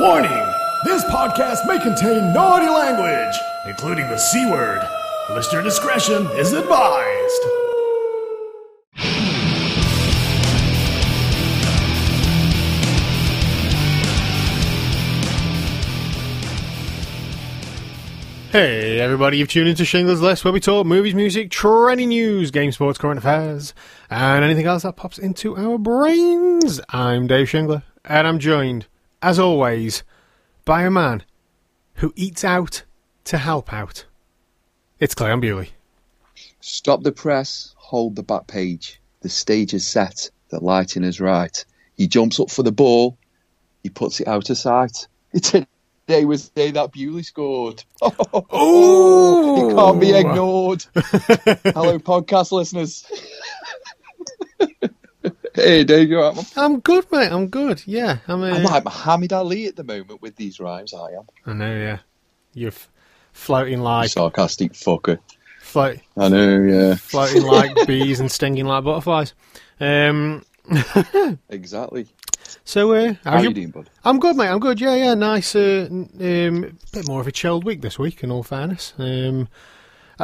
Warning! 0.00 0.30
This 0.82 1.04
podcast 1.04 1.66
may 1.66 1.78
contain 1.78 2.32
naughty 2.32 2.64
language, 2.64 3.34
including 3.66 4.08
the 4.08 4.16
C 4.16 4.50
word. 4.50 4.80
Listener 5.28 5.60
discretion 5.60 6.26
is 6.38 6.54
advised. 6.54 7.42
Hey 18.52 18.98
everybody, 19.00 19.36
you've 19.36 19.48
tuned 19.48 19.68
into 19.68 19.82
Shingler's 19.82 20.22
List 20.22 20.46
where 20.46 20.52
we 20.54 20.60
talk 20.60 20.86
movies, 20.86 21.14
music, 21.14 21.50
trending 21.50 22.08
news, 22.08 22.50
game, 22.50 22.72
sports, 22.72 22.96
current 22.96 23.18
affairs, 23.18 23.74
and 24.08 24.42
anything 24.42 24.64
else 24.64 24.84
that 24.84 24.96
pops 24.96 25.18
into 25.18 25.58
our 25.58 25.76
brains. 25.76 26.80
I'm 26.88 27.26
Dave 27.26 27.48
Shingler, 27.48 27.82
and 28.06 28.26
I'm 28.26 28.38
joined, 28.38 28.86
as 29.22 29.38
always, 29.38 30.02
by 30.64 30.82
a 30.82 30.90
man 30.90 31.22
who 31.94 32.12
eats 32.16 32.44
out 32.44 32.84
to 33.24 33.38
help 33.38 33.72
out. 33.72 34.04
It's 34.98 35.14
Cleon 35.14 35.40
Bewley. 35.40 35.70
Stop 36.60 37.02
the 37.02 37.12
press, 37.12 37.74
hold 37.76 38.16
the 38.16 38.22
back 38.22 38.46
page. 38.46 39.00
The 39.20 39.28
stage 39.28 39.74
is 39.74 39.86
set, 39.86 40.30
the 40.48 40.62
lighting 40.62 41.04
is 41.04 41.20
right. 41.20 41.64
He 41.96 42.06
jumps 42.06 42.40
up 42.40 42.50
for 42.50 42.62
the 42.62 42.72
ball, 42.72 43.18
he 43.82 43.90
puts 43.90 44.20
it 44.20 44.28
out 44.28 44.50
of 44.50 44.56
sight. 44.58 45.08
Today 45.34 46.24
was 46.24 46.48
the 46.48 46.54
day 46.54 46.70
that 46.72 46.92
Bewley 46.92 47.22
scored. 47.22 47.84
Oh, 48.52 49.70
it 49.70 49.74
can't 49.74 50.00
be 50.00 50.12
ignored. 50.12 50.84
Hello, 50.94 51.98
podcast 51.98 52.52
listeners. 52.52 53.06
Hey, 55.54 55.84
Dave, 55.84 56.08
you 56.10 56.20
alright? 56.20 56.52
I'm 56.56 56.80
good, 56.80 57.10
mate. 57.12 57.30
I'm 57.32 57.48
good. 57.48 57.82
Yeah, 57.86 58.18
I'm. 58.28 58.42
Uh, 58.42 58.46
I'm 58.54 58.62
like 58.64 58.84
Muhammad 58.84 59.32
Ali 59.32 59.66
at 59.66 59.76
the 59.76 59.84
moment 59.84 60.20
with 60.22 60.36
these 60.36 60.60
rhymes. 60.60 60.94
I 60.94 61.10
am. 61.12 61.24
I 61.46 61.52
know. 61.52 61.74
Yeah, 61.76 61.98
you're 62.54 62.68
f- 62.72 62.90
floating 63.32 63.80
like 63.80 64.10
Sarcastic 64.10 64.72
fucker. 64.72 65.18
float, 65.60 65.98
I 66.16 66.28
know, 66.28 66.60
yeah. 66.62 66.94
floating 66.96 67.42
like 67.46 67.86
bees 67.86 68.20
and 68.20 68.30
stinging 68.30 68.66
like 68.66 68.84
butterflies. 68.84 69.34
Um. 69.80 70.44
Exactly. 71.48 72.06
So, 72.64 72.92
uh, 72.92 73.14
How 73.24 73.32
how's 73.32 73.40
you 73.42 73.48
your- 73.48 73.54
doing, 73.54 73.70
bud? 73.70 73.90
I'm 74.04 74.18
good, 74.18 74.36
mate. 74.36 74.48
I'm 74.48 74.58
good. 74.60 74.80
Yeah, 74.80 74.94
yeah. 74.94 75.14
Nice. 75.14 75.54
Uh, 75.54 75.88
um, 75.90 76.78
bit 76.92 77.06
more 77.08 77.20
of 77.20 77.26
a 77.26 77.32
chilled 77.32 77.64
week 77.64 77.80
this 77.80 77.98
week. 77.98 78.22
In 78.22 78.30
all 78.30 78.42
fairness, 78.42 78.92
um, 78.98 79.48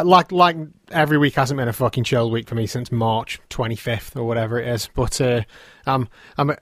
like 0.02 0.32
like 0.32 0.56
every 0.90 1.18
week 1.18 1.34
hasn't 1.34 1.58
been 1.58 1.68
a 1.68 1.72
fucking 1.72 2.04
chilled 2.04 2.32
week 2.32 2.48
for 2.48 2.54
me 2.54 2.66
since 2.66 2.92
March 2.92 3.40
25th 3.50 4.16
or 4.16 4.24
whatever 4.24 4.60
it 4.60 4.68
is. 4.68 4.88
But 4.94 5.20
uh, 5.20 5.42
I'm 5.86 6.08
I'm 6.36 6.50
a, 6.50 6.58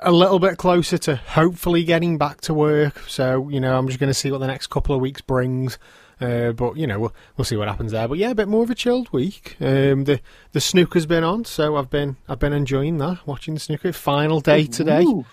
a 0.00 0.12
little 0.12 0.38
bit 0.38 0.56
closer 0.56 0.98
to 0.98 1.16
hopefully 1.16 1.84
getting 1.84 2.18
back 2.18 2.40
to 2.42 2.54
work. 2.54 3.00
So 3.08 3.48
you 3.48 3.60
know, 3.60 3.76
I'm 3.76 3.86
just 3.86 4.00
going 4.00 4.10
to 4.10 4.14
see 4.14 4.30
what 4.30 4.38
the 4.38 4.46
next 4.46 4.68
couple 4.68 4.94
of 4.94 5.00
weeks 5.00 5.20
brings. 5.20 5.78
Uh, 6.20 6.52
but 6.52 6.76
you 6.76 6.86
know, 6.86 7.00
we'll, 7.00 7.14
we'll 7.36 7.44
see 7.44 7.56
what 7.56 7.68
happens 7.68 7.92
there. 7.92 8.06
But 8.06 8.18
yeah, 8.18 8.30
a 8.30 8.34
bit 8.34 8.48
more 8.48 8.62
of 8.62 8.70
a 8.70 8.74
chilled 8.74 9.10
week. 9.12 9.56
Um, 9.60 10.04
the 10.04 10.20
the 10.52 10.60
snooker's 10.60 11.06
been 11.06 11.24
on, 11.24 11.44
so 11.44 11.76
I've 11.76 11.90
been 11.90 12.16
I've 12.28 12.38
been 12.38 12.52
enjoying 12.52 12.98
that, 12.98 13.26
watching 13.26 13.54
the 13.54 13.60
snooker. 13.60 13.92
Final 13.92 14.40
day 14.40 14.66
today. 14.66 15.02
Ooh. 15.04 15.24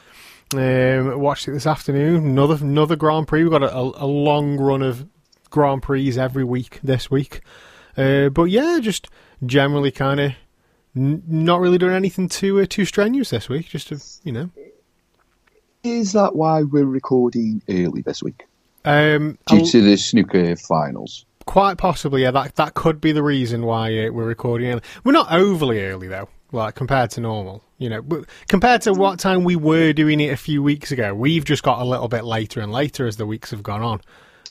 Um, 0.56 1.20
watched 1.20 1.50
it 1.50 1.52
this 1.52 1.68
afternoon. 1.68 2.26
Another 2.26 2.56
another 2.62 2.96
Grand 2.96 3.28
Prix. 3.28 3.44
We've 3.44 3.52
got 3.52 3.64
a, 3.64 3.76
a, 3.76 4.06
a 4.06 4.08
long 4.08 4.58
run 4.58 4.82
of 4.82 5.06
Grand 5.50 5.82
Prix 5.84 6.18
every 6.18 6.44
week 6.44 6.80
this 6.84 7.10
week. 7.12 7.42
Uh, 7.96 8.30
but 8.30 8.46
yeah, 8.46 8.80
just 8.82 9.08
generally 9.46 9.92
kind 9.92 10.20
of 10.20 10.32
n- 10.96 11.24
not 11.28 11.60
really 11.60 11.78
doing 11.78 11.94
anything 11.96 12.30
too 12.30 12.60
uh, 12.60 12.66
too 12.70 12.86
strenuous 12.86 13.30
this 13.32 13.50
week. 13.50 13.68
Just 13.70 13.88
to 13.90 14.00
you 14.24 14.32
know, 14.32 14.50
Is 15.84 16.14
that 16.14 16.36
why 16.36 16.64
we're 16.64 16.86
recording 16.86 17.62
early 17.70 18.02
this 18.02 18.22
week? 18.22 18.46
um, 18.86 19.38
Due 19.48 19.58
I'll- 19.60 19.66
to 19.66 19.82
the 19.82 19.98
snooker 19.98 20.56
finals. 20.56 21.26
quite 21.46 21.78
possibly, 21.78 22.22
yeah. 22.24 22.32
That 22.32 22.56
that 22.56 22.74
could 22.74 23.00
be 23.02 23.12
the 23.12 23.24
reason 23.24 23.64
why 23.66 23.88
uh, 24.08 24.12
we're 24.12 24.26
recording. 24.26 24.70
Early. 24.72 24.82
We're 25.04 25.12
not 25.14 25.32
overly 25.32 25.84
early 25.86 26.08
though, 26.08 26.30
like 26.52 26.76
compared 26.76 27.10
to 27.12 27.22
normal. 27.22 27.64
You 27.80 27.90
know, 27.90 28.02
but 28.02 28.26
compared 28.48 28.82
to 28.84 28.94
what 28.94 29.20
time 29.20 29.44
we 29.44 29.56
were 29.56 29.94
doing 29.94 30.20
it 30.20 30.34
a 30.34 30.38
few 30.38 30.64
weeks 30.64 30.92
ago, 30.92 31.14
we've 31.14 31.46
just 31.46 31.62
got 31.64 31.80
a 31.80 31.86
little 31.86 32.08
bit 32.08 32.24
later 32.26 32.60
and 32.60 32.72
later 32.72 33.06
as 33.08 33.18
the 33.18 33.26
weeks 33.28 33.52
have 33.52 33.62
gone 33.62 33.84
on. 33.84 34.02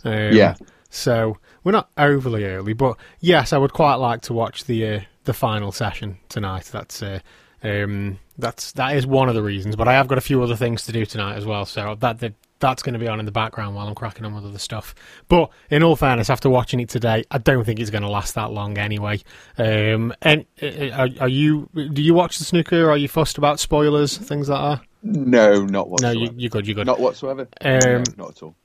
Um, 0.04 0.32
Yeah. 0.32 0.54
So 0.90 1.38
we're 1.64 1.72
not 1.72 1.90
overly 1.98 2.44
early, 2.44 2.72
but 2.72 2.96
yes, 3.20 3.52
I 3.52 3.58
would 3.58 3.72
quite 3.72 3.96
like 3.96 4.22
to 4.22 4.32
watch 4.32 4.64
the 4.64 4.86
uh, 4.94 5.00
the 5.24 5.32
final 5.34 5.72
session 5.72 6.18
tonight. 6.28 6.68
That's 6.72 7.02
uh, 7.02 7.20
um, 7.62 8.18
that's 8.38 8.72
that 8.72 8.96
is 8.96 9.06
one 9.06 9.28
of 9.28 9.34
the 9.34 9.42
reasons. 9.42 9.76
But 9.76 9.88
I 9.88 9.92
have 9.94 10.08
got 10.08 10.18
a 10.18 10.22
few 10.22 10.42
other 10.42 10.56
things 10.56 10.84
to 10.86 10.92
do 10.92 11.04
tonight 11.06 11.36
as 11.36 11.44
well, 11.46 11.64
so 11.66 11.94
that, 12.00 12.20
that 12.20 12.34
that's 12.58 12.82
going 12.82 12.94
to 12.94 12.98
be 12.98 13.08
on 13.08 13.20
in 13.20 13.26
the 13.26 13.32
background 13.32 13.74
while 13.74 13.86
I'm 13.86 13.94
cracking 13.94 14.24
on 14.24 14.34
with 14.34 14.44
other 14.46 14.58
stuff. 14.58 14.94
But 15.28 15.50
in 15.70 15.82
all 15.82 15.94
fairness, 15.96 16.30
after 16.30 16.48
watching 16.48 16.80
it 16.80 16.88
today, 16.88 17.24
I 17.30 17.38
don't 17.38 17.64
think 17.64 17.80
it's 17.80 17.90
going 17.90 18.02
to 18.02 18.08
last 18.08 18.34
that 18.36 18.50
long 18.50 18.78
anyway. 18.78 19.20
Um, 19.58 20.14
and 20.22 20.46
uh, 20.62 20.90
are, 20.92 21.08
are 21.20 21.28
you? 21.28 21.68
Do 21.74 22.00
you 22.02 22.14
watch 22.14 22.38
the 22.38 22.44
snooker? 22.44 22.90
Are 22.90 22.96
you 22.96 23.08
fussed 23.08 23.36
about 23.38 23.60
spoilers, 23.60 24.16
things 24.16 24.48
like 24.48 24.78
that? 24.80 24.86
No, 25.02 25.64
not 25.64 25.70
No, 25.70 25.84
whatsoever. 25.84 26.18
you, 26.18 26.30
you're 26.36 26.50
good. 26.50 26.66
You're 26.66 26.74
good. 26.76 26.86
Not 26.86 27.00
whatsoever. 27.00 27.48
Um, 27.60 27.78
No, 27.84 28.02
not 28.16 28.30
at 28.30 28.42
all. 28.42 28.56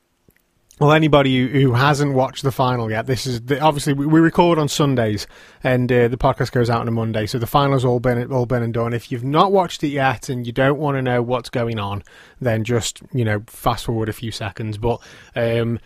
Well, 0.80 0.94
anybody 0.94 1.48
who, 1.48 1.74
hasn't 1.74 2.14
watched 2.16 2.42
the 2.42 2.52
final 2.52 2.90
yet, 2.90 3.06
this 3.06 3.28
is 3.28 3.42
the, 3.42 3.60
obviously 3.60 3.94
we, 3.94 4.08
we 4.08 4.20
record 4.20 4.58
on 4.58 4.68
Sundays, 4.68 5.28
and 5.64 5.92
uh, 5.92 6.08
the 6.08 6.18
podcast 6.18 6.52
goes 6.52 6.72
out 6.72 6.82
on 6.82 6.88
a 6.88 6.92
Monday, 6.92 7.28
so 7.28 7.38
the 7.38 7.46
final's 7.46 7.86
all 7.86 8.00
been 8.00 8.32
all 8.32 8.48
been 8.48 8.64
and 8.64 8.74
done. 8.74 8.94
If 8.94 9.12
you've 9.12 9.24
not 9.24 9.52
watched 9.52 9.84
it 9.84 9.90
yet 9.90 10.28
and 10.28 10.48
you 10.48 10.52
don't 10.52 10.80
want 10.80 10.98
to 10.98 11.02
know 11.04 11.22
what's 11.22 11.52
going 11.52 11.78
on, 11.78 12.04
then 12.40 12.64
just 12.64 13.02
you 13.14 13.24
know 13.24 13.44
fast 13.46 13.86
forward 13.86 14.10
a 14.10 14.14
few 14.14 14.32
seconds. 14.32 14.80
But 14.80 15.02
um, 15.36 15.80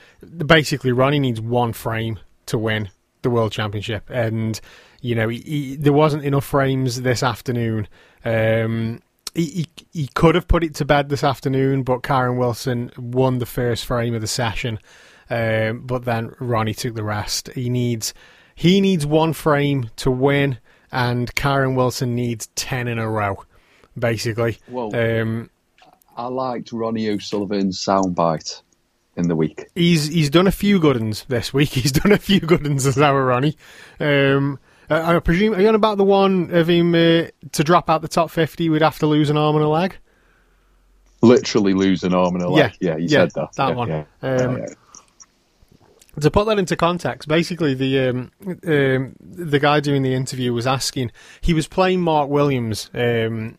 basically, 0.46 0.94
Ronnie 0.94 1.20
needs 1.20 1.42
one 1.42 1.74
frame 1.74 2.20
to 2.46 2.58
win 2.58 2.90
the 3.22 3.30
world 3.30 3.52
championship, 3.52 4.10
and 4.10 4.62
you 5.02 5.16
know 5.16 5.28
he, 5.28 5.40
he, 5.40 5.76
there 5.76 5.92
wasn't 5.92 6.24
enough 6.24 6.46
frames 6.46 7.02
this 7.02 7.22
afternoon. 7.22 7.90
Um, 8.24 9.02
he, 9.36 9.46
he, 9.46 9.68
he 10.02 10.08
could 10.14 10.36
have 10.36 10.48
put 10.48 10.64
it 10.64 10.74
to 10.76 10.86
bed 10.86 11.10
this 11.10 11.24
afternoon, 11.24 11.84
but 11.84 12.02
Kyren 12.02 12.38
Wilson 12.38 12.92
won 12.98 13.40
the 13.40 13.46
first 13.46 13.86
frame 13.86 14.14
of 14.16 14.22
the 14.22 14.28
session. 14.28 14.80
Um, 15.30 15.82
but 15.86 16.06
then 16.06 16.34
Ronnie 16.40 16.74
took 16.74 16.96
the 16.96 17.04
rest. 17.04 17.50
He 17.54 17.70
needs 17.70 18.14
he 18.54 18.80
needs 18.80 19.06
one 19.06 19.34
frame 19.34 19.90
to 19.98 20.10
win, 20.12 20.60
and 20.92 21.34
Kyren 21.36 21.76
Wilson 21.76 22.16
needs 22.16 22.48
ten 22.56 22.88
in 22.88 23.00
a 23.00 23.10
row, 23.10 23.44
basically. 23.98 24.58
Well, 24.70 24.96
Um, 24.96 25.50
I 26.16 26.28
liked 26.28 26.72
Ronnie 26.72 27.10
O'Sullivan's 27.10 27.78
soundbite 27.84 28.62
in 29.18 29.28
the 29.28 29.36
week. 29.36 29.66
he's 29.76 30.08
he's 30.08 30.30
done 30.30 30.46
a 30.48 30.52
few 30.52 30.80
good 30.80 31.00
ones 31.02 31.26
this 31.28 31.54
week. 31.54 31.70
He's 31.74 31.92
done 31.92 32.12
a 32.12 32.18
few 32.18 32.40
good 32.40 32.64
ones 32.68 32.86
as 32.86 32.98
our 32.98 33.26
Ronnie. 33.26 33.58
Um, 34.00 34.60
I, 34.90 35.16
I 35.16 35.20
presume 35.20 35.54
are 35.56 35.62
you 35.62 35.68
on 35.68 35.76
about 35.76 35.98
the 35.98 36.04
one 36.04 36.52
of 36.54 36.70
him 36.70 36.94
uh, 36.96 37.28
to 37.54 37.64
drop 37.64 37.90
out 37.90 38.02
the 38.02 38.08
top 38.08 38.30
fifty? 38.32 38.70
We'd 38.70 38.82
have 38.82 39.00
to 39.00 39.08
lose 39.08 39.30
an 39.30 39.38
arm 39.38 39.56
and 39.56 39.66
a 39.66 39.70
leg. 39.70 39.98
Literally 41.22 41.74
lose 41.74 42.04
an 42.04 42.14
arm 42.14 42.36
and 42.36 42.44
a 42.44 42.50
leg. 42.50 42.74
Yeah, 42.80 42.92
Yeah, 42.92 42.98
he 43.00 43.06
yeah, 43.06 43.10
said 43.20 43.32
that. 43.36 43.54
that 43.54 43.70
Yeah, 43.70 43.76
one. 43.76 43.88
yeah. 43.90 44.04
Um, 44.22 44.58
Yeah, 44.58 44.66
to 46.20 46.32
put 46.32 46.46
that 46.48 46.58
into 46.60 46.76
context, 46.76 47.28
basically 47.28 47.74
the 47.74 48.00
um, 48.10 48.32
um, 48.46 49.16
the 49.20 49.60
guy 49.60 49.80
doing 49.80 50.02
the 50.04 50.14
interview 50.14 50.54
was 50.54 50.66
asking. 50.68 51.12
He 51.42 51.54
was 51.54 51.68
playing 51.68 52.02
Mark 52.02 52.30
Williams 52.30 52.90
um, 52.94 53.58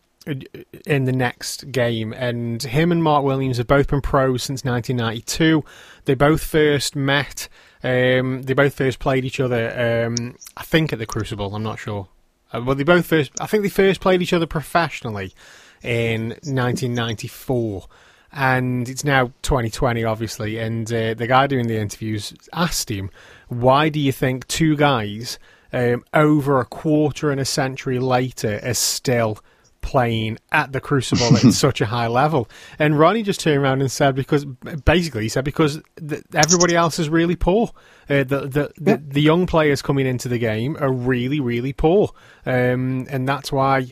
in 0.85 1.05
the 1.05 1.11
next 1.11 1.71
game, 1.71 2.13
and 2.13 2.61
him 2.61 2.91
and 2.91 3.03
Mark 3.03 3.23
Williams 3.23 3.57
have 3.57 3.67
both 3.67 3.87
been 3.87 4.01
pros 4.01 4.43
since 4.43 4.63
1992. 4.63 5.63
They 6.05 6.15
both 6.15 6.43
first 6.43 6.95
met. 6.95 7.47
Um, 7.83 8.43
they 8.43 8.53
both 8.53 8.73
first 8.73 8.99
played 8.99 9.25
each 9.25 9.39
other. 9.39 10.05
Um, 10.07 10.35
I 10.55 10.63
think 10.63 10.91
at 10.93 10.99
the 10.99 11.05
Crucible. 11.05 11.55
I'm 11.55 11.63
not 11.63 11.79
sure. 11.79 12.07
Uh, 12.53 12.61
well, 12.65 12.75
they 12.75 12.83
both 12.83 13.05
first. 13.05 13.31
I 13.39 13.45
think 13.45 13.63
they 13.63 13.69
first 13.69 14.01
played 14.01 14.21
each 14.21 14.33
other 14.33 14.47
professionally 14.47 15.33
in 15.83 16.29
1994 16.29 17.87
and 18.31 18.89
it's 18.89 19.03
now 19.03 19.27
2020 19.41 20.03
obviously 20.03 20.57
and 20.57 20.91
uh, 20.91 21.13
the 21.13 21.27
guy 21.27 21.47
doing 21.47 21.67
the 21.67 21.79
interviews 21.79 22.33
asked 22.51 22.89
him 22.89 23.09
why 23.47 23.89
do 23.89 23.99
you 23.99 24.11
think 24.11 24.45
two 24.47 24.75
guys 24.75 25.39
um, 25.73 26.03
over 26.13 26.59
a 26.59 26.65
quarter 26.65 27.31
and 27.31 27.39
a 27.39 27.45
century 27.45 27.99
later 27.99 28.59
are 28.63 28.73
still 28.73 29.39
playing 29.81 30.37
at 30.51 30.71
the 30.73 30.81
crucible 30.81 31.37
at 31.37 31.53
such 31.53 31.79
a 31.81 31.85
high 31.85 32.07
level 32.07 32.49
and 32.77 32.99
ronnie 32.99 33.23
just 33.23 33.39
turned 33.39 33.61
around 33.61 33.79
and 33.79 33.91
said 33.91 34.15
because 34.15 34.45
basically 34.85 35.23
he 35.23 35.29
said 35.29 35.45
because 35.45 35.81
th- 36.07 36.23
everybody 36.33 36.75
else 36.75 36.99
is 36.99 37.09
really 37.09 37.35
poor 37.35 37.71
uh, 38.09 38.23
the, 38.23 38.41
the, 38.47 38.71
the 38.77 38.97
the 38.97 39.21
young 39.21 39.45
players 39.45 39.81
coming 39.81 40.05
into 40.05 40.27
the 40.27 40.37
game 40.37 40.75
are 40.79 40.91
really 40.91 41.39
really 41.39 41.73
poor 41.73 42.09
um, 42.45 43.07
and 43.09 43.27
that's 43.27 43.51
why 43.51 43.87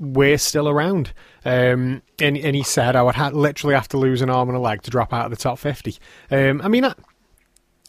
we're 0.00 0.38
still 0.38 0.68
around. 0.68 1.12
Um, 1.44 2.02
and, 2.18 2.36
and 2.36 2.56
he 2.56 2.62
said 2.62 2.96
I 2.96 3.02
would 3.02 3.14
ha- 3.14 3.28
literally 3.28 3.74
have 3.74 3.88
to 3.88 3.98
lose 3.98 4.22
an 4.22 4.30
arm 4.30 4.48
and 4.48 4.56
a 4.56 4.60
leg 4.60 4.82
to 4.82 4.90
drop 4.90 5.12
out 5.12 5.26
of 5.26 5.30
the 5.30 5.36
top 5.36 5.58
50. 5.58 5.96
Um, 6.30 6.60
I 6.62 6.68
mean, 6.68 6.84
I, 6.84 6.94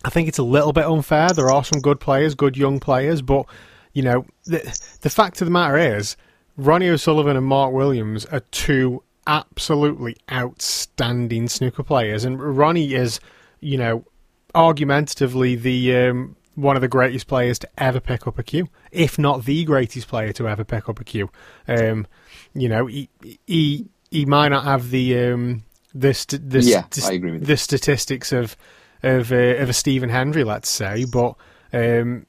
I 0.03 0.09
think 0.09 0.27
it's 0.27 0.37
a 0.37 0.43
little 0.43 0.73
bit 0.73 0.85
unfair. 0.85 1.29
There 1.29 1.49
are 1.49 1.63
some 1.63 1.79
good 1.79 1.99
players, 1.99 2.35
good 2.35 2.57
young 2.57 2.79
players, 2.79 3.21
but, 3.21 3.45
you 3.93 4.03
know, 4.03 4.25
the, 4.45 4.97
the 5.01 5.09
fact 5.09 5.41
of 5.41 5.45
the 5.45 5.51
matter 5.51 5.77
is, 5.77 6.17
Ronnie 6.57 6.89
O'Sullivan 6.89 7.37
and 7.37 7.45
Mark 7.45 7.73
Williams 7.73 8.25
are 8.25 8.41
two 8.51 9.03
absolutely 9.27 10.15
outstanding 10.31 11.47
snooker 11.47 11.83
players, 11.83 12.23
and 12.25 12.39
Ronnie 12.57 12.93
is, 12.93 13.19
you 13.59 13.77
know, 13.77 14.05
argumentatively 14.53 15.55
the 15.55 15.95
um, 15.95 16.35
one 16.55 16.75
of 16.75 16.81
the 16.81 16.87
greatest 16.87 17.27
players 17.27 17.57
to 17.59 17.69
ever 17.77 17.99
pick 17.99 18.27
up 18.27 18.37
a 18.37 18.43
cue, 18.43 18.67
if 18.91 19.17
not 19.17 19.45
the 19.45 19.63
greatest 19.63 20.07
player 20.07 20.33
to 20.33 20.47
ever 20.47 20.63
pick 20.63 20.89
up 20.89 20.99
a 20.99 21.03
cue. 21.03 21.29
Um, 21.67 22.05
you 22.53 22.67
know, 22.69 22.85
he 22.87 23.09
he 23.47 23.87
he 24.09 24.25
might 24.25 24.49
not 24.49 24.63
have 24.65 24.89
the 24.91 25.17
um, 25.19 25.63
the 25.93 26.13
st- 26.13 26.49
the, 26.49 26.61
Yeah, 26.61 26.83
st- 26.91 27.05
I 27.09 27.13
agree 27.13 27.31
with 27.31 27.41
you. 27.41 27.47
the 27.47 27.57
statistics 27.57 28.31
of 28.31 28.57
of 29.03 29.31
uh, 29.31 29.35
of 29.35 29.69
a 29.69 29.73
Stephen 29.73 30.09
Hendry, 30.09 30.43
let's 30.43 30.69
say, 30.69 31.05
but 31.05 31.35
um, 31.73 32.25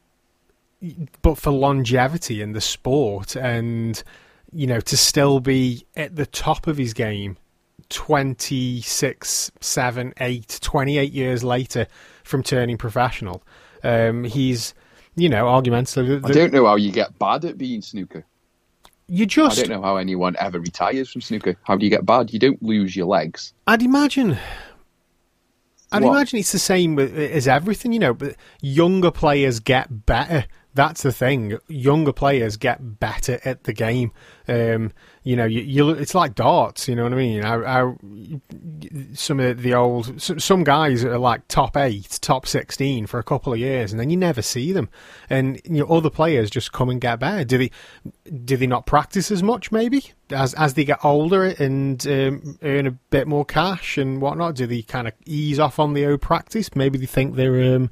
but 1.22 1.36
for 1.38 1.50
longevity 1.50 2.42
in 2.42 2.52
the 2.52 2.60
sport 2.60 3.36
and 3.36 4.02
you 4.52 4.66
know 4.66 4.80
to 4.80 4.96
still 4.96 5.38
be 5.40 5.86
at 5.96 6.16
the 6.16 6.26
top 6.26 6.66
of 6.66 6.76
his 6.76 6.92
game 6.92 7.36
26 7.88 9.52
7 9.60 10.12
8 10.18 10.58
28 10.60 11.12
years 11.12 11.44
later 11.44 11.86
from 12.24 12.42
turning 12.42 12.76
professional 12.76 13.42
um, 13.84 14.24
he's 14.24 14.74
you 15.14 15.28
know 15.28 15.46
argumentatively 15.48 16.30
I 16.30 16.32
don't 16.34 16.52
know 16.52 16.66
how 16.66 16.76
you 16.76 16.90
get 16.92 17.18
bad 17.18 17.44
at 17.44 17.58
being 17.58 17.82
snooker. 17.82 18.24
you 19.08 19.26
just 19.26 19.58
I 19.58 19.62
don't 19.62 19.70
know 19.80 19.82
how 19.82 19.96
anyone 19.96 20.36
ever 20.38 20.58
retires 20.60 21.10
from 21.12 21.20
snooker. 21.20 21.56
How 21.64 21.76
do 21.76 21.84
you 21.84 21.90
get 21.90 22.06
bad? 22.06 22.32
You 22.32 22.38
don't 22.38 22.62
lose 22.62 22.96
your 22.96 23.06
legs. 23.06 23.52
I'd 23.66 23.82
imagine. 23.82 24.38
I'd 25.90 26.02
What? 26.02 26.12
imagine 26.16 26.38
it's 26.38 26.52
the 26.52 26.58
same 26.58 26.98
as 26.98 27.46
everything, 27.46 27.92
you 27.92 27.98
know. 27.98 28.14
But 28.14 28.36
younger 28.62 29.10
players 29.10 29.60
get 29.60 30.06
better. 30.06 30.46
That's 30.74 31.02
the 31.02 31.12
thing. 31.12 31.58
Younger 31.68 32.12
players 32.12 32.56
get 32.56 32.98
better 32.98 33.38
at 33.44 33.64
the 33.64 33.74
game. 33.74 34.10
Um, 34.48 34.92
you 35.22 35.36
know, 35.36 35.44
you, 35.44 35.60
you, 35.60 35.90
it's 35.90 36.14
like 36.14 36.34
darts. 36.34 36.88
You 36.88 36.96
know 36.96 37.02
what 37.02 37.12
I 37.12 37.16
mean? 37.16 37.42
How, 37.42 37.62
how 37.62 37.96
some 39.12 39.38
of 39.38 39.60
the 39.60 39.74
old 39.74 40.20
some 40.20 40.64
guys 40.64 41.04
are 41.04 41.18
like 41.18 41.46
top 41.48 41.76
eight, 41.76 42.18
top 42.22 42.46
sixteen 42.46 43.06
for 43.06 43.20
a 43.20 43.22
couple 43.22 43.52
of 43.52 43.58
years, 43.58 43.92
and 43.92 44.00
then 44.00 44.08
you 44.08 44.16
never 44.16 44.40
see 44.40 44.72
them. 44.72 44.88
And 45.28 45.60
you 45.64 45.80
know, 45.80 45.86
other 45.86 46.10
players 46.10 46.48
just 46.48 46.72
come 46.72 46.88
and 46.88 47.00
get 47.00 47.20
better. 47.20 47.44
Do 47.44 47.58
they? 47.58 47.70
Do 48.44 48.56
they 48.56 48.66
not 48.66 48.86
practice 48.86 49.30
as 49.30 49.42
much? 49.42 49.70
Maybe 49.70 50.12
as 50.30 50.54
as 50.54 50.72
they 50.72 50.86
get 50.86 51.04
older 51.04 51.44
and 51.44 52.04
um, 52.06 52.58
earn 52.62 52.86
a 52.86 52.92
bit 52.92 53.28
more 53.28 53.44
cash 53.44 53.98
and 53.98 54.22
whatnot. 54.22 54.54
Do 54.54 54.66
they 54.66 54.80
kind 54.80 55.06
of 55.06 55.12
ease 55.26 55.58
off 55.58 55.78
on 55.78 55.92
the 55.92 56.06
old 56.06 56.22
practice? 56.22 56.74
Maybe 56.74 56.98
they 56.98 57.06
think 57.06 57.36
they're. 57.36 57.76
Um, 57.76 57.90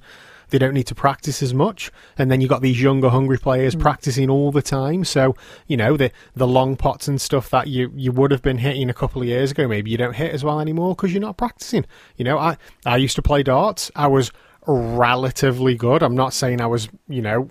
they 0.51 0.59
don't 0.59 0.75
need 0.75 0.87
to 0.89 0.95
practice 0.95 1.43
as 1.43 1.55
much, 1.55 1.91
and 2.19 2.31
then 2.31 2.41
you've 2.41 2.51
got 2.51 2.63
these 2.63 2.81
younger, 2.81 3.09
hungry 3.09 3.39
players 3.39 3.75
practicing 3.75 4.29
all 4.31 4.53
the 4.53 4.63
time. 4.63 5.05
So 5.05 5.35
you 5.67 5.77
know 5.77 5.97
the 5.97 6.11
the 6.35 6.47
long 6.47 6.77
pots 6.77 7.09
and 7.09 7.21
stuff 7.21 7.51
that 7.51 7.69
you 7.69 7.93
you 7.95 8.13
would 8.13 8.31
have 8.31 8.43
been 8.43 8.59
hitting 8.59 8.91
a 8.91 8.95
couple 8.95 9.23
of 9.23 9.29
years 9.29 9.51
ago, 9.51 9.69
maybe 9.69 9.91
you 9.91 9.97
don't 9.97 10.17
hit 10.17 10.33
as 10.33 10.45
well 10.45 10.61
anymore 10.61 10.95
because 10.95 11.13
you're 11.13 11.21
not 11.21 11.37
practicing. 11.37 11.87
You 12.17 12.25
know, 12.25 12.39
I 12.39 12.57
I 12.85 12.97
used 12.97 13.17
to 13.17 13.23
play 13.23 13.43
darts. 13.43 13.91
I 13.95 14.07
was 14.07 14.33
relatively 14.67 15.75
good. 15.75 16.03
I'm 16.03 16.15
not 16.15 16.33
saying 16.33 16.61
I 16.61 16.67
was, 16.67 16.89
you 17.09 17.23
know, 17.23 17.51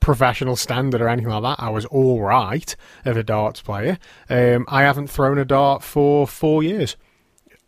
professional 0.00 0.56
standard 0.56 1.00
or 1.00 1.08
anything 1.08 1.30
like 1.30 1.42
that. 1.42 1.62
I 1.62 1.70
was 1.70 1.84
all 1.86 2.20
right 2.20 2.74
as 3.04 3.16
a 3.16 3.22
darts 3.22 3.60
player. 3.60 3.98
Um, 4.28 4.66
I 4.68 4.82
haven't 4.82 5.08
thrown 5.08 5.38
a 5.38 5.44
dart 5.44 5.82
for 5.82 6.26
four 6.26 6.62
years. 6.62 6.96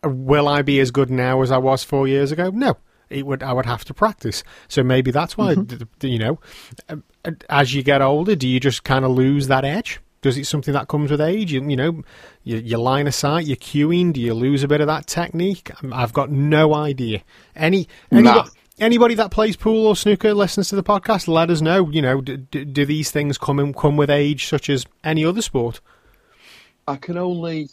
Will 0.04 0.48
I 0.48 0.62
be 0.62 0.80
as 0.80 0.90
good 0.90 1.10
now 1.10 1.42
as 1.42 1.50
I 1.50 1.58
was 1.58 1.84
four 1.84 2.08
years 2.08 2.32
ago? 2.32 2.50
No. 2.50 2.76
It 3.10 3.26
would. 3.26 3.42
I 3.42 3.52
would 3.52 3.66
have 3.66 3.84
to 3.86 3.94
practice. 3.94 4.42
So 4.68 4.82
maybe 4.82 5.10
that's 5.10 5.36
why. 5.36 5.54
d- 5.56 6.08
You 6.08 6.18
know, 6.18 6.38
um, 6.88 7.02
as 7.48 7.74
you 7.74 7.82
get 7.82 8.00
older, 8.00 8.34
do 8.36 8.46
you 8.48 8.60
just 8.60 8.84
kind 8.84 9.04
of 9.04 9.10
lose 9.10 9.48
that 9.48 9.64
edge? 9.64 10.00
Does 10.22 10.36
it 10.38 10.46
something 10.46 10.74
that 10.74 10.86
comes 10.88 11.10
with 11.10 11.20
age? 11.20 11.50
You, 11.52 11.66
you 11.68 11.76
know, 11.76 12.02
your, 12.44 12.60
your 12.60 12.78
line 12.78 13.06
of 13.06 13.14
sight, 13.14 13.46
your 13.46 13.56
cueing. 13.56 14.12
Do 14.12 14.20
you 14.20 14.34
lose 14.34 14.62
a 14.62 14.68
bit 14.68 14.80
of 14.80 14.86
that 14.86 15.06
technique? 15.06 15.70
Um, 15.82 15.92
I've 15.92 16.12
got 16.12 16.30
no 16.30 16.74
idea. 16.74 17.22
Any 17.56 17.88
anybody, 18.12 18.38
Nah. 18.38 18.46
anybody 18.78 19.14
that 19.14 19.30
plays 19.30 19.56
pool 19.56 19.86
or 19.86 19.96
snooker 19.96 20.34
listens 20.34 20.68
to 20.68 20.76
the 20.76 20.82
podcast. 20.84 21.26
Let 21.26 21.50
us 21.50 21.60
know. 21.62 21.88
You 21.90 22.02
know, 22.02 22.20
do, 22.20 22.36
do, 22.36 22.64
do 22.66 22.84
these 22.84 23.10
things 23.10 23.38
come 23.38 23.58
in, 23.58 23.72
come 23.74 23.96
with 23.96 24.10
age, 24.10 24.46
such 24.46 24.68
as 24.70 24.84
any 25.02 25.24
other 25.24 25.42
sport? 25.42 25.80
I 26.86 26.96
can 26.96 27.16
only. 27.16 27.70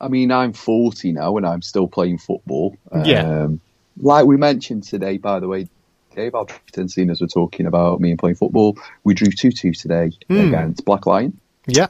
I 0.00 0.08
mean, 0.08 0.30
I'm 0.30 0.52
40 0.52 1.12
now 1.12 1.36
and 1.38 1.46
I'm 1.46 1.62
still 1.62 1.88
playing 1.88 2.18
football. 2.18 2.76
Yeah. 3.04 3.44
Um, 3.44 3.60
like 4.00 4.26
we 4.26 4.36
mentioned 4.36 4.84
today, 4.84 5.18
by 5.18 5.40
the 5.40 5.48
way, 5.48 5.68
Dave 6.14 6.34
Alderton, 6.34 6.88
seeing 6.88 7.10
as 7.10 7.20
we're 7.20 7.26
talking 7.28 7.66
about 7.66 8.00
me 8.00 8.10
and 8.10 8.18
playing 8.18 8.36
football, 8.36 8.76
we 9.04 9.14
drew 9.14 9.30
2 9.30 9.50
2 9.52 9.72
today 9.72 10.10
Hmm. 10.28 10.38
against 10.40 10.84
Black 10.84 11.06
Lion 11.06 11.38
Yeah, 11.66 11.88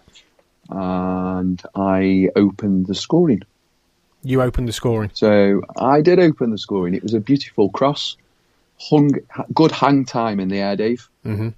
and 0.71 1.61
I 1.75 2.29
opened 2.37 2.87
the 2.87 2.95
scoring. 2.95 3.41
you 4.23 4.43
opened 4.43 4.69
the 4.69 4.73
scoring. 4.73 5.11
So 5.15 5.63
I 5.77 6.01
did 6.03 6.19
open 6.19 6.51
the 6.51 6.59
scoring. 6.59 6.95
It 6.95 7.03
was 7.03 7.15
a 7.15 7.21
beautiful 7.21 7.71
cross, 7.71 8.17
hung, 8.79 9.13
good 9.55 9.71
hang 9.73 10.05
time 10.05 10.41
in 10.41 10.49
the 10.49 10.59
air, 10.59 10.77
Dave, 10.77 11.09
Mhm. 11.25 11.55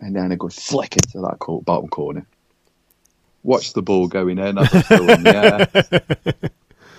and 0.00 0.16
then 0.16 0.32
a 0.32 0.36
good 0.36 0.52
flick 0.52 0.96
into 0.96 1.20
that 1.20 1.38
co- 1.38 1.60
bottom 1.62 1.88
corner. 1.88 2.26
Watch 3.42 3.72
the 3.72 3.80
ball 3.82 4.06
going 4.08 4.38
in 4.38 4.58
as 4.58 4.74
I'm 4.74 4.82
still 4.82 5.10
in 5.12 5.22
the 5.22 5.36
air. 5.36 5.68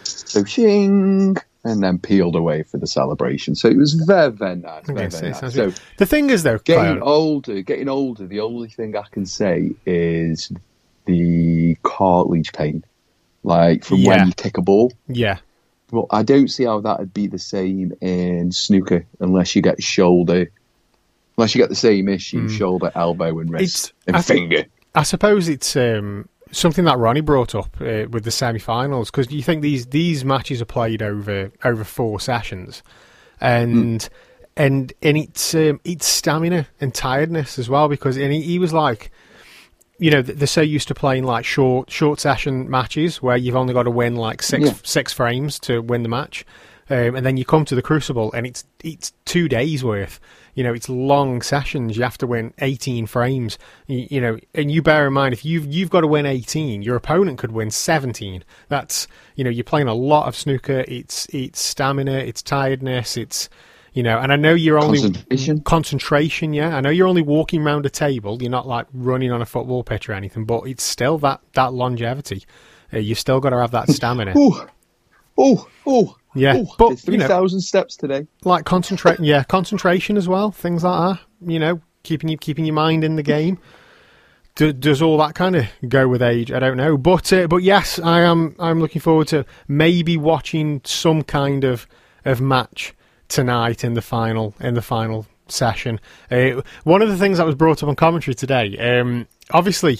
So 0.03 0.45
shing, 0.45 1.35
and 1.63 1.83
then 1.83 1.99
peeled 1.99 2.35
away 2.35 2.63
for 2.63 2.77
the 2.77 2.87
celebration. 2.87 3.53
So 3.55 3.67
it 3.69 3.77
was 3.77 3.93
very, 3.93 4.31
very 4.31 4.55
nice. 4.55 4.85
Very, 4.85 5.07
very 5.09 5.33
so 5.33 5.41
nice. 5.41 5.53
So. 5.53 5.71
The 5.97 6.05
thing 6.05 6.29
is, 6.29 6.43
though, 6.43 6.57
getting 6.59 6.97
Claire- 6.99 7.03
older, 7.03 7.61
getting 7.61 7.87
older. 7.89 8.25
The 8.25 8.39
only 8.39 8.69
thing 8.69 8.95
I 8.95 9.03
can 9.11 9.25
say 9.25 9.71
is 9.85 10.51
the 11.05 11.75
cartilage 11.83 12.51
pain, 12.53 12.83
like 13.43 13.83
from 13.85 13.97
Yeah. 13.97 14.09
when 14.17 14.27
you 14.27 14.33
kick 14.33 14.57
a 14.57 14.61
ball. 14.61 14.91
yeah, 15.07 15.37
Well, 15.91 16.07
I 16.09 16.23
don't 16.23 16.47
see 16.47 16.63
how 16.63 16.79
that 16.81 16.99
would 16.99 17.13
be 17.13 17.27
the 17.27 17.37
same 17.39 17.91
in 18.01 18.51
snooker 18.51 19.05
unless 19.19 19.55
you 19.55 19.61
get 19.61 19.83
shoulder, 19.83 20.49
unless 21.37 21.53
you 21.53 21.61
get 21.61 21.69
the 21.69 21.75
same 21.75 22.07
issue: 22.07 22.47
shoulder, 22.49 22.91
elbow, 22.95 23.39
and 23.39 23.51
wrist. 23.51 23.63
It's- 23.89 23.93
and 24.07 24.15
I 24.15 24.21
think- 24.21 24.51
finger. 24.51 24.65
I 24.95 25.03
suppose 25.03 25.47
it's 25.47 25.75
um, 25.75 26.27
something 26.51 26.85
that 26.85 26.97
Ronnie 26.97 27.21
brought 27.21 27.55
up 27.55 27.75
uh, 27.81 28.05
with 28.09 28.23
the 28.23 28.31
semi-finals 28.31 29.09
because 29.11 29.31
you 29.31 29.41
think 29.43 29.61
these 29.61 29.87
these 29.87 30.23
matches 30.25 30.61
are 30.61 30.65
played 30.65 31.01
over 31.01 31.51
over 31.63 31.83
four 31.83 32.19
sessions, 32.19 32.83
and 33.39 34.07
and 34.57 34.93
and 35.01 35.17
it's 35.17 35.55
um, 35.55 35.79
it's 35.83 36.05
stamina 36.05 36.67
and 36.79 36.93
tiredness 36.93 37.57
as 37.59 37.69
well 37.69 37.87
because 37.87 38.17
and 38.17 38.31
he, 38.33 38.41
he 38.41 38.59
was 38.59 38.73
like. 38.73 39.11
You 39.97 40.09
know 40.09 40.23
they're 40.23 40.47
so 40.47 40.61
used 40.61 40.87
to 40.87 40.95
playing 40.95 41.25
like 41.25 41.45
short 41.45 41.91
short 41.91 42.19
session 42.19 42.67
matches 42.67 43.21
where 43.21 43.37
you've 43.37 43.55
only 43.55 43.71
got 43.71 43.83
to 43.83 43.91
win 43.91 44.15
like 44.15 44.41
six 44.41 44.65
Yeah. 44.65 44.73
six 44.81 45.13
frames 45.13 45.59
to 45.59 45.79
win 45.79 46.01
the 46.01 46.09
match, 46.09 46.43
um, 46.89 47.15
and 47.15 47.23
then 47.23 47.37
you 47.37 47.45
come 47.45 47.65
to 47.65 47.75
the 47.75 47.83
Crucible 47.83 48.31
and 48.33 48.47
it's 48.47 48.65
it's 48.83 49.13
two 49.25 49.47
days 49.47 49.83
worth. 49.83 50.19
You 50.55 50.63
know, 50.63 50.73
it's 50.73 50.89
long 50.89 51.41
sessions. 51.41 51.95
You 51.97 52.03
have 52.03 52.17
to 52.19 52.27
win 52.27 52.53
18 52.59 53.05
frames. 53.05 53.57
You, 53.87 54.07
you 54.09 54.21
know, 54.21 54.37
and 54.53 54.71
you 54.71 54.81
bear 54.81 55.07
in 55.07 55.13
mind 55.13 55.33
if 55.33 55.45
you've 55.45 55.65
you've 55.65 55.89
got 55.89 56.01
to 56.01 56.07
win 56.07 56.25
18, 56.25 56.81
your 56.81 56.95
opponent 56.95 57.37
could 57.37 57.51
win 57.51 57.71
17. 57.71 58.43
That's 58.67 59.07
you 59.35 59.43
know, 59.43 59.49
you're 59.49 59.63
playing 59.63 59.87
a 59.87 59.93
lot 59.93 60.27
of 60.27 60.35
snooker. 60.35 60.83
It's 60.87 61.27
it's 61.33 61.59
stamina, 61.59 62.13
it's 62.13 62.41
tiredness, 62.41 63.17
it's 63.17 63.49
you 63.93 64.03
know, 64.03 64.19
and 64.19 64.31
I 64.31 64.37
know 64.37 64.53
you're 64.53 64.79
only 64.79 65.01
Concentration. 65.01 65.61
concentration. 65.61 66.53
Yeah, 66.53 66.77
I 66.77 66.81
know 66.81 66.89
you're 66.89 67.07
only 67.07 67.21
walking 67.21 67.61
around 67.61 67.85
a 67.85 67.89
table. 67.89 68.41
You're 68.41 68.49
not 68.49 68.65
like 68.65 68.87
running 68.93 69.31
on 69.33 69.41
a 69.41 69.45
football 69.45 69.83
pitch 69.83 70.07
or 70.07 70.13
anything, 70.13 70.45
but 70.45 70.63
it's 70.63 70.83
still 70.83 71.17
that 71.19 71.41
that 71.53 71.73
longevity. 71.73 72.43
Uh, 72.93 72.99
you've 72.99 73.19
still 73.19 73.39
got 73.39 73.49
to 73.49 73.57
have 73.59 73.71
that 73.71 73.89
stamina. 73.89 74.33
Oh, 74.35 74.65
oh, 75.37 75.67
oh. 75.85 76.15
Yeah, 76.33 76.59
oh, 76.59 76.75
but, 76.77 76.89
did 76.89 77.07
you 77.07 77.17
know- 77.17 77.25
3,000 77.27 77.59
steps 77.59 77.97
today. 77.97 78.25
like 78.45 78.63
concentrate 78.63 79.19
yeah 79.21 79.43
concentration 79.43 80.15
as 80.15 80.29
well 80.29 80.51
things 80.51 80.83
like 80.83 81.17
that 81.17 81.25
you 81.45 81.59
know 81.59 81.81
keeping 82.03 82.29
you 82.29 82.37
keeping 82.37 82.63
your 82.63 82.73
mind 82.73 83.03
in 83.03 83.17
the 83.17 83.23
game 83.23 83.59
Do, 84.55 84.71
does 84.71 85.01
all 85.01 85.17
that 85.17 85.35
kind 85.35 85.57
of 85.57 85.65
go 85.89 86.07
with 86.07 86.21
age 86.21 86.49
i 86.53 86.59
don't 86.59 86.77
know 86.77 86.97
but 86.97 87.33
uh, 87.33 87.47
but 87.47 87.57
yes 87.57 87.99
i 87.99 88.21
am 88.21 88.55
i'm 88.59 88.79
looking 88.79 89.01
forward 89.01 89.27
to 89.27 89.45
maybe 89.67 90.15
watching 90.15 90.79
some 90.85 91.21
kind 91.21 91.65
of 91.65 91.85
of 92.23 92.39
match 92.39 92.93
tonight 93.27 93.83
in 93.83 93.93
the 93.93 94.01
final 94.01 94.55
in 94.61 94.73
the 94.73 94.81
final 94.81 95.25
session 95.49 95.99
uh, 96.31 96.61
one 96.85 97.01
of 97.01 97.09
the 97.09 97.17
things 97.17 97.39
that 97.39 97.45
was 97.45 97.55
brought 97.55 97.83
up 97.83 97.89
on 97.89 97.95
commentary 97.97 98.33
today 98.33 98.77
um 98.77 99.27
obviously 99.51 99.99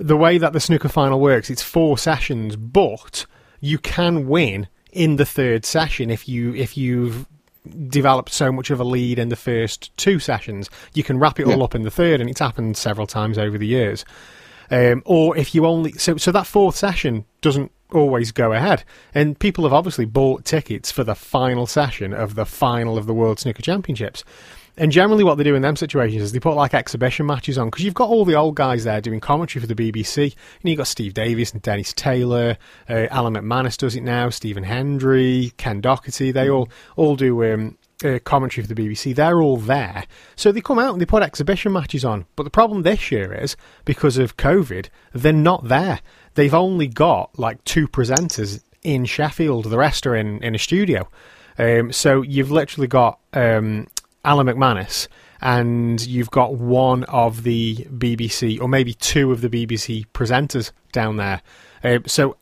the 0.00 0.16
way 0.16 0.38
that 0.38 0.54
the 0.54 0.60
snooker 0.60 0.88
final 0.88 1.20
works, 1.20 1.50
it's 1.50 1.62
four 1.62 1.98
sessions, 1.98 2.56
but 2.56 3.26
you 3.60 3.78
can 3.78 4.28
win 4.28 4.68
in 4.92 5.16
the 5.16 5.26
third 5.26 5.64
session 5.64 6.10
if 6.10 6.28
you 6.28 6.54
if 6.54 6.76
you've 6.76 7.26
developed 7.88 8.32
so 8.32 8.50
much 8.50 8.70
of 8.70 8.80
a 8.80 8.84
lead 8.84 9.18
in 9.18 9.28
the 9.28 9.36
first 9.36 9.94
two 9.96 10.18
sessions. 10.18 10.70
You 10.94 11.02
can 11.02 11.18
wrap 11.18 11.38
it 11.38 11.46
all 11.46 11.62
up 11.62 11.74
in 11.74 11.82
the 11.82 11.90
third, 11.90 12.20
and 12.20 12.28
it's 12.28 12.40
happened 12.40 12.76
several 12.76 13.06
times 13.06 13.38
over 13.38 13.58
the 13.58 13.66
years. 13.66 14.04
Um, 14.70 15.02
or 15.04 15.36
if 15.36 15.54
you 15.54 15.66
only 15.66 15.92
so 15.92 16.16
so 16.16 16.32
that 16.32 16.46
fourth 16.46 16.76
session 16.76 17.24
doesn't 17.40 17.72
always 17.92 18.32
go 18.32 18.52
ahead, 18.52 18.84
and 19.14 19.38
people 19.38 19.64
have 19.64 19.72
obviously 19.72 20.04
bought 20.04 20.44
tickets 20.44 20.90
for 20.90 21.04
the 21.04 21.14
final 21.14 21.66
session 21.66 22.12
of 22.12 22.34
the 22.34 22.46
final 22.46 22.96
of 22.96 23.06
the 23.06 23.14
World 23.14 23.40
Snooker 23.40 23.62
Championships. 23.62 24.24
And 24.80 24.90
generally, 24.90 25.24
what 25.24 25.34
they 25.34 25.44
do 25.44 25.54
in 25.54 25.60
them 25.60 25.76
situations 25.76 26.22
is 26.22 26.32
they 26.32 26.40
put 26.40 26.54
like 26.54 26.72
exhibition 26.72 27.26
matches 27.26 27.58
on 27.58 27.66
because 27.66 27.84
you've 27.84 27.92
got 27.92 28.08
all 28.08 28.24
the 28.24 28.34
old 28.34 28.54
guys 28.54 28.84
there 28.84 29.02
doing 29.02 29.20
commentary 29.20 29.60
for 29.60 29.66
the 29.66 29.74
BBC. 29.74 30.30
You 30.30 30.30
know, 30.64 30.70
you've 30.70 30.78
got 30.78 30.86
Steve 30.86 31.12
Davis 31.12 31.52
and 31.52 31.60
Dennis 31.60 31.92
Taylor, 31.92 32.56
uh, 32.88 33.06
Alan 33.10 33.34
McManus 33.34 33.76
does 33.76 33.94
it 33.94 34.02
now, 34.02 34.30
Stephen 34.30 34.64
Hendry, 34.64 35.52
Ken 35.58 35.82
Doherty. 35.82 36.32
They 36.32 36.48
all 36.48 36.70
all 36.96 37.14
do 37.14 37.44
um, 37.52 37.76
uh, 38.02 38.20
commentary 38.24 38.66
for 38.66 38.74
the 38.74 38.88
BBC. 38.88 39.14
They're 39.14 39.42
all 39.42 39.58
there, 39.58 40.06
so 40.34 40.50
they 40.50 40.62
come 40.62 40.78
out 40.78 40.92
and 40.92 41.00
they 41.00 41.06
put 41.06 41.22
exhibition 41.22 41.74
matches 41.74 42.02
on. 42.02 42.24
But 42.34 42.44
the 42.44 42.50
problem 42.50 42.80
this 42.82 43.12
year 43.12 43.34
is 43.34 43.58
because 43.84 44.16
of 44.16 44.38
COVID, 44.38 44.88
they're 45.12 45.34
not 45.34 45.68
there. 45.68 46.00
They've 46.36 46.54
only 46.54 46.88
got 46.88 47.38
like 47.38 47.62
two 47.64 47.86
presenters 47.86 48.64
in 48.82 49.04
Sheffield. 49.04 49.66
The 49.66 49.76
rest 49.76 50.06
are 50.06 50.16
in 50.16 50.42
in 50.42 50.54
a 50.54 50.58
studio. 50.58 51.06
Um, 51.58 51.92
so 51.92 52.22
you've 52.22 52.50
literally 52.50 52.88
got 52.88 53.18
um, 53.34 53.86
Alan 54.24 54.46
McManus, 54.46 55.08
and 55.40 56.04
you've 56.06 56.30
got 56.30 56.54
one 56.54 57.04
of 57.04 57.42
the 57.42 57.76
BBC, 57.76 58.60
or 58.60 58.68
maybe 58.68 58.94
two 58.94 59.32
of 59.32 59.40
the 59.40 59.48
BBC 59.48 60.06
presenters 60.12 60.72
down 60.92 61.16
there. 61.16 61.42
Uh, 61.82 61.98
so 62.06 62.36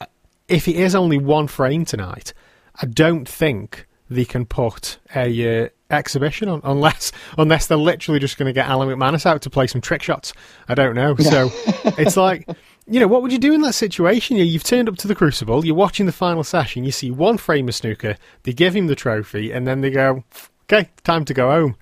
if 0.48 0.66
it 0.66 0.76
is 0.76 0.94
only 0.94 1.18
one 1.18 1.46
frame 1.46 1.84
tonight, 1.84 2.32
I 2.80 2.86
don't 2.86 3.28
think 3.28 3.86
they 4.10 4.24
can 4.24 4.46
put 4.46 4.98
a 5.14 5.64
uh, 5.64 5.68
exhibition 5.90 6.48
on 6.48 6.60
unless 6.64 7.12
unless 7.38 7.66
they're 7.66 7.78
literally 7.78 8.18
just 8.18 8.36
going 8.38 8.46
to 8.46 8.52
get 8.52 8.66
Alan 8.66 8.88
McManus 8.88 9.26
out 9.26 9.42
to 9.42 9.50
play 9.50 9.66
some 9.66 9.80
trick 9.80 10.02
shots. 10.02 10.32
I 10.68 10.74
don't 10.74 10.94
know. 10.94 11.16
So 11.16 11.50
it's 11.98 12.16
like. 12.16 12.48
You 12.90 13.00
know, 13.00 13.06
what 13.06 13.20
would 13.20 13.32
you 13.32 13.38
do 13.38 13.52
in 13.52 13.60
that 13.60 13.74
situation? 13.74 14.38
You've 14.38 14.64
turned 14.64 14.88
up 14.88 14.96
to 14.96 15.06
the 15.06 15.14
Crucible, 15.14 15.62
you're 15.62 15.74
watching 15.74 16.06
the 16.06 16.12
final 16.12 16.42
session, 16.42 16.84
you 16.84 16.90
see 16.90 17.10
one 17.10 17.36
frame 17.36 17.68
of 17.68 17.74
snooker, 17.74 18.16
they 18.44 18.54
give 18.54 18.74
him 18.74 18.86
the 18.86 18.94
trophy, 18.94 19.52
and 19.52 19.66
then 19.66 19.82
they 19.82 19.90
go, 19.90 20.24
okay, 20.70 20.90
time 21.04 21.24
to 21.26 21.34
go 21.34 21.50
home. 21.50 21.76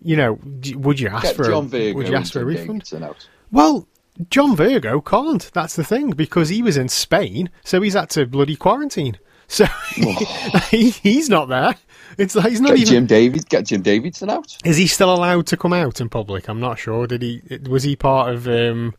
You 0.00 0.16
know, 0.16 0.38
would 0.74 0.98
you 0.98 1.08
ask 1.08 1.22
Get 1.22 1.36
for 1.36 1.44
John 1.44 1.66
a, 1.66 1.68
Virgo 1.68 1.96
would 1.96 2.08
you 2.08 2.16
ask 2.16 2.32
for 2.32 2.40
a 2.40 2.44
refund? 2.44 2.90
Well, 3.50 3.86
John 4.30 4.56
Virgo 4.56 5.00
can't. 5.00 5.50
That's 5.54 5.76
the 5.76 5.84
thing 5.84 6.10
because 6.10 6.48
he 6.48 6.62
was 6.62 6.76
in 6.76 6.88
Spain, 6.88 7.50
so 7.64 7.80
he's 7.80 7.94
had 7.94 8.10
to 8.10 8.26
bloody 8.26 8.56
quarantine. 8.56 9.18
So 9.48 9.66
he, 10.70 10.88
he's 10.90 11.28
not 11.28 11.50
there. 11.50 11.74
It's 12.16 12.34
like 12.34 12.48
he's 12.48 12.62
not 12.62 12.70
Get 12.70 12.78
even. 12.78 12.92
Jim 12.92 13.06
David. 13.06 13.48
Get 13.50 13.66
Jim 13.66 13.82
Davidson 13.82 14.30
out. 14.30 14.56
Is 14.64 14.78
he 14.78 14.86
still 14.86 15.12
allowed 15.12 15.46
to 15.48 15.58
come 15.58 15.74
out 15.74 16.00
in 16.00 16.08
public? 16.08 16.48
I'm 16.48 16.58
not 16.60 16.78
sure. 16.78 17.06
Did 17.06 17.20
he? 17.20 17.42
Was 17.68 17.82
he 17.82 17.94
part 17.94 18.34
of 18.34 18.48
um, 18.48 18.94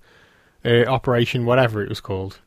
uh, 0.63 0.85
Operation 0.85 1.45
whatever 1.45 1.81
it 1.81 1.89
was 1.89 1.99
called? 1.99 2.39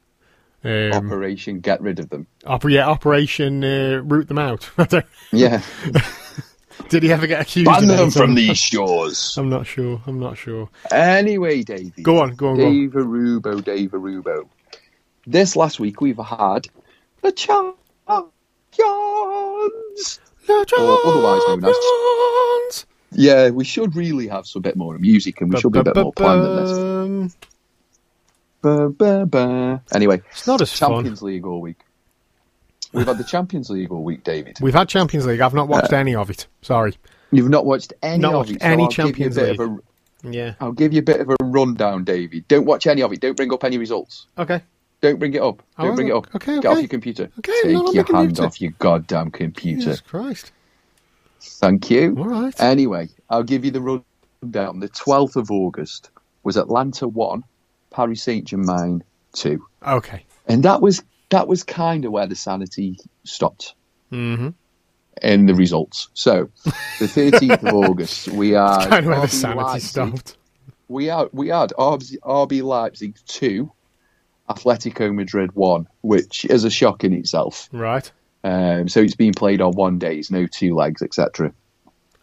Um, 0.63 0.93
Operation 0.93 1.59
Get 1.59 1.81
Rid 1.81 1.99
of 1.99 2.11
Them. 2.11 2.29
oper- 2.45 2.71
yeah, 2.71 2.87
Operation 2.87 3.65
uh, 3.65 4.03
Root 4.05 4.29
Them 4.29 4.39
Out. 4.39 4.71
Yeah. 5.33 5.63
Did 6.89 7.03
he 7.03 7.13
ever 7.13 7.27
get 7.27 7.41
accused? 7.43 7.67
Ban 7.67 7.91
of 7.91 7.97
them 7.97 8.11
from 8.11 8.35
these 8.35 8.59
shores. 8.71 9.37
I'm 9.39 9.49
not 9.49 9.67
sure. 9.67 10.01
I'm 10.07 10.19
not 10.21 10.37
sure. 10.39 10.69
Anyway, 10.91 11.63
Davey. 11.63 12.03
Go 12.03 12.19
on, 12.21 12.35
go 12.35 12.49
on, 12.51 12.57
go 12.57 12.67
on. 12.67 12.73
Dave 12.73 12.91
Arubo, 12.93 13.65
Dave 13.65 13.91
Arubo. 13.91 14.49
This 15.27 15.57
last 15.57 15.81
week 15.81 16.01
we've 16.01 16.19
had 16.19 16.69
the 17.23 17.33
champions. 17.33 17.77
Or 20.49 20.65
otherwise 21.07 21.43
known 21.49 21.65
as- 21.65 22.87
Yeah, 23.13 23.51
we 23.51 23.65
should 23.65 23.97
really 23.97 24.29
have 24.29 24.47
some 24.47 24.63
bit 24.63 24.77
more 24.77 24.97
music 24.99 25.41
and 25.41 25.53
we 25.53 25.59
should 25.61 25.73
be 25.73 25.79
a 25.81 25.85
bit 25.85 25.97
more 25.97 26.13
planned 26.13 26.45
than 26.45 27.23
this. 27.27 27.37
Anyway, 29.93 30.21
It's 30.31 30.47
not 30.47 30.61
as 30.61 30.73
fun. 30.73 30.91
Champions 30.93 31.23
League 31.23 31.47
all 31.47 31.61
week. 31.61 31.79
We've 32.97 33.07
had 33.07 33.19
the 33.19 33.25
Champions 33.25 33.71
League 33.71 33.91
all 33.93 34.03
week, 34.03 34.25
David. 34.25 34.59
We've 34.61 34.75
had 34.75 34.89
Champions 34.89 35.27
League. 35.27 35.41
I've 35.41 35.55
not 35.55 35.69
watched 35.69 35.93
uh, 35.93 35.97
any 35.97 36.15
of 36.15 36.31
it. 36.31 36.47
Sorry. 36.63 36.97
You've 37.31 37.49
not 37.51 37.67
watched 37.67 37.93
any 38.03 38.19
Not 38.19 38.33
of 38.33 38.39
watched 38.39 38.51
it. 38.53 38.61
so 38.63 38.67
any 38.69 38.83
I'll 38.85 38.89
Champions 38.89 39.37
give 39.37 39.47
you 39.47 39.53
a 39.53 39.57
bit 39.57 39.61
League. 39.69 39.81
Of 40.25 40.33
a, 40.33 40.37
Yeah. 40.37 40.55
I'll 40.61 40.73
give 40.73 40.93
you 40.93 41.01
a 41.01 41.03
bit 41.03 41.21
of 41.21 41.29
a 41.29 41.37
rundown, 41.45 42.05
David. 42.05 42.49
Don't 42.49 42.65
watch 42.67 42.87
any 42.87 43.03
of 43.03 43.13
it. 43.13 43.21
Don't 43.21 43.37
bring 43.37 43.53
up 43.53 43.63
any 43.65 43.79
results. 43.79 44.27
Okay. 44.39 44.63
Don't 45.03 45.19
bring 45.19 45.35
it 45.35 45.43
up. 45.43 45.63
I 45.77 45.85
Don't 45.85 45.95
bring 45.97 46.09
it 46.09 46.13
up. 46.15 46.35
Okay, 46.35 46.55
Get 46.61 46.67
off 46.67 46.79
your 46.79 46.89
computer. 46.89 47.31
Okay, 47.39 47.53
Take 47.65 47.73
your 47.73 47.95
hand 47.95 48.07
computer. 48.07 48.45
off 48.45 48.61
your 48.61 48.73
goddamn 48.79 49.31
computer. 49.31 49.81
Jesus 49.81 50.01
Christ. 50.01 50.53
Thank 51.41 51.91
you. 51.91 52.17
All 52.19 52.25
right. 52.27 52.55
Anyway, 52.61 53.09
I'll 53.29 53.43
give 53.43 53.65
you 53.65 53.71
the 53.71 53.81
rundown. 54.43 54.81
The 54.81 54.89
12th 54.89 55.37
of 55.37 55.51
August 55.51 56.11
was 56.45 56.57
Atalanta 56.57 57.07
1, 57.09 57.45
Paris 57.91 58.23
Saint 58.23 58.47
Germain 58.47 59.05
2. 59.35 59.63
Okay. 59.87 60.25
And 60.47 60.63
that 60.63 60.81
was 60.81 61.03
that 61.31 61.49
was 61.49 61.63
kind 61.65 62.05
of 62.05 62.13
where 62.13 62.27
the 62.27 62.37
sanity 62.37 62.99
stopped 63.25 63.75
Mm-hmm. 64.13 64.51
in 65.23 65.47
the 65.47 65.55
results. 65.55 66.09
So, 66.15 66.49
the 67.01 67.07
13th 67.07 67.67
of 67.67 67.75
August, 67.91 68.29
we 68.29 68.51
had 68.51 68.89
Kind 68.89 69.07
of 69.07 69.07
where 69.07 69.21
the 69.23 69.29
sanity 69.29 69.61
Leipzig. 69.61 69.89
stopped. 69.91 70.37
We 70.89 71.07
had 71.07 71.29
we 71.33 71.49
had 71.49 71.71
RB, 71.77 72.17
RB 72.21 72.63
Leipzig 72.63 73.17
2, 73.27 73.69
Atletico 74.49 75.13
Madrid 75.13 75.51
1, 75.55 75.89
which 76.03 76.45
is 76.45 76.63
a 76.65 76.71
shock 76.71 77.03
in 77.03 77.13
itself. 77.13 77.69
Right. 77.73 78.11
Um, 78.45 78.87
so 78.89 79.01
it's 79.01 79.17
being 79.17 79.33
played 79.33 79.61
on 79.61 79.73
one 79.73 79.99
days, 79.99 80.31
no 80.31 80.47
two 80.47 80.77
legs, 80.77 81.03
etc. 81.03 81.53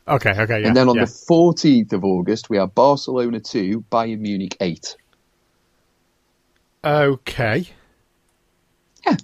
Okay. 0.07 0.31
Okay. 0.31 0.62
Yeah. 0.62 0.67
and 0.67 0.75
then 0.77 0.88
on 0.88 0.95
yeah. 0.95 1.03
the 1.03 1.12
14th 1.12 1.91
of 1.91 2.05
August, 2.05 2.50
we 2.50 2.55
have 2.55 2.74
Barcelona 2.74 3.41
2, 3.41 3.83
Bayern 3.91 4.19
Munich 4.19 4.55
8. 4.62 4.95
Okay. 6.86 7.67
Yeah. 9.05 9.15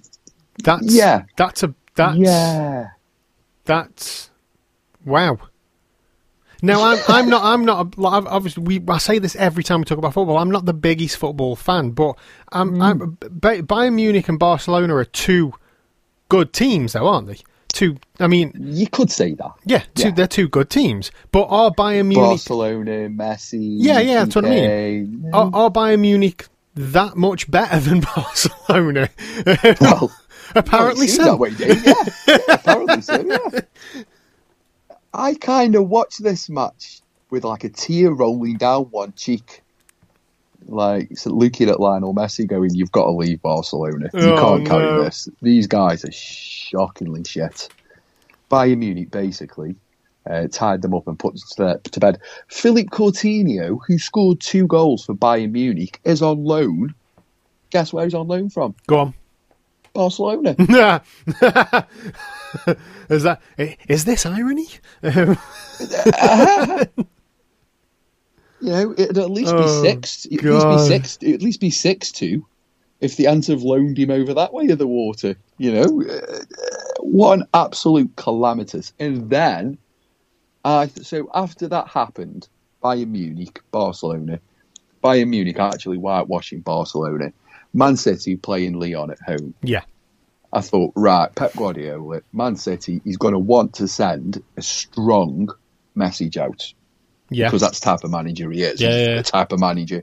That's 0.62 0.94
Yeah. 0.94 1.24
That's 1.36 1.62
a 1.62 1.74
that's 1.94 2.16
yeah. 2.18 2.88
That's 3.64 4.30
wow. 5.04 5.38
Now 6.62 6.82
I'm 6.84 6.98
I'm 7.08 7.28
not 7.30 7.42
I'm 7.44 7.64
not 7.64 7.96
a- 7.98 8.00
obviously 8.28 8.62
we 8.62 8.82
I 8.88 8.98
say 8.98 9.18
this 9.18 9.36
every 9.36 9.62
time 9.64 9.80
we 9.80 9.84
talk 9.84 9.98
about 9.98 10.14
football. 10.14 10.38
I'm 10.38 10.50
not 10.50 10.66
the 10.66 10.74
biggest 10.74 11.16
football 11.16 11.56
fan, 11.56 11.90
but 11.90 12.16
I'm, 12.52 12.76
mm. 12.76 12.82
I'm 12.82 13.16
Bayern 13.16 13.94
Munich 13.94 14.28
and 14.28 14.38
Barcelona 14.38 14.94
are 14.96 15.04
two 15.04 15.54
good 16.28 16.52
teams, 16.52 16.92
though, 16.92 17.08
aren't 17.08 17.26
they? 17.28 17.38
Two. 17.72 17.96
I 18.18 18.26
mean, 18.26 18.52
You 18.58 18.88
could 18.88 19.10
say 19.10 19.34
that. 19.34 19.52
yeah, 19.64 19.84
two, 19.94 20.08
Yeah. 20.08 20.10
they're 20.10 20.26
two 20.26 20.48
good 20.48 20.70
teams. 20.70 21.10
But 21.32 21.44
are 21.50 21.70
Bayern 21.70 22.06
Munich 22.06 22.16
Barcelona, 22.30 23.08
Messi. 23.08 23.76
Yeah, 23.78 24.00
yeah, 24.00 24.24
that's 24.24 24.34
what 24.36 24.44
I 24.44 24.48
Piqué. 24.48 25.30
are, 25.32 25.50
are 25.54 25.70
Bayern 25.70 26.00
Munich 26.00 26.46
that 26.74 27.16
much 27.16 27.50
better 27.50 27.78
than 27.80 28.00
Barcelona? 28.14 29.08
Well, 29.80 30.12
Apparently 30.54 31.06
so. 31.06 31.24
That 31.24 31.38
way, 31.38 31.50
Yeah, 31.50 31.74
yeah, 32.26 32.54
apparently 32.54 33.02
so. 33.02 33.24
Yeah. 33.24 34.04
I 35.14 35.34
kind 35.34 35.74
of 35.76 35.88
watched 35.88 36.22
this 36.22 36.48
match 36.48 37.00
with 37.30 37.44
like 37.44 37.62
a 37.64 37.68
tear 37.68 38.10
rolling 38.12 38.56
down 38.56 38.84
one 38.86 39.12
cheek, 39.16 39.62
like 40.66 41.10
looking 41.26 41.68
at 41.68 41.78
Lionel 41.80 42.14
Messi, 42.14 42.46
going, 42.48 42.74
"You've 42.74 42.90
got 42.92 43.04
to 43.04 43.10
leave 43.12 43.40
Barcelona. 43.42 44.10
You 44.12 44.20
Oh, 44.32 44.40
can't 44.56 44.66
carry 44.66 44.84
no. 44.86 45.04
this. 45.04 45.28
These 45.40 45.66
guys 45.68 46.04
are 46.04 46.12
shockingly 46.12 47.22
shit." 47.24 47.68
Bayern 48.50 48.78
Munich 48.78 49.10
basically 49.12 49.76
uh, 50.28 50.46
tied 50.50 50.82
them 50.82 50.94
up 50.94 51.06
and 51.08 51.18
put 51.18 51.36
to, 51.56 51.80
to 51.82 52.00
bed. 52.00 52.18
Philippe 52.48 52.88
Coutinho, 52.90 53.78
who 53.86 53.98
scored 53.98 54.40
two 54.40 54.66
goals 54.66 55.04
for 55.04 55.14
Bayern 55.14 55.52
Munich, 55.52 56.00
is 56.04 56.22
on 56.22 56.44
loan. 56.44 56.94
Guess 57.70 57.92
where 57.92 58.04
he's 58.04 58.14
on 58.14 58.28
loan 58.28 58.50
from? 58.50 58.74
Go 58.86 58.98
on. 58.98 59.14
Barcelona. 59.92 60.54
is 63.08 63.24
that 63.24 63.40
is 63.88 64.04
this 64.04 64.26
irony? 64.26 64.68
You 68.62 68.68
know, 68.70 68.92
it'd 68.92 69.16
at 69.16 69.30
least 69.30 69.54
Oh, 69.54 69.62
be 69.62 69.88
six. 69.88 70.26
At 70.26 70.42
God. 70.42 70.52
least 70.52 70.68
be 70.68 70.78
six. 70.94 71.18
It'd 71.22 71.34
at 71.36 71.42
least 71.42 71.60
be 71.60 71.70
six 71.70 72.12
two, 72.12 72.44
if 73.00 73.16
the 73.16 73.26
Ants 73.26 73.46
have 73.48 73.62
loaned 73.62 73.98
him 73.98 74.10
over 74.10 74.34
that 74.34 74.52
way 74.52 74.68
of 74.68 74.76
the 74.78 74.86
water. 74.86 75.34
You 75.56 75.72
know, 75.72 76.02
uh, 76.02 76.40
what 77.00 77.38
an 77.38 77.46
absolute 77.54 78.14
calamitous. 78.16 78.92
And 78.98 79.30
then, 79.30 79.78
I 80.64 80.86
so 80.88 81.30
after 81.34 81.68
that 81.68 81.88
happened, 81.88 82.48
Bayern 82.82 83.08
Munich, 83.08 83.60
Barcelona, 83.70 84.40
Bayern 85.02 85.28
Munich 85.28 85.58
actually 85.58 85.96
whitewashing 85.98 86.60
Barcelona, 86.60 87.32
Man 87.72 87.96
City 87.96 88.36
playing 88.36 88.74
Lyon 88.74 89.10
at 89.10 89.20
home. 89.20 89.54
yeah. 89.62 89.82
I 90.52 90.62
thought, 90.62 90.92
right, 90.96 91.32
Pep 91.32 91.52
Guardiola, 91.54 92.22
Man 92.32 92.56
City, 92.56 93.00
he's 93.04 93.16
going 93.16 93.34
to 93.34 93.38
want 93.38 93.74
to 93.74 93.86
send 93.86 94.42
a 94.56 94.62
strong 94.62 95.48
message 95.94 96.36
out 96.36 96.72
Yeah. 97.30 97.46
because 97.46 97.60
that's 97.60 97.78
the 97.78 97.84
type 97.84 98.02
of 98.02 98.10
manager 98.10 98.50
he 98.50 98.62
is. 98.64 98.80
Yeah, 98.80 98.88
He's 98.88 99.06
yeah. 99.06 99.16
the 99.18 99.22
type 99.22 99.52
of 99.52 99.60
manager 99.60 100.02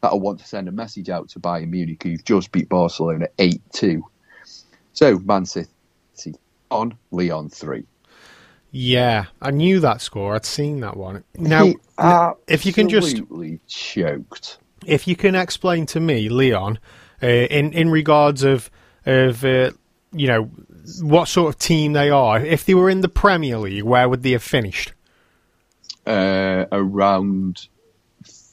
that'll 0.00 0.20
want 0.20 0.38
to 0.38 0.46
send 0.46 0.68
a 0.68 0.70
message 0.72 1.08
out 1.10 1.30
to 1.30 1.40
Bayern 1.40 1.70
Munich, 1.70 2.00
who've 2.04 2.24
just 2.24 2.52
beat 2.52 2.68
Barcelona 2.68 3.26
8 3.40 3.60
2. 3.72 4.04
So, 4.92 5.18
Man 5.18 5.44
City 5.46 5.68
on, 6.70 6.96
Lyon 7.10 7.48
3. 7.50 7.84
Yeah. 8.70 9.26
I 9.40 9.50
knew 9.50 9.80
that 9.80 10.00
score. 10.00 10.34
I'd 10.34 10.44
seen 10.44 10.80
that 10.80 10.96
one. 10.96 11.24
Now, 11.36 11.72
if 12.46 12.66
you 12.66 12.72
can 12.72 12.88
just 12.88 13.20
choked. 13.66 14.58
if 14.86 15.08
you 15.08 15.16
can 15.16 15.34
explain 15.34 15.86
to 15.86 16.00
me, 16.00 16.28
Lyon, 16.28 16.78
uh, 17.22 17.26
in 17.26 17.72
in 17.72 17.90
regards 17.90 18.42
of 18.42 18.70
of 19.06 19.44
uh, 19.44 19.70
you 20.12 20.26
know 20.28 20.50
what 21.00 21.28
sort 21.28 21.54
of 21.54 21.58
team 21.58 21.92
they 21.92 22.10
are. 22.10 22.38
If 22.40 22.64
they 22.64 22.74
were 22.74 22.88
in 22.90 23.00
the 23.00 23.08
Premier 23.08 23.58
League, 23.58 23.84
where 23.84 24.08
would 24.08 24.22
they 24.22 24.32
have 24.32 24.42
finished? 24.42 24.92
uh, 26.06 26.64
around 26.72 27.68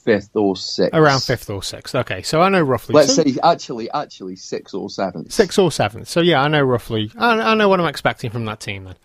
fifth 0.03 0.35
or 0.35 0.55
sixth. 0.57 0.93
Around 0.93 1.23
fifth 1.23 1.49
or 1.49 1.63
sixth. 1.63 1.95
Okay, 1.95 2.21
so 2.21 2.41
I 2.41 2.49
know 2.49 2.61
roughly. 2.61 2.93
Let's 2.93 3.15
so- 3.15 3.23
say 3.23 3.37
actually, 3.43 3.89
actually 3.91 4.35
sixth 4.35 4.73
or 4.75 4.89
seventh. 4.89 5.31
sixth 5.31 5.57
or 5.57 5.71
seventh. 5.71 6.07
So 6.09 6.19
yeah, 6.21 6.41
I 6.41 6.47
know 6.47 6.61
roughly. 6.61 7.11
I, 7.17 7.39
I 7.39 7.55
know 7.55 7.69
what 7.69 7.79
I'm 7.79 7.87
expecting 7.87 8.29
from 8.29 8.45
that 8.45 8.59
team 8.59 8.83
then. 8.83 8.95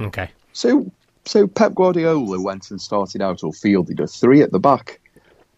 Okay. 0.00 0.30
So, 0.52 0.90
so 1.24 1.46
Pep 1.46 1.74
Guardiola 1.74 2.40
went 2.40 2.70
and 2.70 2.80
started 2.80 3.22
out 3.22 3.42
or 3.44 3.52
fielded 3.52 4.00
a 4.00 4.06
three 4.06 4.42
at 4.42 4.52
the 4.52 4.58
back. 4.60 5.00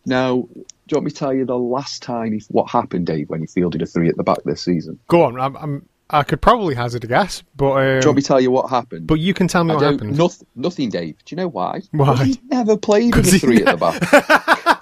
Now, 0.07 0.43
do 0.53 0.65
you 0.91 0.97
want 0.97 1.05
me 1.07 1.11
to 1.11 1.17
tell 1.17 1.33
you 1.33 1.45
the 1.47 1.59
last 1.59 2.03
time 2.03 2.39
what 2.49 2.71
happened, 2.71 3.07
Dave, 3.07 3.31
when 3.31 3.41
he 3.41 3.47
fielded 3.47 3.81
a 3.83 3.87
three 3.87 4.09
at 4.09 4.17
the 4.17 4.23
back 4.23 4.39
this 4.45 4.63
season? 4.63 4.99
Go 5.09 5.23
on. 5.25 5.41
I'm, 5.41 5.57
I'm, 5.57 5.89
I 6.11 6.23
could 6.23 6.43
probably 6.43 6.75
hazard 6.75 7.05
a 7.05 7.07
guess, 7.07 7.43
but 7.57 7.73
um, 7.73 8.01
Do 8.01 8.05
you 8.05 8.09
want 8.11 8.17
me 8.17 8.23
to 8.23 8.29
tell 8.29 8.41
you 8.41 8.51
what 8.51 8.69
happened? 8.69 9.07
but 9.07 9.15
you 9.21 9.33
can 9.33 9.49
tell 9.49 9.65
me 9.65 9.73
I 9.73 9.77
what 9.77 9.85
happened. 9.85 10.19
noth- 10.19 10.43
nothing, 10.55 10.91
Dave. 10.91 11.17
Do 11.25 11.35
you 11.35 11.37
know 11.39 11.49
why? 11.49 11.81
Why? 11.93 12.23
He 12.25 12.41
never 12.51 12.77
played 12.77 13.17
a 13.17 13.23
three 13.23 13.65
at 13.65 13.79
the 13.79 14.81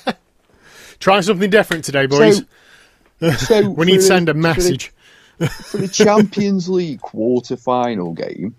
back. 0.00 0.16
Try 1.00 1.20
something 1.20 1.50
different 1.50 1.84
today, 1.84 2.06
boys. 2.06 2.42
So, 3.20 3.30
so 3.32 3.70
we 3.70 3.84
need 3.86 3.96
to 3.96 4.02
send 4.02 4.28
a 4.28 4.32
for 4.32 4.36
the- 4.36 4.40
message. 4.42 4.92
for 5.38 5.76
the 5.78 5.88
Champions 5.88 6.68
League 6.68 7.00
quarter 7.00 7.56
final 7.56 8.12
game 8.12 8.54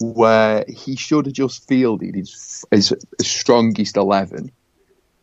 where 0.00 0.64
he 0.68 0.96
should 0.96 1.26
have 1.26 1.34
just 1.34 1.66
fielded 1.66 2.14
his, 2.14 2.64
his, 2.70 2.94
strongest 3.20 3.96
11, 3.96 4.50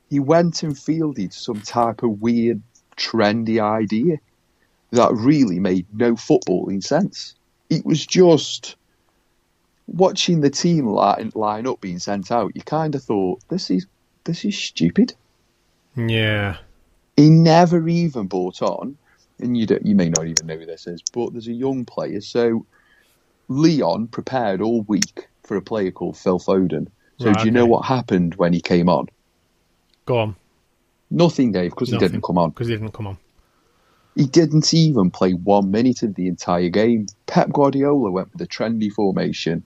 he 0.10 0.20
went 0.20 0.64
and 0.64 0.78
fielded 0.78 1.34
some 1.34 1.62
type 1.62 2.04
of 2.04 2.22
weird, 2.22 2.62
trendy 2.98 3.62
idea 3.62 4.18
that 4.92 5.12
really 5.14 5.60
made 5.60 5.86
no 5.94 6.14
footballing 6.14 6.84
sense. 6.84 7.36
It 7.70 7.86
was 7.86 8.06
just 8.06 8.76
watching 9.88 10.42
the 10.42 10.50
team 10.50 10.88
line, 10.88 11.32
line 11.36 11.68
up 11.68 11.82
being 11.82 12.00
sent 12.00 12.32
out. 12.32 12.56
You 12.56 12.62
kind 12.62 12.96
of 12.96 13.04
thought 13.04 13.42
this 13.50 13.70
is 13.70 13.86
this 14.24 14.46
is 14.46 14.58
stupid. 14.58 15.14
Yeah. 15.96 16.58
He 17.16 17.30
never 17.30 17.88
even 17.88 18.28
bought 18.28 18.62
on, 18.62 18.98
and 19.40 19.58
you 19.58 19.66
don't, 19.66 19.86
you 19.86 19.96
may 19.96 20.10
not 20.10 20.26
even 20.26 20.48
know 20.48 20.58
who 20.58 20.66
this 20.66 20.88
is, 20.88 21.02
but 21.14 21.32
there's 21.32 21.48
a 21.48 21.54
young 21.54 21.86
player. 21.86 22.22
So 22.22 22.66
Lyon 23.48 24.08
prepared 24.08 24.62
all 24.62 24.82
week 24.84 25.28
for 25.44 25.58
a 25.58 25.62
player 25.62 25.92
called 25.92 26.18
Phil 26.18 26.40
Foden. 26.40 26.88
So 27.20 27.28
Right, 27.28 27.40
do 27.40 27.46
you 27.46 27.52
know 27.52 27.66
what 27.66 27.86
happened 27.86 28.36
when 28.36 28.54
he 28.54 28.62
came 28.62 28.90
on? 28.90 29.08
Go 30.06 30.18
on. 30.18 30.36
Nothing, 31.10 31.52
Dave, 31.52 31.72
because 31.72 31.90
he 31.90 31.98
didn't 31.98 32.24
come 32.24 32.38
on. 32.38 32.50
Because 32.50 32.68
he 32.68 32.74
didn't 32.74 32.92
come 32.92 33.08
on. 33.08 33.18
He 34.16 34.26
didn't 34.26 34.74
even 34.74 35.12
play 35.12 35.34
one 35.34 35.72
minute 35.72 36.04
of 36.04 36.16
the 36.16 36.28
entire 36.28 36.70
game. 36.70 37.06
Pep 37.28 37.52
Guardiola 37.52 38.12
went 38.12 38.32
with 38.32 38.40
the 38.40 38.48
trendy 38.48 38.92
formation, 38.92 39.64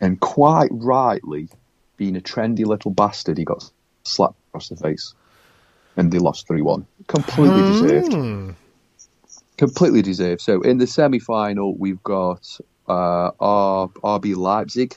and 0.00 0.20
quite 0.20 0.68
rightly, 0.70 1.48
being 1.96 2.16
a 2.16 2.20
trendy 2.20 2.64
little 2.64 2.90
bastard, 2.90 3.38
he 3.38 3.44
got 3.44 3.68
slapped 4.04 4.38
across 4.48 4.68
the 4.68 4.76
face, 4.76 5.14
and 5.96 6.12
they 6.12 6.18
lost 6.18 6.46
three 6.46 6.62
one. 6.62 6.86
Completely 7.08 7.62
deserved. 7.62 8.12
Hmm. 8.12 8.50
completely 9.56 10.02
deserved. 10.02 10.40
So 10.40 10.60
in 10.60 10.78
the 10.78 10.86
semi 10.86 11.18
final, 11.18 11.74
we've 11.76 12.02
got 12.02 12.58
uh, 12.88 13.30
RB 13.32 14.36
Leipzig 14.36 14.96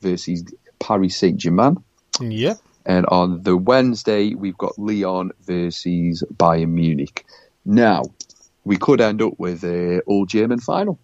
versus 0.00 0.44
Paris 0.78 1.16
Saint 1.16 1.36
Germain. 1.38 1.82
Yep. 2.20 2.58
And 2.86 3.06
on 3.06 3.42
the 3.42 3.56
Wednesday, 3.56 4.34
we've 4.34 4.56
got 4.56 4.78
Lyon 4.78 5.32
versus 5.42 6.24
Bayern 6.34 6.70
Munich. 6.70 7.26
Now, 7.64 8.04
we 8.64 8.76
could 8.76 9.00
end 9.00 9.20
up 9.22 9.34
with 9.38 9.62
a 9.64 10.00
all 10.00 10.26
German 10.26 10.60
final. 10.60 10.98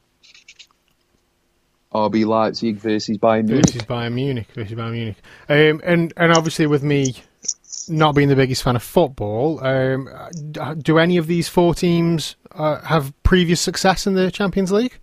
RB 1.94 2.26
Leipzig 2.26 2.76
versus 2.76 3.18
Bayern 3.18 3.46
Munich. 3.46 3.66
Versus 3.66 3.82
Bayern 3.82 4.14
Munich. 4.14 4.48
Versus 4.54 4.76
Bayern 4.76 4.92
Munich. 4.92 5.16
Um, 5.48 5.80
and 5.84 6.12
and 6.16 6.32
obviously 6.32 6.66
with 6.66 6.82
me 6.82 7.14
not 7.88 8.14
being 8.14 8.28
the 8.28 8.36
biggest 8.36 8.62
fan 8.62 8.76
of 8.76 8.82
football, 8.82 9.64
um, 9.64 10.08
do 10.78 10.98
any 10.98 11.16
of 11.16 11.26
these 11.26 11.48
four 11.48 11.74
teams 11.74 12.36
uh, 12.52 12.80
have 12.80 13.12
previous 13.22 13.60
success 13.60 14.06
in 14.06 14.14
the 14.14 14.30
Champions 14.30 14.72
League? 14.72 14.98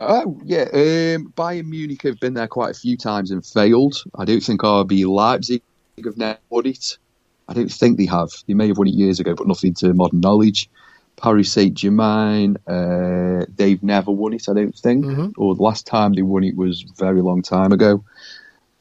Oh 0.00 0.40
yeah, 0.44 0.62
um, 0.72 1.32
Bayern 1.36 1.66
Munich 1.66 2.02
have 2.02 2.20
been 2.20 2.34
there 2.34 2.46
quite 2.46 2.70
a 2.70 2.78
few 2.78 2.96
times 2.96 3.30
and 3.30 3.44
failed. 3.44 3.96
I 4.14 4.24
don't 4.24 4.42
think 4.42 4.60
RB 4.60 5.06
Leipzig 5.06 5.62
have 6.04 6.16
never 6.16 6.38
won 6.50 6.66
it. 6.66 6.98
I 7.48 7.54
don't 7.54 7.72
think 7.72 7.98
they 7.98 8.06
have. 8.06 8.30
They 8.46 8.54
may 8.54 8.68
have 8.68 8.78
won 8.78 8.86
it 8.86 8.94
years 8.94 9.18
ago, 9.18 9.34
but 9.34 9.48
nothing 9.48 9.74
to 9.74 9.92
modern 9.94 10.20
knowledge. 10.20 10.70
Paris 11.16 11.50
Saint 11.50 11.74
Germain, 11.74 12.56
uh, 12.68 13.44
they've 13.56 13.82
never 13.82 14.12
won 14.12 14.34
it. 14.34 14.48
I 14.48 14.52
don't 14.52 14.76
think, 14.76 15.04
Mhm. 15.04 15.32
or 15.36 15.56
the 15.56 15.62
last 15.62 15.84
time 15.84 16.12
they 16.12 16.22
won 16.22 16.44
it 16.44 16.56
was 16.56 16.84
a 16.84 16.94
very 16.96 17.20
long 17.20 17.42
time 17.42 17.72
ago. 17.72 18.04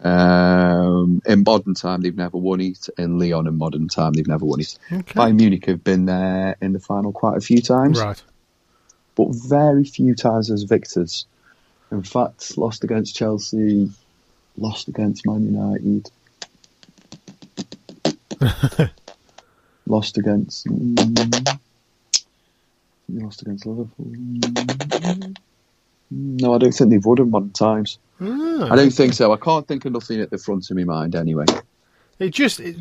Um, 0.04 1.22
in 1.26 1.44
modern 1.44 1.74
time, 1.74 2.02
they've 2.02 2.16
never 2.16 2.38
won 2.38 2.62
it. 2.62 2.88
In 3.00 3.18
Lyon, 3.18 3.48
in 3.48 3.58
modern 3.58 3.88
time, 3.88 4.14
they've 4.14 4.28
never 4.28 4.46
won 4.46 4.60
it. 4.60 4.78
Okay. 4.92 5.20
Bayern 5.20 5.38
Munich 5.38 5.66
have 5.66 5.84
been 5.84 6.06
there 6.06 6.56
in 6.62 6.74
the 6.74 6.80
final 6.80 7.12
quite 7.12 7.38
a 7.38 7.42
few 7.42 7.62
times 7.62 8.00
Right. 8.00 8.22
But 9.18 9.30
very 9.34 9.84
few 9.84 10.14
times 10.16 10.52
as 10.52 10.64
victors. 10.64 11.26
In 11.92 12.04
fact, 12.04 12.58
lost 12.58 12.84
against 12.84 13.16
Chelsea, 13.16 13.90
lost 14.58 14.88
against 14.88 15.26
Man 15.26 15.44
United, 15.44 16.12
lost 19.88 20.18
against. 20.18 20.68
Mm, 20.68 21.60
lost 23.10 23.42
against 23.42 23.66
Liverpool. 23.66 24.06
Mm, 24.06 25.38
No, 26.12 26.54
I 26.54 26.58
don't 26.60 26.72
think 26.74 26.90
they've 26.92 27.04
won 27.04 27.20
in 27.20 27.32
modern 27.32 27.52
times. 27.52 27.98
Ah, 28.22 28.72
I 28.72 28.76
don't 28.76 28.92
think 28.92 29.14
so. 29.14 29.34
I 29.34 29.38
can't 29.38 29.68
think 29.68 29.86
of 29.86 29.94
nothing 29.94 30.22
at 30.22 30.30
the 30.30 30.38
front 30.38 30.70
of 30.70 30.78
my 30.78 30.84
mind 30.84 31.16
anyway. 31.16 31.46
It 32.20 32.32
just 32.32 32.60
it, 32.60 32.78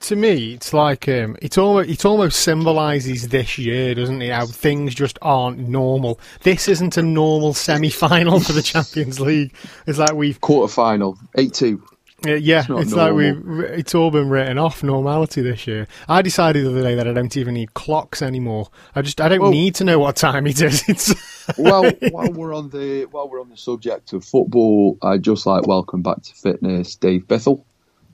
to 0.00 0.16
me, 0.16 0.54
it's 0.54 0.72
like 0.72 1.08
um, 1.08 1.36
it's 1.40 1.56
almost 1.56 1.88
it 1.88 2.04
almost 2.04 2.40
symbolises 2.40 3.28
this 3.28 3.56
year, 3.56 3.94
doesn't 3.94 4.20
it? 4.20 4.32
How 4.32 4.46
things 4.46 4.94
just 4.94 5.18
aren't 5.22 5.58
normal. 5.60 6.18
This 6.42 6.66
isn't 6.68 6.96
a 6.96 7.02
normal 7.02 7.54
semi-final 7.54 8.40
for 8.40 8.52
the 8.52 8.62
Champions 8.62 9.20
League. 9.20 9.54
It's 9.86 9.98
like 9.98 10.12
we've 10.14 10.40
Quarter 10.40 10.72
final, 10.72 11.16
8 11.36 11.54
2. 11.54 11.82
uh, 12.26 12.30
yeah, 12.34 12.66
not 12.68 12.82
it's 12.82 12.92
like 12.92 13.12
we've 13.14 13.40
it's 13.70 13.94
all 13.94 14.10
been 14.10 14.28
written 14.28 14.58
off 14.58 14.82
normality 14.82 15.40
this 15.40 15.68
year. 15.68 15.86
I 16.08 16.20
decided 16.22 16.64
the 16.66 16.70
other 16.70 16.82
day 16.82 16.96
that 16.96 17.06
I 17.06 17.12
don't 17.12 17.36
even 17.36 17.54
need 17.54 17.72
clocks 17.74 18.22
anymore. 18.22 18.70
I 18.96 19.02
just 19.02 19.20
I 19.20 19.28
don't 19.28 19.40
Well- 19.40 19.52
need 19.52 19.76
to 19.76 19.84
know 19.84 20.00
what 20.00 20.16
time 20.16 20.48
it 20.48 20.60
is. 20.60 20.82
It's 20.88 21.14
well, 21.58 21.84
while 22.10 22.32
we're 22.32 22.54
on 22.54 22.70
the 22.70 23.04
while 23.04 23.28
we're 23.28 23.40
on 23.40 23.50
the 23.50 23.56
subject 23.56 24.12
of 24.14 24.24
football, 24.24 24.98
I'd 25.00 25.22
just 25.22 25.46
like 25.46 25.66
welcome 25.68 26.02
back 26.02 26.22
to 26.22 26.34
fitness 26.34 26.96
Dave 26.96 27.28
Bithell. 27.28 27.62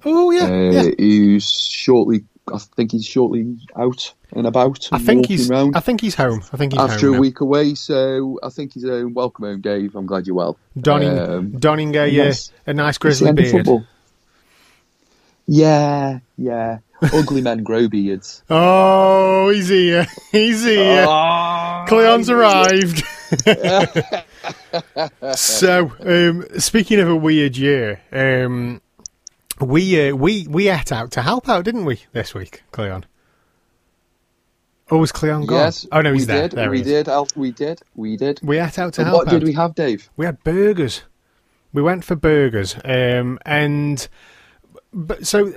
Oh 0.07 0.31
yeah, 0.31 0.45
uh, 0.45 0.71
yeah. 0.71 0.90
who's 0.99 1.51
shortly, 1.51 2.25
I 2.53 2.59
think 2.59 2.92
he's 2.92 3.05
shortly 3.05 3.57
out 3.77 4.14
and 4.33 4.47
about. 4.47 4.88
I 4.92 4.97
and 4.97 5.07
think 5.07 5.27
he's 5.27 5.49
round 5.49 5.77
I 5.77 5.81
think 5.81 6.01
he's 6.01 6.14
home. 6.14 6.42
I 6.53 6.57
think 6.57 6.73
he's 6.73 6.81
home 6.81 6.90
after 6.90 7.09
a 7.09 7.12
now. 7.12 7.21
week 7.21 7.40
away. 7.40 7.75
So 7.75 8.38
I 8.42 8.49
think 8.49 8.73
he's 8.75 8.85
home. 8.85 9.14
Welcome 9.14 9.45
home, 9.45 9.61
Dave. 9.61 9.95
I'm 9.95 10.07
glad 10.07 10.27
you're 10.27 10.37
well. 10.37 10.59
donning 10.81 11.19
Um, 11.19 11.51
donning 11.59 11.97
a, 11.97 12.07
yes. 12.07 12.53
a 12.66 12.73
nice 12.73 12.99
grizzly 12.99 13.33
beard. 13.33 13.51
football. 13.51 13.85
Yeah, 15.47 16.21
yeah. 16.37 16.79
Ugly 17.03 17.42
men 17.42 17.62
grow 17.62 17.88
beards. 17.88 18.42
Oh, 18.51 19.51
he's 19.51 19.69
here. 19.69 20.07
He's 20.33 20.64
here. 20.64 21.05
Ah, 21.07 21.85
Cleon's 21.88 22.29
arrived. 22.31 23.05
so, 25.37 25.92
um, 26.01 26.47
speaking 26.59 26.99
of 27.01 27.09
a 27.09 27.14
weird 27.14 27.57
year, 27.57 28.01
um, 28.12 28.81
we 29.61 30.09
uh, 30.11 30.14
we 30.14 30.47
we 30.49 30.69
ate 30.69 30.92
out 30.92 31.11
to 31.12 31.23
help 31.23 31.49
out, 31.49 31.64
didn't 31.64 31.85
we, 31.85 32.01
this 32.12 32.35
week, 32.35 32.62
Cleon? 32.73 33.05
Oh, 34.90 34.99
was 34.99 35.11
Cleon 35.12 35.47
gone? 35.47 35.59
Yes. 35.59 35.87
oh 35.90 36.01
no, 36.01 36.12
he's 36.12 36.23
we 36.23 36.27
there. 36.27 36.42
Did, 36.49 36.57
there 36.57 36.71
we 36.71 36.83
did. 36.83 37.09
Al- 37.09 37.27
We 37.35 37.51
did. 37.51 37.81
We 37.97 38.16
did. 38.16 38.40
We 38.42 38.59
ate 38.61 38.79
out 38.79 38.92
to 38.95 39.01
And 39.01 39.09
help 39.09 39.19
what 39.25 39.29
out. 39.29 39.31
did 39.33 39.42
we 39.42 39.53
have, 39.55 39.75
Dave? 39.75 40.09
We 40.16 40.27
had 40.27 40.42
burgers. 40.45 41.03
We 41.73 41.83
went 41.83 42.05
for 42.05 42.14
burgers, 42.16 42.77
um, 42.85 43.38
and 43.45 44.07
but 44.92 45.27
so 45.27 45.53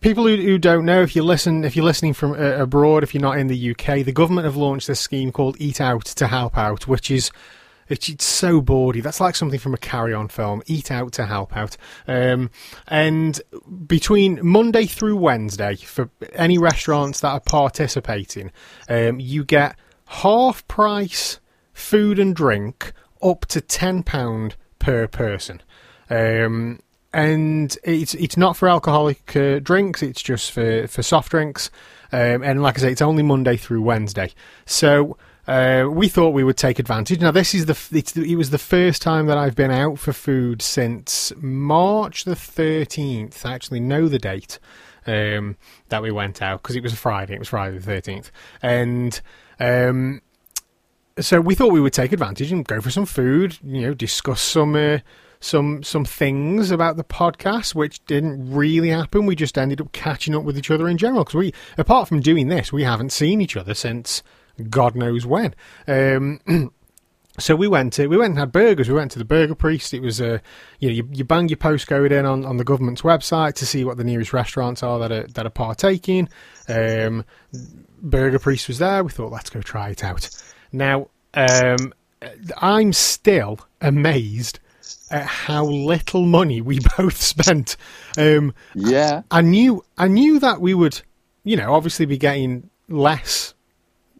people 0.00 0.26
who, 0.26 0.36
who 0.36 0.58
don't 0.58 0.84
know, 0.84 1.02
if 1.02 1.16
you 1.16 1.22
listen, 1.24 1.64
if 1.64 1.74
you're 1.74 1.84
listening 1.84 2.12
from 2.12 2.32
uh, 2.32 2.36
abroad, 2.62 3.02
if 3.02 3.14
you're 3.14 3.22
not 3.22 3.38
in 3.38 3.46
the 3.46 3.70
UK, 3.70 4.04
the 4.04 4.12
government 4.12 4.44
have 4.44 4.56
launched 4.56 4.86
this 4.86 5.00
scheme 5.00 5.32
called 5.32 5.56
Eat 5.58 5.80
Out 5.80 6.04
to 6.04 6.26
Help 6.26 6.56
Out, 6.58 6.86
which 6.86 7.10
is 7.10 7.30
it's, 7.90 8.24
so 8.24 8.60
bawdy. 8.60 9.00
That's 9.00 9.20
like 9.20 9.36
something 9.36 9.58
from 9.58 9.74
a 9.74 9.78
carry-on 9.78 10.28
film. 10.28 10.62
Eat 10.66 10.90
out 10.90 11.12
to 11.14 11.26
help 11.26 11.56
out. 11.56 11.76
Um, 12.06 12.50
and 12.88 13.40
between 13.86 14.38
Monday 14.46 14.86
through 14.86 15.16
Wednesday, 15.16 15.76
for 15.76 16.10
any 16.32 16.56
restaurants 16.56 17.20
that 17.20 17.30
are 17.30 17.40
participating, 17.40 18.52
um, 18.88 19.20
you 19.20 19.44
get 19.44 19.76
half 20.06 20.66
price 20.68 21.40
food 21.72 22.18
and 22.18 22.34
drink 22.34 22.92
up 23.22 23.46
to 23.46 23.60
ten 23.60 24.02
pound 24.02 24.56
per 24.78 25.06
person. 25.06 25.62
Um, 26.08 26.80
and 27.12 27.76
it's 27.82 28.14
it's 28.14 28.36
not 28.36 28.56
for 28.56 28.68
alcoholic 28.68 29.34
uh, 29.36 29.58
drinks. 29.58 30.02
It's 30.02 30.22
just 30.22 30.52
for 30.52 30.86
for 30.86 31.02
soft 31.02 31.30
drinks. 31.30 31.70
Um, 32.12 32.42
and 32.42 32.62
like 32.62 32.78
I 32.78 32.82
say, 32.82 32.92
it's 32.92 33.02
only 33.02 33.22
Monday 33.22 33.56
through 33.56 33.82
Wednesday. 33.82 34.32
So 34.66 35.16
uh, 35.46 35.86
we 35.90 36.08
thought 36.08 36.30
we 36.30 36.44
would 36.44 36.56
take 36.56 36.78
advantage. 36.78 37.20
Now, 37.20 37.30
this 37.30 37.54
is 37.54 37.66
the, 37.66 37.78
it's 37.96 38.12
the 38.12 38.30
it 38.30 38.36
was 38.36 38.50
the 38.50 38.58
first 38.58 39.02
time 39.02 39.26
that 39.26 39.38
I've 39.38 39.56
been 39.56 39.70
out 39.70 39.98
for 39.98 40.12
food 40.12 40.62
since 40.62 41.32
March 41.36 42.24
the 42.24 42.36
thirteenth. 42.36 43.44
I 43.44 43.54
actually 43.54 43.80
know 43.80 44.08
the 44.08 44.18
date 44.18 44.58
um, 45.06 45.56
that 45.88 46.02
we 46.02 46.10
went 46.10 46.42
out 46.42 46.62
because 46.62 46.76
it 46.76 46.82
was 46.82 46.92
a 46.92 46.96
Friday. 46.96 47.34
It 47.34 47.38
was 47.38 47.48
Friday 47.48 47.78
the 47.78 47.84
thirteenth, 47.84 48.30
and 48.62 49.20
um, 49.58 50.22
so 51.18 51.40
we 51.40 51.54
thought 51.54 51.72
we 51.72 51.80
would 51.80 51.92
take 51.92 52.12
advantage 52.12 52.52
and 52.52 52.66
go 52.66 52.80
for 52.80 52.90
some 52.90 53.06
food. 53.06 53.58
You 53.62 53.82
know, 53.82 53.94
discuss 53.94 54.40
some. 54.40 54.74
Uh, 54.74 54.98
some 55.42 55.82
some 55.82 56.04
things 56.04 56.70
about 56.70 56.98
the 56.98 57.04
podcast 57.04 57.74
which 57.74 58.04
didn't 58.04 58.52
really 58.52 58.90
happen. 58.90 59.24
We 59.24 59.34
just 59.34 59.56
ended 59.56 59.80
up 59.80 59.90
catching 59.92 60.34
up 60.34 60.44
with 60.44 60.58
each 60.58 60.70
other 60.70 60.86
in 60.86 60.98
general 60.98 61.24
because 61.24 61.34
we, 61.34 61.54
apart 61.78 62.08
from 62.08 62.20
doing 62.20 62.48
this, 62.48 62.74
we 62.74 62.84
haven't 62.84 63.10
seen 63.10 63.40
each 63.40 63.56
other 63.56 63.72
since 63.72 64.22
God 64.68 64.94
knows 64.96 65.26
when. 65.26 65.54
Um, 65.86 66.40
so 67.38 67.56
we 67.56 67.68
went 67.68 67.92
to 67.94 68.06
we 68.06 68.16
went 68.16 68.30
and 68.30 68.38
had 68.38 68.52
burgers. 68.52 68.88
We 68.88 68.94
went 68.94 69.10
to 69.12 69.18
the 69.18 69.24
Burger 69.24 69.54
Priest. 69.54 69.94
It 69.94 70.00
was 70.00 70.20
a 70.20 70.34
uh, 70.34 70.38
you 70.78 70.88
know 70.88 70.94
you, 70.94 71.08
you 71.12 71.24
bang 71.24 71.48
your 71.48 71.56
postcode 71.56 72.10
in 72.10 72.26
on, 72.26 72.44
on 72.44 72.56
the 72.56 72.64
government's 72.64 73.02
website 73.02 73.54
to 73.54 73.66
see 73.66 73.84
what 73.84 73.96
the 73.96 74.04
nearest 74.04 74.32
restaurants 74.32 74.82
are 74.82 74.98
that 74.98 75.12
are 75.12 75.26
that 75.28 75.46
are 75.46 75.50
partaking. 75.50 76.28
Um, 76.68 77.24
Burger 78.02 78.38
Priest 78.38 78.68
was 78.68 78.78
there. 78.78 79.04
We 79.04 79.10
thought 79.10 79.32
let's 79.32 79.50
go 79.50 79.60
try 79.60 79.90
it 79.90 80.04
out. 80.04 80.28
Now 80.72 81.08
um, 81.34 81.92
I'm 82.58 82.92
still 82.92 83.60
amazed 83.80 84.58
at 85.10 85.26
how 85.26 85.64
little 85.64 86.24
money 86.24 86.60
we 86.60 86.80
both 86.96 87.20
spent. 87.20 87.76
Um, 88.16 88.54
Yeah. 88.74 89.22
I 89.30 89.40
knew 89.42 89.84
I 89.98 90.08
knew 90.08 90.38
that 90.40 90.60
we 90.60 90.74
would, 90.74 91.00
you 91.44 91.56
know, 91.56 91.74
obviously 91.74 92.06
be 92.06 92.18
getting 92.18 92.70
less. 92.88 93.54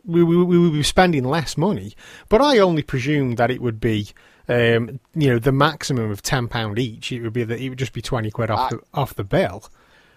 We, 0.04 0.22
we, 0.22 0.42
we 0.42 0.58
would 0.58 0.72
be 0.72 0.82
spending 0.82 1.24
less 1.24 1.56
money, 1.56 1.94
but 2.28 2.40
I 2.40 2.58
only 2.58 2.82
presumed 2.82 3.36
that 3.36 3.50
it 3.50 3.60
would 3.60 3.80
be, 3.80 4.08
um, 4.48 4.98
you 5.14 5.28
know, 5.30 5.38
the 5.38 5.52
maximum 5.52 6.10
of 6.10 6.22
ten 6.22 6.48
pound 6.48 6.78
each. 6.78 7.12
It 7.12 7.20
would 7.22 7.32
be 7.32 7.44
that 7.44 7.60
it 7.60 7.68
would 7.68 7.78
just 7.78 7.92
be 7.92 8.02
twenty 8.02 8.30
quid 8.30 8.50
off 8.50 8.72
I- 8.72 8.76
the 8.76 8.82
off 8.94 9.14
the 9.14 9.24
bill. 9.24 9.64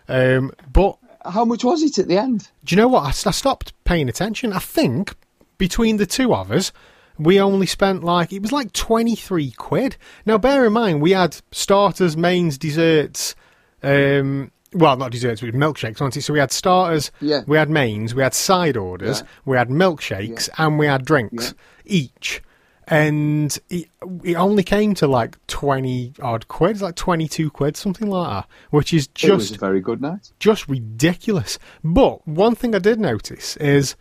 Um, 0.07 0.51
but 0.71 0.97
How 1.25 1.45
much 1.45 1.63
was 1.63 1.81
it 1.83 1.97
at 1.99 2.07
the 2.07 2.17
end? 2.17 2.49
do 2.63 2.75
you 2.75 2.81
know 2.81 2.87
what? 2.87 3.03
I, 3.03 3.09
I 3.29 3.31
stopped 3.31 3.73
paying 3.83 4.09
attention. 4.09 4.53
I 4.53 4.59
think 4.59 5.15
between 5.57 5.97
the 5.97 6.05
two 6.05 6.33
of 6.33 6.51
us, 6.51 6.71
we 7.19 7.39
only 7.39 7.67
spent 7.67 8.03
like 8.03 8.33
it 8.33 8.41
was 8.41 8.51
like 8.51 8.73
twenty 8.73 9.15
three 9.15 9.51
quid. 9.51 9.97
Now, 10.25 10.37
bear 10.37 10.65
in 10.65 10.73
mind, 10.73 11.01
we 11.01 11.11
had 11.11 11.37
starters, 11.51 12.17
mains, 12.17 12.57
desserts. 12.57 13.35
Um, 13.83 14.51
well, 14.75 14.97
not 14.97 15.11
desserts, 15.11 15.41
we 15.41 15.47
had 15.47 15.55
milkshakes, 15.55 15.99
wasn't 16.01 16.17
it? 16.17 16.21
So 16.23 16.33
we 16.33 16.39
had 16.39 16.51
starters, 16.51 17.11
Yeah. 17.21 17.41
we 17.47 17.57
had 17.57 17.69
mains, 17.69 18.13
we 18.15 18.23
had 18.23 18.33
side 18.33 18.77
orders, 18.77 19.19
Yeah. 19.21 19.27
we 19.45 19.57
had 19.57 19.69
milkshakes, 19.69 20.49
and 20.57 20.77
we 20.79 20.85
had 20.87 21.05
drinks 21.05 21.53
each. 21.85 22.41
And 22.87 23.57
it, 23.69 23.87
it 24.23 24.35
only 24.35 24.61
came 24.63 24.93
to 24.95 25.07
like 25.07 25.37
20 25.47 26.13
odd 26.21 26.47
quid, 26.49 26.71
it's 26.71 26.81
like 26.81 26.95
22 26.95 27.49
quid, 27.49 27.77
something 27.77 28.09
like 28.09 28.29
that, 28.29 28.47
which 28.71 28.93
is 28.93 29.07
just 29.07 29.57
very 29.57 29.79
good 29.79 30.01
night. 30.01 30.31
just 30.39 30.67
ridiculous. 30.67 31.57
But 31.83 32.27
one 32.27 32.55
thing 32.55 32.75
I 32.75 32.79
did 32.79 32.99
notice 32.99 33.55
is 33.57 33.95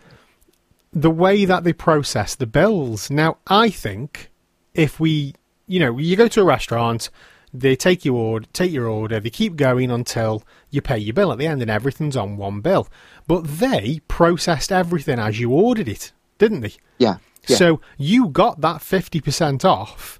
the 0.93 1.11
way 1.13 1.45
that 1.45 1.63
they 1.65 1.73
process 1.73 2.35
the 2.35 2.47
bills. 2.47 3.09
Now, 3.11 3.39
I 3.47 3.71
think 3.71 4.31
if 4.75 4.99
we, 4.99 5.35
you 5.69 5.79
know, 5.79 5.97
you 5.99 6.17
go 6.17 6.27
to 6.29 6.41
a 6.41 6.45
restaurant, 6.45 7.09
they 7.53 7.77
take 7.77 8.05
your 8.05 8.17
order, 8.17 8.47
take 8.53 8.73
your 8.73 8.87
order, 8.87 9.21
they 9.21 9.31
keep 9.31 9.57
going 9.57 9.91
until 9.91 10.43
you 10.71 10.81
pay 10.81 10.99
your 10.99 11.15
bill 11.15 11.33
at 11.33 11.39
the 11.39 11.47
end, 11.47 11.61
and 11.63 11.71
everything's 11.71 12.17
on 12.17 12.37
one 12.37 12.61
bill. 12.61 12.89
But 13.27 13.45
they 13.45 14.01
processed 14.09 14.73
everything 14.73 15.19
as 15.19 15.39
you 15.39 15.51
ordered 15.51 15.89
it, 15.89 16.13
didn't 16.39 16.61
they? 16.61 16.75
Yeah. 16.99 17.19
yeah. 17.47 17.57
So 17.57 17.81
you 17.99 18.29
got 18.29 18.61
that 18.63 18.81
fifty 18.81 19.21
percent 19.21 19.65
off 19.65 20.19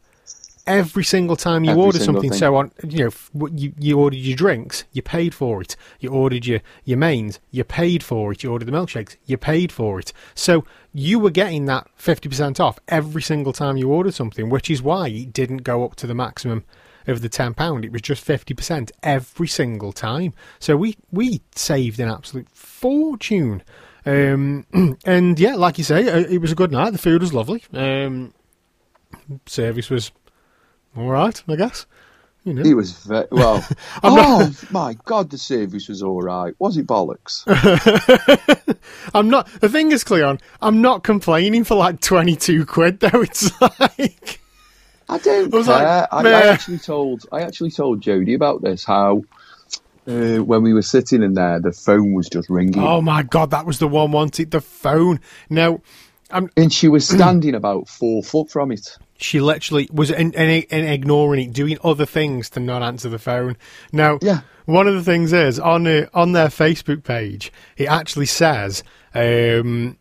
every 0.67 1.03
single 1.03 1.37
time 1.37 1.65
you 1.65 1.71
Every 1.73 1.83
ordered 1.83 2.03
something. 2.03 2.31
thing. 2.31 2.39
So 2.39 2.57
on, 2.57 2.71
you 2.87 3.11
know, 3.35 3.47
you 3.49 3.73
you 3.79 3.99
ordered 3.99 4.19
your 4.19 4.37
drinks, 4.37 4.85
you 4.93 5.03
paid 5.03 5.35
for 5.35 5.61
it. 5.61 5.77
You 6.01 6.11
ordered 6.11 6.47
your 6.47 6.61
your 6.85 6.99
mains, 6.99 7.41
you 7.51 7.65
paid 7.65 8.03
for 8.03 8.33
it. 8.33 8.43
You 8.43 8.53
ordered 8.53 8.67
the 8.67 8.73
milkshakes, 8.73 9.17
you 9.25 9.37
paid 9.37 9.73
for 9.73 9.99
it. 9.99 10.13
So 10.35 10.65
you 10.93 11.19
were 11.19 11.31
getting 11.31 11.67
that 11.67 11.89
fifty 11.97 12.29
percent 12.29 12.61
off 12.61 12.79
every 12.89 13.23
single 13.23 13.53
time 13.53 13.77
you 13.77 13.91
ordered 13.91 14.15
something, 14.15 14.51
which 14.51 14.71
is 14.71 14.83
why 14.83 15.09
it 15.09 15.33
didn't 15.33 15.65
go 15.65 15.85
up 15.85 15.97
to 15.97 16.07
the 16.07 16.15
maximum 16.15 16.65
of 17.07 17.23
the 17.23 17.29
ten 17.29 17.55
pound. 17.55 17.85
It 17.85 17.93
was 17.93 18.03
just 18.03 18.23
fifty 18.25 18.55
percent 18.55 18.93
every 19.03 19.49
single 19.49 19.93
time. 19.93 20.33
So 20.59 20.77
we 20.77 20.97
we 21.11 21.41
saved 21.55 22.01
an 22.01 22.09
absolute 22.09 22.49
fortune. 22.51 23.63
Um, 24.05 24.67
and 25.05 25.39
yeah, 25.39 25.55
like 25.55 25.79
you 25.79 25.85
say, 25.85 26.09
uh, 26.09 26.19
it 26.29 26.39
was 26.39 26.53
a 26.53 26.57
good 26.57 26.73
night. 26.73 26.91
The 26.91 26.99
food 26.99 27.21
was 27.23 27.33
lovely. 27.33 27.63
Um, 27.73 28.35
service 29.47 29.91
was 29.91 30.11
all 30.97 31.09
right, 31.09 31.43
I 31.49 31.57
guess. 31.57 31.87
You 32.45 32.55
know, 32.55 32.63
It 32.63 32.75
was 32.75 32.93
very 33.05 33.29
well. 33.31 33.65
Oh 34.03 34.53
my 34.73 34.97
god, 35.05 35.31
the 35.31 35.39
service 35.39 35.89
was 35.89 36.03
all 36.03 36.21
right. 36.21 36.53
Was 36.59 36.77
it 36.77 36.89
bollocks? 36.89 37.45
I'm 39.15 39.31
not. 39.31 39.47
The 39.61 39.69
thing 39.69 39.93
is, 39.93 40.03
Cleon, 40.03 40.41
I'm 40.61 40.83
not 40.83 41.05
complaining 41.05 41.63
for 41.63 41.77
like 41.77 42.01
twenty 42.01 42.35
two 42.35 42.67
quid 42.67 42.99
though. 42.99 43.23
It's 43.23 43.49
like 43.61 44.41
I 45.15 45.19
don't 45.19 45.55
I 45.55 45.63
care. 45.63 45.65
like, 45.67 46.09
I, 46.13 46.31
I 46.31 46.47
actually 46.49 46.79
told 46.79 47.27
I 47.33 47.43
actually 47.43 47.71
told 47.71 48.01
Jodie 48.03 48.35
about 48.35 48.63
this. 48.63 48.85
How 48.85 49.23
uh, 50.09 50.39
when 50.39 50.63
we 50.63 50.73
were 50.73 50.83
sitting 50.83 51.23
in 51.23 51.35
there, 51.35 51.61
the 51.61 51.73
phone 51.73 52.15
was 52.15 52.29
just 52.29 52.49
ringing, 52.51 52.79
oh 52.83 53.01
my 53.01 53.23
god, 53.23 53.51
that 53.51 53.67
was 53.67 53.79
the 53.79 53.89
one 53.89 54.11
wanted 54.13 54.51
the 54.51 54.61
phone. 54.61 55.21
Now, 55.51 55.81
and 56.31 56.73
she 56.73 56.89
was 56.89 57.07
standing 57.07 57.55
about 57.63 57.89
four 57.89 58.23
foot 58.23 58.51
from 58.51 58.73
it. 58.73 58.97
she 59.17 59.41
literally 59.41 59.89
was 59.93 60.11
in, 60.11 60.33
in, 60.33 60.63
in 60.63 60.85
ignoring 60.87 61.49
it, 61.49 61.53
doing 61.53 61.79
other 61.85 62.07
things 62.07 62.49
to 62.51 62.61
not 62.61 62.83
answer 62.83 63.09
the 63.09 63.19
phone. 63.19 63.57
Now, 63.93 64.19
Yeah. 64.23 64.41
one 64.65 64.89
of 64.89 64.95
the 64.95 65.05
things 65.05 65.33
is 65.33 65.61
on 65.61 65.87
uh, 65.87 66.07
on 66.15 66.33
their 66.33 66.49
Facebook 66.49 67.05
page, 67.05 67.53
it 67.77 67.87
actually 67.87 68.27
says, 68.27 68.83
um, 69.15 69.99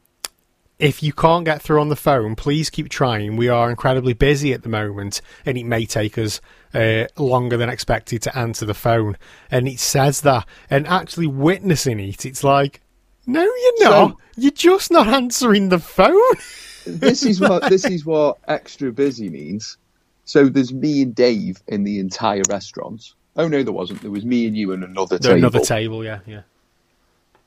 "If 0.81 1.01
you 1.03 1.13
can't 1.13 1.45
get 1.45 1.61
through 1.61 1.79
on 1.79 1.89
the 1.89 1.95
phone, 1.95 2.35
please 2.35 2.69
keep 2.69 2.89
trying. 2.89 3.37
We 3.37 3.47
are 3.47 3.69
incredibly 3.69 4.13
busy 4.13 4.51
at 4.53 4.63
the 4.63 4.69
moment, 4.69 5.21
and 5.45 5.57
it 5.57 5.65
may 5.65 5.85
take 5.85 6.17
us." 6.17 6.41
Uh, 6.73 7.05
longer 7.17 7.57
than 7.57 7.67
expected 7.67 8.21
to 8.21 8.37
answer 8.37 8.65
the 8.65 8.73
phone, 8.73 9.17
and 9.49 9.67
it 9.67 9.77
says 9.77 10.21
that, 10.21 10.47
and 10.69 10.87
actually 10.87 11.27
witnessing 11.27 11.99
it, 11.99 12.25
it's 12.25 12.45
like, 12.45 12.79
no, 13.27 13.41
you're 13.41 13.89
not. 13.89 14.11
So- 14.11 14.17
you're 14.37 14.51
just 14.51 14.89
not 14.89 15.07
answering 15.09 15.67
the 15.69 15.79
phone. 15.79 16.17
This 16.85 17.23
is 17.23 17.39
what 17.39 17.69
this 17.69 17.85
is 17.85 18.05
what 18.07 18.37
extra 18.47 18.91
busy 18.91 19.29
means. 19.29 19.77
So 20.25 20.49
there's 20.49 20.73
me 20.73 21.03
and 21.03 21.13
Dave 21.13 21.61
in 21.67 21.83
the 21.83 21.99
entire 21.99 22.41
restaurant. 22.49 23.13
Oh 23.35 23.47
no, 23.47 23.61
there 23.61 23.73
wasn't. 23.73 24.01
There 24.01 24.09
was 24.09 24.25
me 24.25 24.47
and 24.47 24.57
you 24.57 24.71
and 24.71 24.83
another 24.83 25.19
table. 25.19 25.35
Another 25.35 25.59
table, 25.59 26.03
yeah, 26.03 26.19
yeah, 26.25 26.41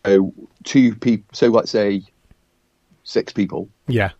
So 0.06 0.32
two 0.62 0.94
people. 0.94 1.26
So 1.32 1.48
let's 1.48 1.70
say 1.72 2.04
six 3.04 3.32
people 3.32 3.68
yeah, 3.86 4.10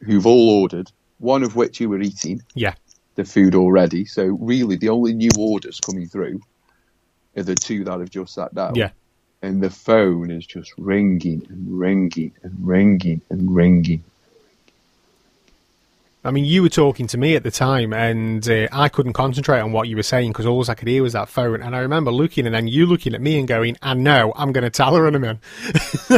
who've 0.00 0.26
all 0.26 0.60
ordered. 0.60 0.90
One 1.18 1.42
of 1.42 1.56
which 1.56 1.80
you 1.80 1.88
were 1.88 2.00
eating 2.00 2.42
yeah. 2.54 2.74
the 3.16 3.24
food 3.24 3.54
already. 3.56 4.04
So 4.04 4.24
really, 4.24 4.76
the 4.76 4.90
only 4.90 5.14
new 5.14 5.30
orders 5.36 5.80
coming 5.80 6.06
through 6.06 6.40
are 7.36 7.42
the 7.42 7.56
two 7.56 7.84
that 7.84 7.98
have 7.98 8.10
just 8.10 8.34
sat 8.34 8.54
down. 8.54 8.74
Yeah. 8.76 8.90
And 9.42 9.62
the 9.62 9.70
phone 9.70 10.30
is 10.30 10.46
just 10.46 10.72
ringing 10.78 11.46
and 11.48 11.78
ringing 11.78 12.32
and 12.42 12.54
ringing 12.60 13.20
and 13.30 13.54
ringing. 13.54 14.04
I 16.24 16.30
mean, 16.32 16.44
you 16.44 16.62
were 16.62 16.68
talking 16.68 17.06
to 17.08 17.18
me 17.18 17.36
at 17.36 17.44
the 17.44 17.50
time, 17.50 17.92
and 17.92 18.46
uh, 18.48 18.66
I 18.72 18.88
couldn't 18.88 19.12
concentrate 19.12 19.60
on 19.60 19.72
what 19.72 19.88
you 19.88 19.96
were 19.96 20.02
saying 20.02 20.32
because 20.32 20.46
all 20.46 20.68
I 20.68 20.74
could 20.74 20.88
hear 20.88 21.02
was 21.02 21.12
that 21.12 21.28
phone. 21.28 21.62
And 21.62 21.76
I 21.76 21.78
remember 21.78 22.10
looking, 22.10 22.44
and 22.44 22.54
then 22.54 22.66
you 22.66 22.86
looking 22.86 23.14
at 23.14 23.20
me 23.20 23.38
and 23.38 23.46
going, 23.46 23.76
"I 23.82 23.94
know, 23.94 24.32
I'm 24.36 24.52
going 24.52 24.64
to 24.64 24.70
tell 24.70 24.94
her 24.96 25.06
in 25.06 25.14
a 25.14 25.18
minute." 25.18 25.38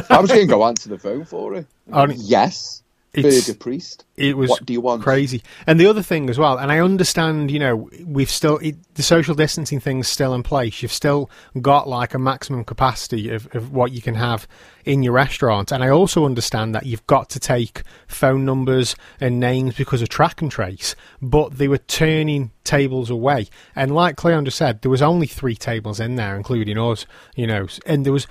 I 0.08 0.20
was 0.20 0.30
going 0.30 0.46
to 0.46 0.52
go 0.52 0.64
answer 0.64 0.88
the 0.88 0.98
phone 0.98 1.24
for 1.24 1.54
her. 1.54 1.66
Only- 1.92 2.16
yes, 2.16 2.82
It's- 3.12 3.46
Burger 3.46 3.58
Priest. 3.58 4.04
It 4.16 4.36
was 4.36 4.50
What 4.50 4.66
do 4.66 4.72
you 4.74 4.80
want? 4.82 5.02
crazy. 5.02 5.42
And 5.66 5.80
the 5.80 5.86
other 5.86 6.02
thing 6.02 6.28
as 6.30 6.38
well, 6.38 6.58
and 6.58 6.70
I 6.70 6.78
understand, 6.78 7.50
you 7.50 7.58
know, 7.58 7.88
we've 8.06 8.30
still 8.30 8.58
it, 8.58 8.76
the 8.94 9.02
social 9.02 9.34
distancing 9.34 9.80
thing's 9.80 10.06
still 10.08 10.32
in 10.34 10.42
place. 10.42 10.82
You've 10.82 10.92
still 10.92 11.28
got 11.60 11.88
like 11.88 12.12
a 12.14 12.18
maximum 12.18 12.62
capacity 12.64 13.30
of, 13.30 13.48
of 13.54 13.72
what 13.72 13.92
you 13.92 14.00
can 14.02 14.14
have 14.14 14.46
in 14.84 15.02
your 15.02 15.14
restaurant. 15.14 15.72
And 15.72 15.82
I 15.82 15.88
also 15.88 16.24
understand 16.26 16.74
that 16.74 16.86
you've 16.86 17.06
got 17.06 17.30
to 17.30 17.40
take 17.40 17.82
phone 18.06 18.44
numbers 18.44 18.94
and 19.20 19.40
names 19.40 19.74
because 19.74 20.02
of 20.02 20.08
track 20.10 20.40
and 20.42 20.50
trace. 20.50 20.94
But 21.22 21.56
they 21.58 21.66
were 21.66 21.78
turning 21.78 22.50
tables 22.62 23.10
away. 23.10 23.48
And 23.74 23.92
like 23.94 24.16
Cleon 24.16 24.44
just 24.44 24.58
said, 24.58 24.82
there 24.82 24.90
was 24.90 25.02
only 25.02 25.26
three 25.26 25.56
tables 25.56 25.98
in 25.98 26.14
there, 26.16 26.36
including 26.36 26.78
us. 26.78 27.06
You 27.34 27.46
know, 27.48 27.66
and 27.86 28.04
there 28.04 28.12
was 28.12 28.26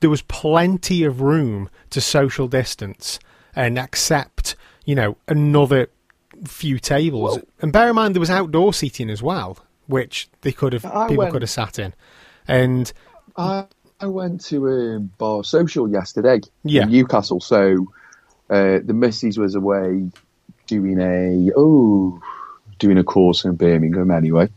there 0.00 0.10
was 0.10 0.22
plenty 0.22 1.04
of 1.04 1.20
room 1.22 1.70
to 1.90 2.00
social 2.02 2.48
distance 2.48 3.18
and 3.56 3.78
accept, 3.78 4.56
you 4.84 4.94
know, 4.94 5.16
another 5.28 5.88
few 6.46 6.78
tables. 6.78 7.36
Well- 7.36 7.44
and 7.60 7.72
bear 7.72 7.88
in 7.88 7.94
mind 7.96 8.14
there 8.14 8.20
was 8.20 8.30
outdoor 8.30 8.72
seating 8.72 9.10
as 9.10 9.22
well, 9.22 9.58
which 9.86 10.28
they 10.42 10.52
could 10.52 10.72
have 10.72 10.84
I 10.84 11.08
people 11.08 11.22
went- 11.24 11.32
could 11.32 11.42
have 11.42 11.50
sat 11.50 11.78
in. 11.78 11.94
And 12.46 12.92
I, 13.36 13.64
I 14.00 14.06
went 14.06 14.40
to 14.46 14.68
um, 14.68 15.10
Bar 15.18 15.44
Social 15.44 15.90
yesterday 15.90 16.40
Yeah. 16.64 16.82
in 16.84 16.90
Newcastle. 16.90 17.40
So 17.40 17.86
Uh, 18.50 18.78
the 18.82 18.94
missus 18.94 19.36
was 19.36 19.54
away 19.54 20.08
doing 20.66 20.98
a 21.00 21.50
oh 21.54 22.18
doing 22.78 22.96
a 22.96 23.04
course 23.04 23.44
in 23.44 23.56
Birmingham 23.56 24.10
anyway. 24.10 24.48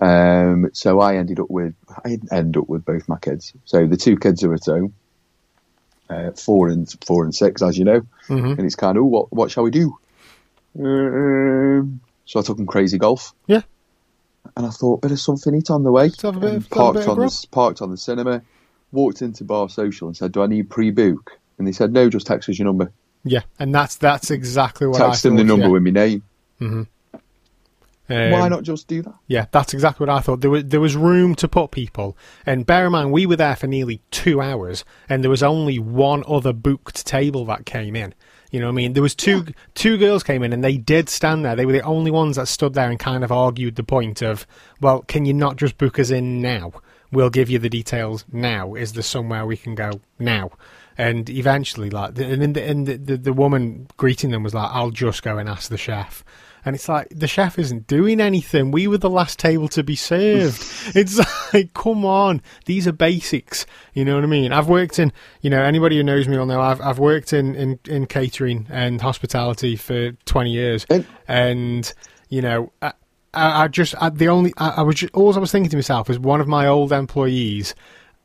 Um, 0.00 0.70
so 0.72 0.98
I 0.98 1.16
ended 1.16 1.38
up 1.38 1.48
with 1.50 1.74
I 2.04 2.18
end 2.32 2.56
up 2.56 2.68
with 2.68 2.84
both 2.84 3.08
my 3.08 3.18
kids. 3.18 3.52
So 3.66 3.86
the 3.86 3.96
two 3.96 4.16
kids 4.16 4.42
are 4.42 4.52
at 4.54 4.64
home, 4.64 4.94
uh, 6.10 6.32
four 6.32 6.68
and 6.68 6.92
four 7.06 7.24
and 7.24 7.34
six, 7.34 7.62
as 7.62 7.78
you 7.78 7.84
know, 7.84 8.02
Mhm. 8.28 8.58
and 8.58 8.60
it's 8.66 8.74
kind 8.76 8.98
of 8.98 9.04
"Oh, 9.04 9.06
what 9.06 9.32
what 9.32 9.50
shall 9.50 9.64
we 9.64 9.70
do? 9.70 9.96
Um, 10.78 12.00
so 12.24 12.40
I 12.40 12.42
took 12.42 12.58
him 12.58 12.66
crazy 12.66 12.98
golf. 12.98 13.34
Yeah. 13.46 13.62
and 14.56 14.64
I 14.66 14.70
thought 14.70 15.02
bit 15.02 15.12
of 15.12 15.20
something 15.20 15.54
eat 15.54 15.70
on 15.70 15.82
the 15.84 15.92
way. 15.92 16.10
have 16.22 16.36
a 16.36 16.40
bit 16.40 16.54
of- 16.54 16.70
parked 16.70 16.98
bit 17.00 17.08
on 17.08 17.16
grub. 17.16 17.30
the 17.30 17.46
parked 17.50 17.82
on 17.82 17.90
the 17.90 17.96
cinema, 17.98 18.40
walked 18.90 19.20
into 19.22 19.44
Bar 19.44 19.68
Social 19.68 20.08
and 20.08 20.16
said, 20.16 20.32
"Do 20.32 20.42
I 20.42 20.46
need 20.46 20.70
pre-book?" 20.70 21.32
And 21.58 21.68
they 21.68 21.72
said, 21.72 21.92
"No, 21.92 22.08
just 22.08 22.26
text 22.26 22.48
us 22.48 22.58
your 22.58 22.64
number." 22.66 22.90
Yeah, 23.22 23.42
and 23.58 23.74
that's 23.74 23.96
that's 23.96 24.30
exactly 24.30 24.86
what 24.86 25.00
I 25.00 25.08
text 25.08 25.24
them 25.24 25.36
the 25.36 25.44
number 25.44 25.66
yeah. 25.66 25.72
with 25.72 25.82
my 25.82 25.90
name. 25.90 26.22
Um, 28.10 28.30
Why 28.32 28.48
not 28.48 28.64
just 28.64 28.88
do 28.88 29.02
that? 29.02 29.14
Yeah, 29.28 29.46
that's 29.52 29.72
exactly 29.72 30.04
what 30.06 30.12
I 30.14 30.20
thought. 30.20 30.40
There 30.40 30.50
was 30.50 30.64
there 30.64 30.80
was 30.80 30.96
room 30.96 31.34
to 31.36 31.46
put 31.48 31.70
people, 31.70 32.16
and 32.44 32.66
bear 32.66 32.86
in 32.86 32.92
mind 32.92 33.12
we 33.12 33.24
were 33.26 33.36
there 33.36 33.54
for 33.56 33.66
nearly 33.68 34.02
two 34.10 34.40
hours, 34.40 34.84
and 35.08 35.22
there 35.22 35.30
was 35.30 35.42
only 35.42 35.78
one 35.78 36.24
other 36.26 36.52
booked 36.52 37.06
table 37.06 37.44
that 37.46 37.66
came 37.66 37.94
in. 37.94 38.14
You 38.50 38.58
know 38.58 38.66
what 38.66 38.72
I 38.72 38.74
mean? 38.74 38.92
There 38.94 39.02
was 39.02 39.14
two 39.14 39.46
two 39.74 39.96
girls 39.96 40.24
came 40.24 40.42
in, 40.42 40.52
and 40.52 40.64
they 40.64 40.76
did 40.76 41.08
stand 41.08 41.44
there. 41.44 41.54
They 41.54 41.66
were 41.66 41.72
the 41.72 41.82
only 41.82 42.10
ones 42.10 42.34
that 42.34 42.48
stood 42.48 42.74
there 42.74 42.90
and 42.90 42.98
kind 42.98 43.22
of 43.22 43.30
argued 43.30 43.76
the 43.76 43.84
point 43.84 44.22
of, 44.22 44.44
well, 44.80 45.02
can 45.02 45.24
you 45.24 45.32
not 45.32 45.54
just 45.56 45.78
book 45.78 45.98
us 46.00 46.10
in 46.10 46.42
now? 46.42 46.72
We'll 47.12 47.30
give 47.30 47.48
you 47.48 47.60
the 47.60 47.68
details 47.68 48.24
now. 48.32 48.74
Is 48.74 48.92
there 48.94 49.02
somewhere 49.04 49.46
we 49.46 49.56
can 49.56 49.74
go 49.76 50.00
now? 50.18 50.50
And 50.98 51.30
eventually, 51.30 51.90
like, 51.90 52.14
the- 52.14 52.24
and, 52.24 52.54
the, 52.54 52.62
and 52.62 52.86
the, 52.86 52.96
the 52.96 53.16
the 53.16 53.32
woman 53.32 53.86
greeting 53.96 54.30
them 54.32 54.42
was 54.42 54.52
like, 54.54 54.68
"I'll 54.72 54.90
just 54.90 55.22
go 55.22 55.38
and 55.38 55.48
ask 55.48 55.70
the 55.70 55.78
chef." 55.78 56.24
And 56.64 56.76
it's 56.76 56.88
like 56.88 57.08
the 57.10 57.26
chef 57.26 57.58
isn't 57.58 57.86
doing 57.86 58.20
anything. 58.20 58.70
We 58.70 58.86
were 58.86 58.98
the 58.98 59.08
last 59.10 59.38
table 59.38 59.68
to 59.68 59.82
be 59.82 59.96
served. 59.96 60.62
it's 60.94 61.18
like, 61.54 61.72
come 61.74 62.04
on, 62.04 62.42
these 62.66 62.86
are 62.86 62.92
basics. 62.92 63.64
You 63.94 64.04
know 64.04 64.14
what 64.14 64.24
I 64.24 64.28
mean? 64.28 64.52
I've 64.52 64.68
worked 64.68 64.98
in, 64.98 65.12
you 65.40 65.50
know, 65.50 65.62
anybody 65.62 65.96
who 65.96 66.02
knows 66.02 66.28
me 66.28 66.36
will 66.36 66.46
know 66.46 66.60
I've 66.60 66.80
I've 66.80 66.98
worked 66.98 67.32
in 67.32 67.54
in, 67.54 67.78
in 67.86 68.06
catering 68.06 68.66
and 68.70 69.00
hospitality 69.00 69.76
for 69.76 70.12
twenty 70.26 70.50
years, 70.50 70.86
And- 71.28 71.92
you 72.28 72.42
know. 72.42 72.72
I, 72.82 72.92
I 73.32 73.62
I 73.64 73.68
just 73.68 73.94
I, 74.02 74.10
the 74.10 74.28
only 74.28 74.52
I, 74.58 74.70
I 74.78 74.82
was 74.82 74.96
just, 74.96 75.14
all 75.14 75.32
I 75.34 75.38
was 75.38 75.52
thinking 75.52 75.70
to 75.70 75.76
myself 75.76 76.10
is 76.10 76.18
one 76.18 76.40
of 76.40 76.48
my 76.48 76.66
old 76.66 76.92
employees. 76.92 77.74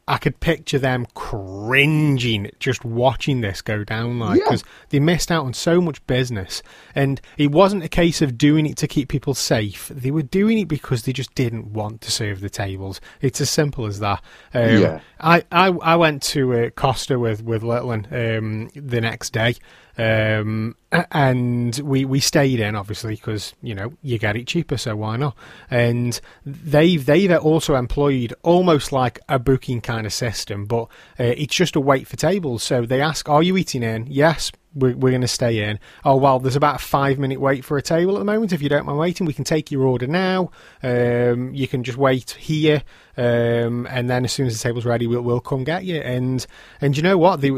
I 0.07 0.17
could 0.17 0.39
picture 0.39 0.77
them 0.77 1.07
cringing 1.15 2.51
just 2.59 2.85
watching 2.85 3.41
this 3.41 3.61
go 3.61 3.83
down, 3.83 4.19
like 4.19 4.37
Yeah. 4.39 4.45
because 4.45 4.63
they 4.89 4.99
missed 4.99 5.31
out 5.31 5.45
on 5.45 5.53
so 5.53 5.81
much 5.81 6.05
business, 6.05 6.61
and 6.93 7.19
it 7.37 7.51
wasn't 7.51 7.83
a 7.83 7.87
case 7.89 8.21
of 8.21 8.37
doing 8.37 8.65
it 8.65 8.77
to 8.77 8.87
keep 8.87 9.09
people 9.09 9.33
safe. 9.33 9.87
They 9.93 10.11
were 10.11 10.21
doing 10.21 10.59
it 10.59 10.67
because 10.67 11.03
they 11.03 11.13
just 11.13 11.33
didn't 11.33 11.73
want 11.73 12.01
to 12.01 12.11
serve 12.11 12.39
the 12.41 12.49
tables. 12.49 13.01
It's 13.21 13.41
as 13.41 13.49
simple 13.49 13.85
as 13.87 13.99
that. 13.99 14.21
Um, 14.53 14.77
Yeah. 14.81 14.99
I, 15.19 15.43
I 15.51 15.67
I 15.69 15.95
went 15.95 16.21
to 16.23 16.53
uh, 16.53 16.69
Costa 16.71 17.17
with 17.17 17.43
with 17.43 17.63
Littleton 17.63 18.05
um, 18.11 18.69
the 18.75 19.01
next 19.01 19.31
day, 19.33 19.55
um, 19.97 20.75
and 21.11 21.77
we 21.83 22.05
we 22.05 22.19
stayed 22.19 22.59
in 22.59 22.75
obviously 22.75 23.15
because 23.15 23.53
you 23.61 23.75
know 23.75 23.93
you 24.01 24.17
get 24.17 24.35
it 24.35 24.47
cheaper, 24.47 24.77
so 24.77 24.95
why 24.95 25.17
not? 25.17 25.35
And 25.69 26.19
they've 26.45 27.05
they've 27.05 27.31
also 27.31 27.75
employed 27.75 28.33
almost 28.43 28.91
like 28.91 29.19
a 29.29 29.39
booking 29.39 29.81
kind 29.81 30.05
of 30.05 30.13
system, 30.13 30.65
but 30.65 30.83
uh, 31.19 31.33
it's 31.37 31.55
just 31.55 31.75
a 31.75 31.81
wait 31.81 32.07
for 32.07 32.17
tables. 32.17 32.63
So 32.63 32.85
they 32.85 33.01
ask, 33.01 33.29
"Are 33.29 33.43
you 33.43 33.57
eating 33.57 33.83
in?" 33.83 34.07
Yes. 34.07 34.51
We're, 34.75 34.95
we're 34.95 35.11
going 35.11 35.21
to 35.21 35.27
stay 35.27 35.63
in. 35.63 35.79
Oh 36.03 36.17
well, 36.17 36.39
there's 36.39 36.55
about 36.55 36.75
a 36.75 36.83
five 36.83 37.17
minute 37.17 37.39
wait 37.39 37.63
for 37.63 37.77
a 37.77 37.81
table 37.81 38.15
at 38.15 38.19
the 38.19 38.25
moment. 38.25 38.53
If 38.53 38.61
you 38.61 38.69
don't 38.69 38.85
mind 38.85 38.99
waiting, 38.99 39.25
we 39.25 39.33
can 39.33 39.45
take 39.45 39.71
your 39.71 39.83
order 39.83 40.07
now. 40.07 40.51
Um, 40.83 41.53
you 41.53 41.67
can 41.67 41.83
just 41.83 41.97
wait 41.97 42.31
here, 42.31 42.83
um, 43.17 43.87
and 43.89 44.09
then 44.09 44.25
as 44.25 44.33
soon 44.33 44.47
as 44.47 44.57
the 44.57 44.61
table's 44.61 44.85
ready, 44.85 45.07
we'll, 45.07 45.21
we'll 45.21 45.39
come 45.39 45.63
get 45.63 45.85
you. 45.85 45.97
And 45.97 46.45
and 46.81 46.97
you 46.97 47.03
know 47.03 47.17
what? 47.17 47.41
There 47.41 47.53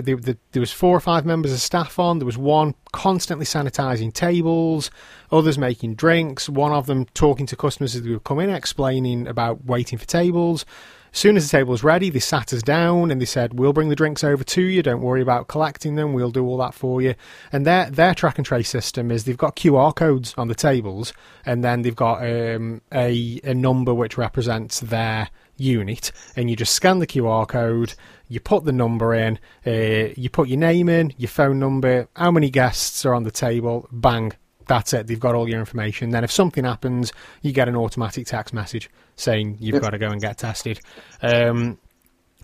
was 0.56 0.71
four 0.71 0.95
or 0.95 1.01
five 1.01 1.25
members 1.25 1.51
of 1.51 1.60
staff 1.60 1.97
on. 1.99 2.19
There 2.19 2.25
was 2.25 2.38
one 2.38 2.75
constantly 2.91 3.45
sanitising 3.45 4.13
tables, 4.13 4.91
others 5.32 5.58
making 5.58 5.95
drinks. 5.95 6.47
One 6.47 6.71
of 6.71 6.86
them 6.86 7.06
talking 7.13 7.45
to 7.47 7.56
customers 7.56 7.95
as 7.95 8.03
they 8.03 8.17
come 8.23 8.39
in, 8.39 8.49
explaining 8.49 9.27
about 9.27 9.65
waiting 9.65 9.97
for 9.97 10.06
tables. 10.06 10.65
Soon 11.12 11.38
as 11.38 11.50
the 11.50 11.58
table 11.58 11.72
was 11.72 11.84
ready, 11.84 12.10
they 12.10 12.20
sat 12.20 12.54
us 12.54 12.62
down 12.62 13.12
and 13.12 13.20
they 13.20 13.26
said, 13.26 13.58
"We'll 13.58 13.74
bring 13.74 13.89
the 13.89 13.96
drinks 13.96 14.24
over 14.24 14.43
to 14.43 14.62
you. 14.62 14.84
Don't 14.84 15.02
worry 15.02 15.22
about 15.22 15.48
collecting 15.48 15.96
them. 15.96 16.13
We'll 16.13 16.32
do 16.32 16.46
all 16.46 16.58
that 16.58 16.74
for 16.74 17.02
you." 17.02 17.15
And 17.52 17.65
their 17.65 17.89
their 17.89 18.13
track 18.13 18.38
and 18.38 18.46
trace 18.46 18.70
system 18.70 19.12
is 19.12 19.24
they've 19.24 19.38
got 19.38 19.56
QR 19.56 19.93
codes 19.96 20.34
on 20.38 20.48
the 20.48 20.56
tables, 20.56 21.13
and 21.46 21.63
then 21.63 21.82
they've 21.82 21.96
got 21.96 22.22
um, 22.22 22.82
a 22.93 23.39
a 23.43 23.54
number 23.54 23.93
which 23.93 24.17
represents 24.17 24.80
their 24.80 25.30
unit, 25.58 26.12
and 26.36 26.50
you 26.50 26.56
just 26.56 26.74
scan 26.74 27.00
the 27.00 27.08
QR 27.08 27.48
code. 27.48 27.93
You 28.28 28.39
put 28.39 28.65
the 28.65 28.74
number 28.74 29.13
in, 29.13 29.39
uh, 29.65 30.13
you 30.17 30.30
put 30.30 30.50
your 30.50 30.60
name 30.60 30.89
in, 30.89 31.13
your 31.17 31.30
phone 31.30 31.60
number, 31.60 32.10
how 32.15 32.30
many 32.30 32.50
guests 32.50 33.06
are 33.06 33.13
on 33.13 33.24
the 33.24 33.32
table, 33.32 33.88
bang, 33.89 34.34
that's 34.67 34.93
it. 34.93 35.08
They've 35.08 35.20
got 35.20 35.34
all 35.34 35.50
your 35.50 35.60
information. 35.60 36.12
Then 36.12 36.24
if 36.24 36.32
something 36.32 36.65
happens, 36.65 37.13
you 37.41 37.54
get 37.54 37.70
an 37.70 37.76
automatic 37.76 38.28
text 38.28 38.54
message 38.54 38.89
saying 39.17 39.58
you've 39.60 39.73
Yep. 39.73 39.82
got 39.84 39.89
to 39.89 39.97
go 39.97 40.08
and 40.08 40.21
get 40.21 40.38
tested. 40.38 40.80
Um, 41.21 41.77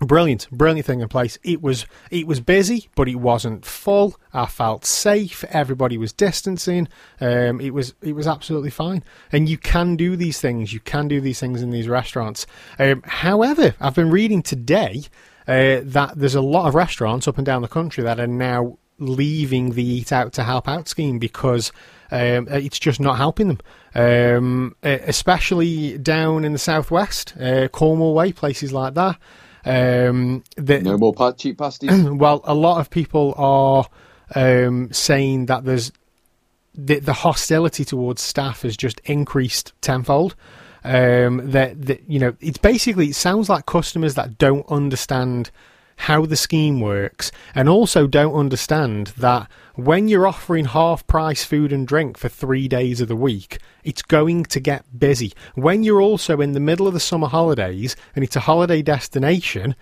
brilliant, 0.00 0.48
brilliant 0.50 0.86
thing 0.86 1.00
in 1.00 1.08
place. 1.08 1.38
It 1.42 1.62
was 1.62 1.86
it 2.10 2.26
was 2.26 2.40
busy, 2.40 2.88
but 2.94 3.08
it 3.08 3.14
wasn't 3.16 3.64
full. 3.64 4.16
I 4.32 4.46
felt 4.46 4.84
safe. 4.84 5.44
Everybody 5.50 5.96
was 5.96 6.12
distancing. 6.12 6.88
Um, 7.20 7.60
it 7.60 7.72
was 7.72 7.94
it 8.02 8.14
was 8.14 8.26
absolutely 8.26 8.70
fine. 8.70 9.02
And 9.32 9.48
you 9.48 9.56
can 9.56 9.96
do 9.96 10.16
these 10.16 10.40
things. 10.40 10.72
You 10.74 10.80
can 10.80 11.08
do 11.08 11.20
these 11.20 11.40
things 11.40 11.62
in 11.62 11.70
these 11.70 11.88
restaurants. 11.88 12.46
Um, 12.78 13.02
however, 13.06 13.74
I've 13.80 13.94
been 13.94 14.10
reading 14.10 14.42
today 14.42 15.04
uh, 15.46 15.80
that 15.84 16.14
there's 16.16 16.34
a 16.34 16.40
lot 16.40 16.66
of 16.68 16.74
restaurants 16.74 17.28
up 17.28 17.36
and 17.38 17.46
down 17.46 17.62
the 17.62 17.68
country 17.68 18.02
that 18.04 18.18
are 18.18 18.26
now 18.26 18.78
leaving 18.98 19.70
the 19.70 19.84
Eat 19.84 20.12
Out 20.12 20.32
to 20.34 20.44
Help 20.44 20.68
Out 20.68 20.88
scheme 20.88 21.18
because 21.18 21.72
um, 22.10 22.48
it's 22.50 22.78
just 22.78 23.00
not 23.00 23.16
helping 23.16 23.48
them. 23.48 23.60
Um, 23.94 24.76
uh, 24.82 24.98
especially 25.02 25.98
down 25.98 26.44
in 26.44 26.52
the 26.52 26.58
southwest, 26.58 27.34
uh, 27.40 27.68
Cornwall 27.68 28.14
Way, 28.14 28.32
places 28.32 28.72
like 28.72 28.94
that. 28.94 29.18
Um, 29.64 30.44
the, 30.56 30.80
No 30.80 30.98
more 30.98 31.14
pa- 31.14 31.32
cheap 31.32 31.58
pasties. 31.58 31.90
well, 32.04 32.40
a 32.44 32.54
lot 32.54 32.80
of 32.80 32.90
people 32.90 33.34
are 33.36 33.86
um, 34.34 34.92
saying 34.92 35.46
that 35.46 35.64
there's 35.64 35.92
the, 36.74 36.98
the 36.98 37.12
hostility 37.12 37.84
towards 37.84 38.20
staff 38.20 38.62
has 38.62 38.76
just 38.76 39.00
increased 39.04 39.72
tenfold. 39.80 40.34
Um, 40.86 41.50
that, 41.52 41.80
that 41.86 42.02
you 42.08 42.18
know, 42.18 42.36
it's 42.40 42.58
basically 42.58 43.08
it 43.08 43.14
sounds 43.14 43.48
like 43.48 43.64
customers 43.64 44.16
that 44.16 44.36
don't 44.36 44.66
understand 44.70 45.50
how 45.96 46.26
the 46.26 46.36
scheme 46.36 46.80
works, 46.80 47.30
and 47.54 47.68
also 47.68 48.06
don't 48.06 48.34
understand 48.34 49.08
that 49.18 49.48
when 49.74 50.08
you're 50.08 50.26
offering 50.26 50.66
half 50.66 51.06
price 51.06 51.44
food 51.44 51.72
and 51.72 51.86
drink 51.86 52.16
for 52.16 52.28
three 52.28 52.68
days 52.68 53.00
of 53.00 53.08
the 53.08 53.16
week, 53.16 53.58
it's 53.82 54.02
going 54.02 54.44
to 54.44 54.60
get 54.60 54.98
busy. 54.98 55.32
When 55.54 55.82
you're 55.82 56.02
also 56.02 56.40
in 56.40 56.52
the 56.52 56.60
middle 56.60 56.86
of 56.86 56.94
the 56.94 57.00
summer 57.00 57.28
holidays 57.28 57.96
and 58.14 58.24
it's 58.24 58.36
a 58.36 58.40
holiday 58.40 58.82
destination, 58.82 59.74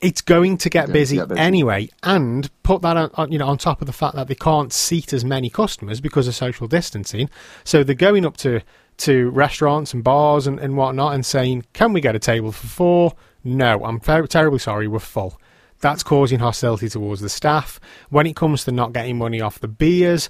it's 0.00 0.20
going 0.20 0.56
to 0.58 0.70
get 0.70 0.86
to 0.86 0.92
busy, 0.92 1.16
get 1.16 1.28
busy. 1.28 1.40
anyway. 1.40 1.88
And 2.02 2.50
put 2.62 2.82
that 2.82 2.96
on, 2.96 3.10
on, 3.14 3.32
you 3.32 3.38
know, 3.38 3.48
on 3.48 3.58
top 3.58 3.80
of 3.80 3.86
the 3.86 3.92
fact 3.92 4.14
that 4.14 4.28
they 4.28 4.34
can't 4.34 4.72
seat 4.72 5.12
as 5.12 5.24
many 5.24 5.50
customers 5.50 6.00
because 6.00 6.28
of 6.28 6.34
social 6.34 6.66
distancing. 6.66 7.28
So 7.64 7.82
they're 7.82 7.94
going 7.94 8.24
up 8.24 8.36
to 8.38 8.60
to 8.98 9.30
restaurants 9.30 9.94
and 9.94 10.02
bars 10.02 10.48
and, 10.48 10.58
and 10.58 10.76
whatnot 10.76 11.14
and 11.14 11.24
saying, 11.24 11.64
"Can 11.72 11.92
we 11.92 12.00
get 12.00 12.16
a 12.16 12.18
table 12.18 12.50
for 12.50 12.66
four? 12.66 13.12
No, 13.56 13.84
I'm 13.84 14.00
ter- 14.00 14.26
terribly 14.26 14.58
sorry, 14.58 14.88
we're 14.88 14.98
full. 14.98 15.40
That's 15.80 16.02
causing 16.02 16.40
hostility 16.40 16.88
towards 16.88 17.20
the 17.20 17.28
staff. 17.28 17.78
When 18.10 18.26
it 18.26 18.36
comes 18.36 18.64
to 18.64 18.72
not 18.72 18.92
getting 18.92 19.16
money 19.16 19.40
off 19.40 19.60
the 19.60 19.68
beers, 19.68 20.28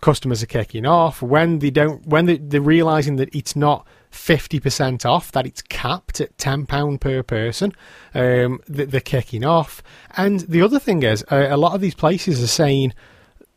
customers 0.00 0.42
are 0.42 0.46
kicking 0.46 0.86
off. 0.86 1.20
When 1.22 1.58
they 1.58 1.70
don't, 1.70 2.06
when 2.06 2.26
they, 2.26 2.38
they're 2.38 2.60
realizing 2.60 3.16
that 3.16 3.34
it's 3.34 3.54
not 3.54 3.86
fifty 4.10 4.58
percent 4.58 5.04
off, 5.04 5.30
that 5.32 5.46
it's 5.46 5.62
capped 5.62 6.20
at 6.20 6.36
ten 6.38 6.64
pound 6.66 7.00
per 7.02 7.22
person, 7.22 7.72
um, 8.14 8.60
th- 8.72 8.88
they're 8.88 9.00
kicking 9.00 9.44
off. 9.44 9.82
And 10.16 10.40
the 10.40 10.62
other 10.62 10.78
thing 10.78 11.02
is, 11.02 11.22
uh, 11.30 11.48
a 11.50 11.56
lot 11.58 11.74
of 11.74 11.80
these 11.82 11.94
places 11.94 12.42
are 12.42 12.46
saying 12.46 12.94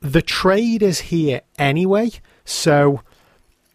the 0.01 0.21
trade 0.21 0.83
is 0.83 0.99
here 0.99 1.41
anyway, 1.57 2.11
so 2.43 3.01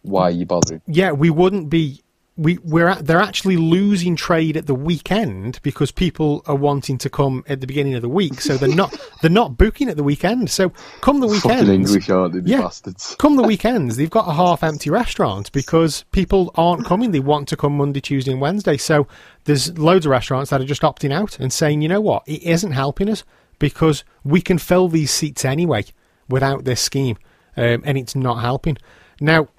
Why 0.03 0.23
are 0.25 0.31
you 0.31 0.45
bothering? 0.45 0.81
yeah, 0.85 1.11
we 1.11 1.31
wouldn't 1.31 1.69
be. 1.71 2.03
We 2.39 2.57
we're 2.59 2.87
at, 2.87 3.05
they're 3.05 3.19
actually 3.19 3.57
losing 3.57 4.15
trade 4.15 4.55
at 4.55 4.65
the 4.65 4.73
weekend 4.73 5.59
because 5.61 5.91
people 5.91 6.41
are 6.47 6.55
wanting 6.55 6.97
to 6.99 7.09
come 7.09 7.43
at 7.49 7.59
the 7.59 7.67
beginning 7.67 7.95
of 7.95 8.01
the 8.01 8.07
week, 8.09 8.39
so 8.39 8.55
they're 8.55 8.73
not 8.73 8.95
they're 9.21 9.29
not 9.29 9.57
booking 9.57 9.89
at 9.89 9.97
the 9.97 10.03
weekend. 10.03 10.49
So 10.49 10.69
come 11.01 11.19
the 11.19 11.27
Fucking 11.27 11.49
weekend, 11.51 11.69
English, 11.69 12.09
aren't 12.09 12.33
they, 12.45 12.51
Yeah. 12.51 12.61
bastards? 12.61 13.15
come 13.19 13.35
the 13.35 13.43
weekends, 13.43 13.97
they've 13.97 14.09
got 14.09 14.27
a 14.29 14.33
half 14.33 14.63
empty 14.63 14.89
restaurant 14.89 15.51
because 15.51 16.05
people 16.11 16.51
aren't 16.55 16.85
coming. 16.85 17.11
They 17.11 17.19
want 17.19 17.47
to 17.49 17.57
come 17.57 17.75
Monday, 17.75 17.99
Tuesday, 17.99 18.31
and 18.31 18.39
Wednesday. 18.39 18.77
So 18.77 19.07
there's 19.43 19.77
loads 19.77 20.05
of 20.05 20.11
restaurants 20.11 20.49
that 20.51 20.61
are 20.61 20.65
just 20.65 20.83
opting 20.83 21.11
out 21.11 21.39
and 21.39 21.51
saying, 21.51 21.81
you 21.81 21.89
know 21.89 22.01
what, 22.01 22.23
it 22.25 22.41
isn't 22.43 22.71
helping 22.71 23.09
us. 23.09 23.23
because 23.59 24.05
we 24.23 24.39
can 24.41 24.57
fill 24.57 24.87
these 24.87 25.11
seats 25.11 25.43
anyway 25.43 25.83
without 26.29 26.63
this 26.63 26.79
scheme, 26.79 27.17
um, 27.57 27.81
and 27.83 27.97
it's 27.97 28.15
not 28.15 28.35
helping. 28.39 28.77
Now, 29.19 29.49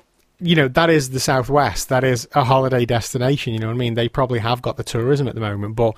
you 0.41 0.57
know 0.57 0.69
that 0.69 0.91
is 0.91 1.11
the 1.11 1.21
southwest. 1.21 1.89
That 1.89 2.05
is 2.05 2.29
a 2.35 2.45
holiday 2.45 2.85
destination. 2.85 3.53
You 3.53 3.61
know 3.61 3.69
what 3.69 3.75
I 3.75 3.79
mean? 3.79 3.95
They 3.95 4.09
probably 4.09 4.39
have 4.41 4.63
got 4.63 4.77
the 4.77 4.85
tourism 4.85 5.29
at 5.29 5.35
the 5.35 5.41
moment, 5.41 5.77
but 5.77 5.95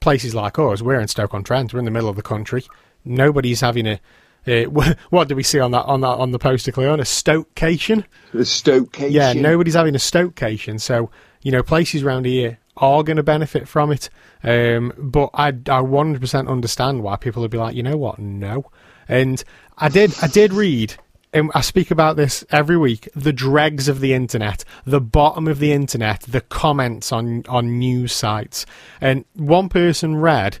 places 0.00 0.34
like 0.34 0.58
us, 0.58 0.82
we're 0.82 1.00
in 1.00 1.08
Stoke 1.08 1.34
on 1.34 1.44
Trent. 1.44 1.72
We're 1.72 1.80
in 1.80 1.84
the 1.84 1.90
middle 1.90 2.08
of 2.08 2.16
the 2.16 2.22
country. 2.22 2.64
Nobody's 3.04 3.60
having 3.60 3.86
a. 3.86 4.00
Uh, 4.46 4.64
what 5.10 5.28
do 5.28 5.34
we 5.34 5.42
see 5.42 5.60
on 5.60 5.72
that 5.72 5.84
on 5.84 6.00
that 6.00 6.06
on 6.06 6.32
the 6.32 6.38
poster, 6.38 6.72
Cleon? 6.72 7.00
A 7.00 7.04
stokecation. 7.04 8.04
The 8.32 8.44
Stokecation. 8.44 9.10
Yeah, 9.10 9.32
nobody's 9.32 9.74
having 9.74 9.94
a 9.94 9.98
stokecation. 9.98 10.80
So 10.80 11.10
you 11.42 11.52
know, 11.52 11.62
places 11.62 12.02
around 12.02 12.26
here 12.26 12.58
are 12.76 13.02
going 13.02 13.16
to 13.16 13.22
benefit 13.22 13.68
from 13.68 13.92
it. 13.92 14.08
Um, 14.42 14.92
but 14.96 15.30
I, 15.34 15.48
I 15.48 15.82
100% 15.82 16.48
understand 16.48 17.02
why 17.02 17.16
people 17.16 17.42
would 17.42 17.50
be 17.50 17.58
like, 17.58 17.74
you 17.74 17.82
know 17.82 17.96
what, 17.96 18.18
no. 18.18 18.70
And 19.08 19.42
I 19.76 19.88
did, 19.88 20.14
I 20.22 20.28
did 20.28 20.52
read, 20.52 20.94
and 21.32 21.50
I 21.54 21.60
speak 21.60 21.90
about 21.90 22.16
this 22.16 22.44
every 22.50 22.76
week, 22.76 23.08
the 23.14 23.32
dregs 23.32 23.88
of 23.88 24.00
the 24.00 24.14
internet, 24.14 24.64
the 24.84 25.00
bottom 25.00 25.46
of 25.46 25.58
the 25.58 25.72
internet, 25.72 26.22
the 26.22 26.40
comments 26.40 27.12
on, 27.12 27.44
on 27.48 27.78
news 27.78 28.12
sites. 28.12 28.64
And 29.00 29.24
one 29.34 29.68
person 29.68 30.16
read, 30.16 30.58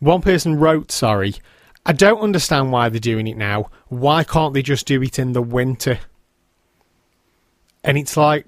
one 0.00 0.20
person 0.20 0.58
wrote, 0.58 0.90
sorry, 0.90 1.34
I 1.86 1.92
don't 1.92 2.20
understand 2.20 2.72
why 2.72 2.88
they're 2.88 3.00
doing 3.00 3.26
it 3.26 3.36
now. 3.36 3.70
Why 3.88 4.24
can't 4.24 4.54
they 4.54 4.62
just 4.62 4.86
do 4.86 5.02
it 5.02 5.18
in 5.18 5.32
the 5.32 5.42
winter? 5.42 6.00
And 7.84 7.98
it's 7.98 8.16
like, 8.16 8.46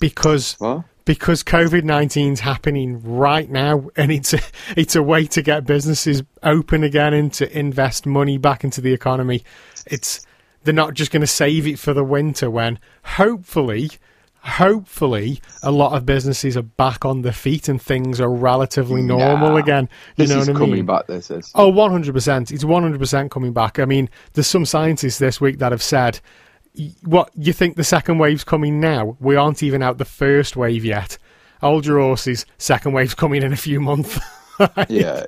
because 0.00 0.54
What? 0.58 0.84
because 1.06 1.42
COVID 1.42 1.84
19 1.84 2.34
is 2.34 2.40
happening 2.40 3.00
right 3.02 3.48
now, 3.48 3.88
and 3.96 4.12
it's 4.12 4.34
a, 4.34 4.40
it's 4.76 4.96
a 4.96 5.02
way 5.02 5.26
to 5.26 5.40
get 5.40 5.64
businesses 5.64 6.22
open 6.42 6.84
again 6.84 7.14
and 7.14 7.32
to 7.34 7.58
invest 7.58 8.04
money 8.06 8.36
back 8.36 8.64
into 8.64 8.80
the 8.80 8.92
economy. 8.92 9.44
It's 9.86 10.25
they're 10.66 10.74
not 10.74 10.92
just 10.92 11.10
going 11.10 11.22
to 11.22 11.26
save 11.26 11.66
it 11.66 11.78
for 11.78 11.94
the 11.94 12.04
winter 12.04 12.50
when 12.50 12.78
hopefully, 13.04 13.90
hopefully, 14.40 15.40
a 15.62 15.70
lot 15.70 15.96
of 15.96 16.04
businesses 16.06 16.56
are 16.56 16.62
back 16.62 17.04
on 17.04 17.22
their 17.22 17.32
feet 17.32 17.68
and 17.68 17.80
things 17.80 18.20
are 18.20 18.30
relatively 18.30 19.02
normal 19.02 19.50
Nah. 19.50 19.56
again. 19.56 19.88
You 20.16 20.26
This 20.26 20.30
know 20.30 20.40
is 20.40 20.48
what 20.48 20.56
I 20.56 20.58
coming 20.58 20.74
mean? 20.76 20.86
back. 20.86 21.06
This 21.06 21.30
is. 21.30 21.50
Oh, 21.54 21.72
100%. 21.72 22.50
It's 22.52 22.64
100% 22.64 23.30
coming 23.30 23.52
back. 23.52 23.78
I 23.78 23.84
mean, 23.84 24.08
there's 24.34 24.46
some 24.46 24.64
scientists 24.66 25.18
this 25.18 25.40
week 25.40 25.58
that 25.58 25.72
have 25.72 25.82
said, 25.82 26.20
what, 27.02 27.30
you 27.34 27.52
think 27.52 27.76
the 27.76 27.84
second 27.84 28.18
wave's 28.18 28.44
coming 28.44 28.80
now? 28.80 29.16
We 29.20 29.34
aren't 29.36 29.62
even 29.62 29.82
out 29.82 29.98
the 29.98 30.04
first 30.04 30.56
wave 30.56 30.84
yet. 30.84 31.16
Hold 31.62 31.86
your 31.86 31.98
horses. 32.00 32.44
Second 32.58 32.92
wave's 32.92 33.14
coming 33.14 33.42
in 33.42 33.52
a 33.52 33.56
few 33.56 33.80
months. 33.80 34.18
Yeah, 34.58 34.66
yeah. 34.88 35.24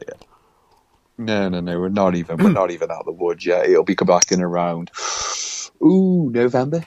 No, 1.19 1.49
no, 1.49 1.61
no. 1.61 1.79
We're 1.81 1.89
not 1.89 2.15
even. 2.15 2.37
We're 2.39 2.51
not 2.53 2.71
even 2.71 2.91
out 2.91 3.01
of 3.01 3.07
the 3.07 3.13
woods 3.13 3.45
yet. 3.45 3.69
It'll 3.69 3.85
be 3.85 3.95
back 3.95 4.31
in 4.33 4.41
around. 4.41 4.91
Ooh, 5.83 6.31
November. 6.33 6.85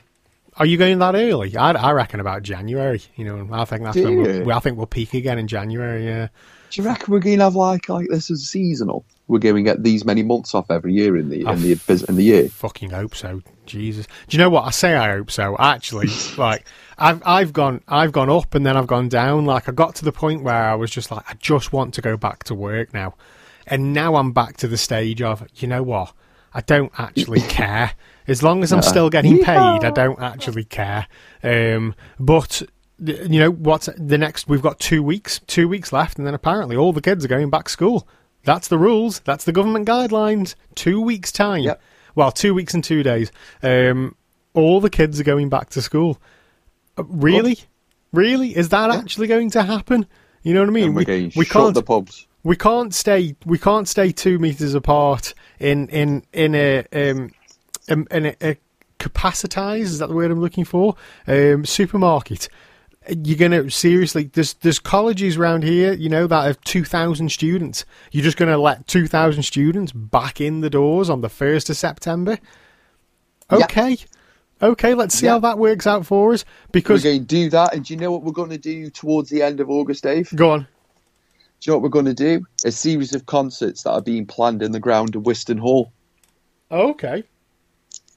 Are 0.58 0.66
you 0.66 0.78
going 0.78 1.00
that 1.00 1.16
early? 1.16 1.56
I, 1.56 1.72
I 1.72 1.92
reckon 1.92 2.20
about 2.20 2.44
January. 2.44 3.02
You 3.16 3.26
know, 3.26 3.50
I 3.54 3.66
think 3.66 3.84
that's 3.84 3.96
Do 3.96 4.04
when 4.04 4.46
we'll? 4.46 4.56
I 4.56 4.60
think 4.60 4.78
we'll 4.78 4.86
peak 4.86 5.14
again 5.14 5.38
in 5.38 5.48
January. 5.48 6.06
Yeah. 6.06 6.28
Do 6.70 6.82
you 6.82 6.88
reckon 6.88 7.12
we're 7.12 7.20
going 7.20 7.38
to 7.40 7.44
have 7.46 7.56
like 7.56 7.90
like 7.90 8.08
this 8.10 8.30
as 8.32 8.48
seasonal? 8.48 9.06
We're 9.28 9.40
going 9.40 9.56
to 9.56 9.62
get 9.64 9.84
these 9.84 10.04
many 10.04 10.24
months 10.24 10.54
off 10.54 10.70
every 10.70 10.94
year 10.94 11.16
in 11.18 11.30
the 11.30 11.46
Oh, 11.46 11.52
in 11.54 11.62
the 11.62 11.76
bus- 11.76 12.04
in 12.04 12.16
the 12.16 12.24
year. 12.24 12.50
fucking 12.50 12.90
hope 12.92 13.16
so. 13.16 13.42
Jesus. 13.66 14.06
Do 14.28 14.38
you 14.38 14.44
know 14.44 14.50
what? 14.50 14.66
I 14.66 14.72
say 14.72 14.94
I 14.96 15.12
hope 15.12 15.32
so. 15.32 15.56
Actually, 15.58 16.08
like 16.38 16.66
I've 16.98 17.22
I've 17.26 17.54
gone 17.54 17.82
I've 17.88 18.12
gone 18.12 18.30
up 18.30 18.54
and 18.56 18.66
then 18.66 18.76
I've 18.78 18.88
gone 18.88 19.08
down. 19.10 19.46
Like 19.46 19.70
I 19.70 19.72
got 19.72 19.96
to 19.96 20.06
the 20.06 20.12
point 20.12 20.44
where 20.44 20.54
I 20.64 20.76
was 20.76 20.92
just 20.92 21.12
like 21.12 21.24
I 21.30 21.34
just 21.36 21.72
want 21.74 21.94
to 21.96 22.02
go 22.02 22.18
back 22.18 22.44
to 22.46 22.56
work 22.56 22.94
now. 22.94 23.16
And 23.72 23.94
now 23.94 24.16
I'm 24.16 24.34
back 24.34 24.58
to 24.58 24.68
the 24.68 24.78
stage 24.78 25.22
of, 25.22 25.48
you 25.56 25.68
know 25.68 25.82
what? 25.82 26.14
I 26.54 26.60
don't 26.62 26.92
actually 26.98 27.40
care. 27.50 27.94
As 28.28 28.44
long 28.44 28.62
as 28.64 28.72
I'm 28.72 28.82
still 28.82 29.10
getting 29.10 29.44
paid, 29.44 29.58
I 29.58 29.90
don't 29.90 30.20
actually 30.20 30.66
care. 30.66 31.08
Um, 31.42 31.96
but 32.20 32.62
you 33.00 33.40
know 33.40 33.50
what's 33.50 33.90
the 33.98 34.18
next? 34.18 34.48
We've 34.48 34.62
got 34.62 34.80
two 34.80 35.02
weeks, 35.02 35.40
two 35.48 35.68
weeks 35.68 35.92
left, 35.92 36.18
and 36.18 36.28
then 36.28 36.34
apparently 36.34 36.76
all 36.76 36.94
the 36.94 37.02
kids 37.02 37.26
are 37.26 37.30
going 37.30 37.50
back 37.50 37.66
to 37.66 37.72
school. 37.72 38.08
That's 38.44 38.68
the 38.68 38.78
rules. 38.78 39.22
That's 39.22 39.46
the 39.46 39.52
government 39.52 39.88
guidelines. 39.88 40.56
Two 40.76 41.02
weeks 41.02 41.32
time. 41.32 41.64
Yep. 41.64 41.82
Well, 42.14 42.32
two 42.32 42.54
weeks 42.54 42.74
and 42.74 42.84
two 42.84 43.04
days. 43.04 43.32
Um, 43.64 44.16
all 44.54 44.82
the 44.82 44.90
kids 44.90 45.20
are 45.20 45.24
going 45.24 45.50
back 45.50 45.70
to 45.72 45.82
school. 45.82 46.20
Uh, 46.98 47.04
really, 47.06 47.60
really, 48.12 48.56
is 48.56 48.70
that 48.70 48.92
actually 48.92 49.28
going 49.28 49.50
to 49.52 49.64
happen? 49.64 50.06
You 50.44 50.54
know 50.54 50.60
what 50.62 50.70
I 50.70 50.74
mean? 50.74 50.88
And 50.88 50.96
We, 50.96 51.06
we 51.36 51.46
shut 51.46 51.54
can't 51.54 51.74
the 51.74 51.84
pubs. 51.84 52.28
We 52.44 52.56
can't 52.56 52.94
stay 52.94 53.36
we 53.46 53.58
can't 53.58 53.88
stay 53.88 54.12
two 54.12 54.40
meters 54.40 54.74
apart 54.74 55.34
in 55.60 55.88
in 55.90 56.24
in 56.34 56.56
a 56.56 56.80
um 56.94 57.32
in, 57.88 58.08
in 58.12 58.26
a, 58.28 58.36
a 58.42 58.58
capacitized 59.00 59.82
is 59.82 60.00
that 60.00 60.08
the 60.10 60.16
word 60.16 60.32
I'm 60.32 60.40
looking 60.42 60.66
for 60.66 60.96
um 61.28 61.66
supermarket. 61.66 62.50
You're 63.10 63.38
gonna 63.38 63.70
seriously 63.72 64.30
there's 64.34 64.54
there's 64.56 64.78
colleges 64.78 65.36
around 65.38 65.64
here 65.64 65.92
you 65.94 66.08
know 66.08 66.28
that 66.28 66.46
have 66.46 66.62
two 66.62 66.84
thousand 66.86 67.32
students. 67.32 67.84
You're 68.12 68.24
just 68.24 68.38
gonna 68.38 68.60
let 68.60 68.86
two 68.88 69.08
thousand 69.08 69.44
students 69.44 69.92
back 69.92 70.40
in 70.40 70.62
the 70.62 70.70
doors 70.70 71.10
on 71.10 71.22
the 71.22 71.30
first 71.30 71.70
of 71.72 71.78
September. 71.78 72.38
Yeah. 73.52 73.66
Okay, 73.66 73.98
okay. 74.62 74.94
Let's 74.94 75.16
see 75.16 75.26
Yeah. 75.26 75.34
how 75.34 75.40
that 75.40 75.58
works 75.58 75.86
out 75.88 76.06
for 76.06 76.32
us. 76.34 76.46
Because 76.72 77.04
we're 77.04 77.12
going 77.12 77.22
to 77.22 77.26
do 77.26 77.50
that, 77.50 77.74
and 77.76 77.84
do 77.84 77.94
you 77.94 78.00
know 78.00 78.12
what 78.14 78.24
we're 78.24 78.32
going 78.32 78.52
to 78.52 78.58
do 78.58 78.90
towards 78.90 79.30
the 79.30 79.42
end 79.42 79.60
of 79.60 79.70
August, 79.70 80.04
Dave? 80.04 80.30
go 80.36 80.52
on. 80.52 80.68
Do 81.62 81.70
you 81.70 81.72
know 81.74 81.78
what 81.78 81.84
we're 81.84 81.90
going 81.90 82.06
to 82.06 82.14
do? 82.16 82.46
A 82.66 82.72
series 82.72 83.14
of 83.14 83.28
concerts 83.28 83.84
that 83.84 83.92
are 83.92 84.02
being 84.02 84.26
planned 84.26 84.64
in 84.64 84.72
the 84.72 84.80
ground 84.80 85.16
of 85.16 85.26
Wiston 85.28 85.60
Hall. 85.60 85.92
Okay. 86.72 87.24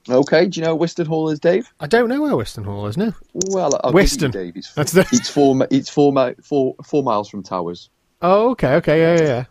Okay, 0.08 0.46
do 0.46 0.60
you 0.60 0.64
know 0.66 0.74
what 0.74 0.80
Wiston 0.80 1.06
Hall 1.06 1.28
is, 1.28 1.40
Dave? 1.40 1.70
I 1.80 1.86
don't 1.86 2.08
know 2.08 2.20
where 2.22 2.36
Weston 2.36 2.64
Hall 2.64 2.86
is 2.86 2.96
now. 2.96 3.14
Well, 3.50 3.78
I'll 3.84 3.92
Wiston. 3.92 4.30
Give 4.30 4.40
you, 4.40 4.52
Dave. 4.52 4.56
It's, 4.56 4.72
That's 4.74 4.92
the- 4.92 5.06
it's 5.12 5.28
four. 5.28 5.66
It's 5.70 5.88
four, 5.90 6.34
four, 6.42 6.74
four 6.84 7.02
miles 7.02 7.28
from 7.28 7.42
Towers. 7.42 7.90
Oh, 8.22 8.50
okay, 8.50 8.74
okay, 8.76 8.98
yeah, 9.00 9.16
yeah, 9.22 9.26
yeah. 9.28 9.44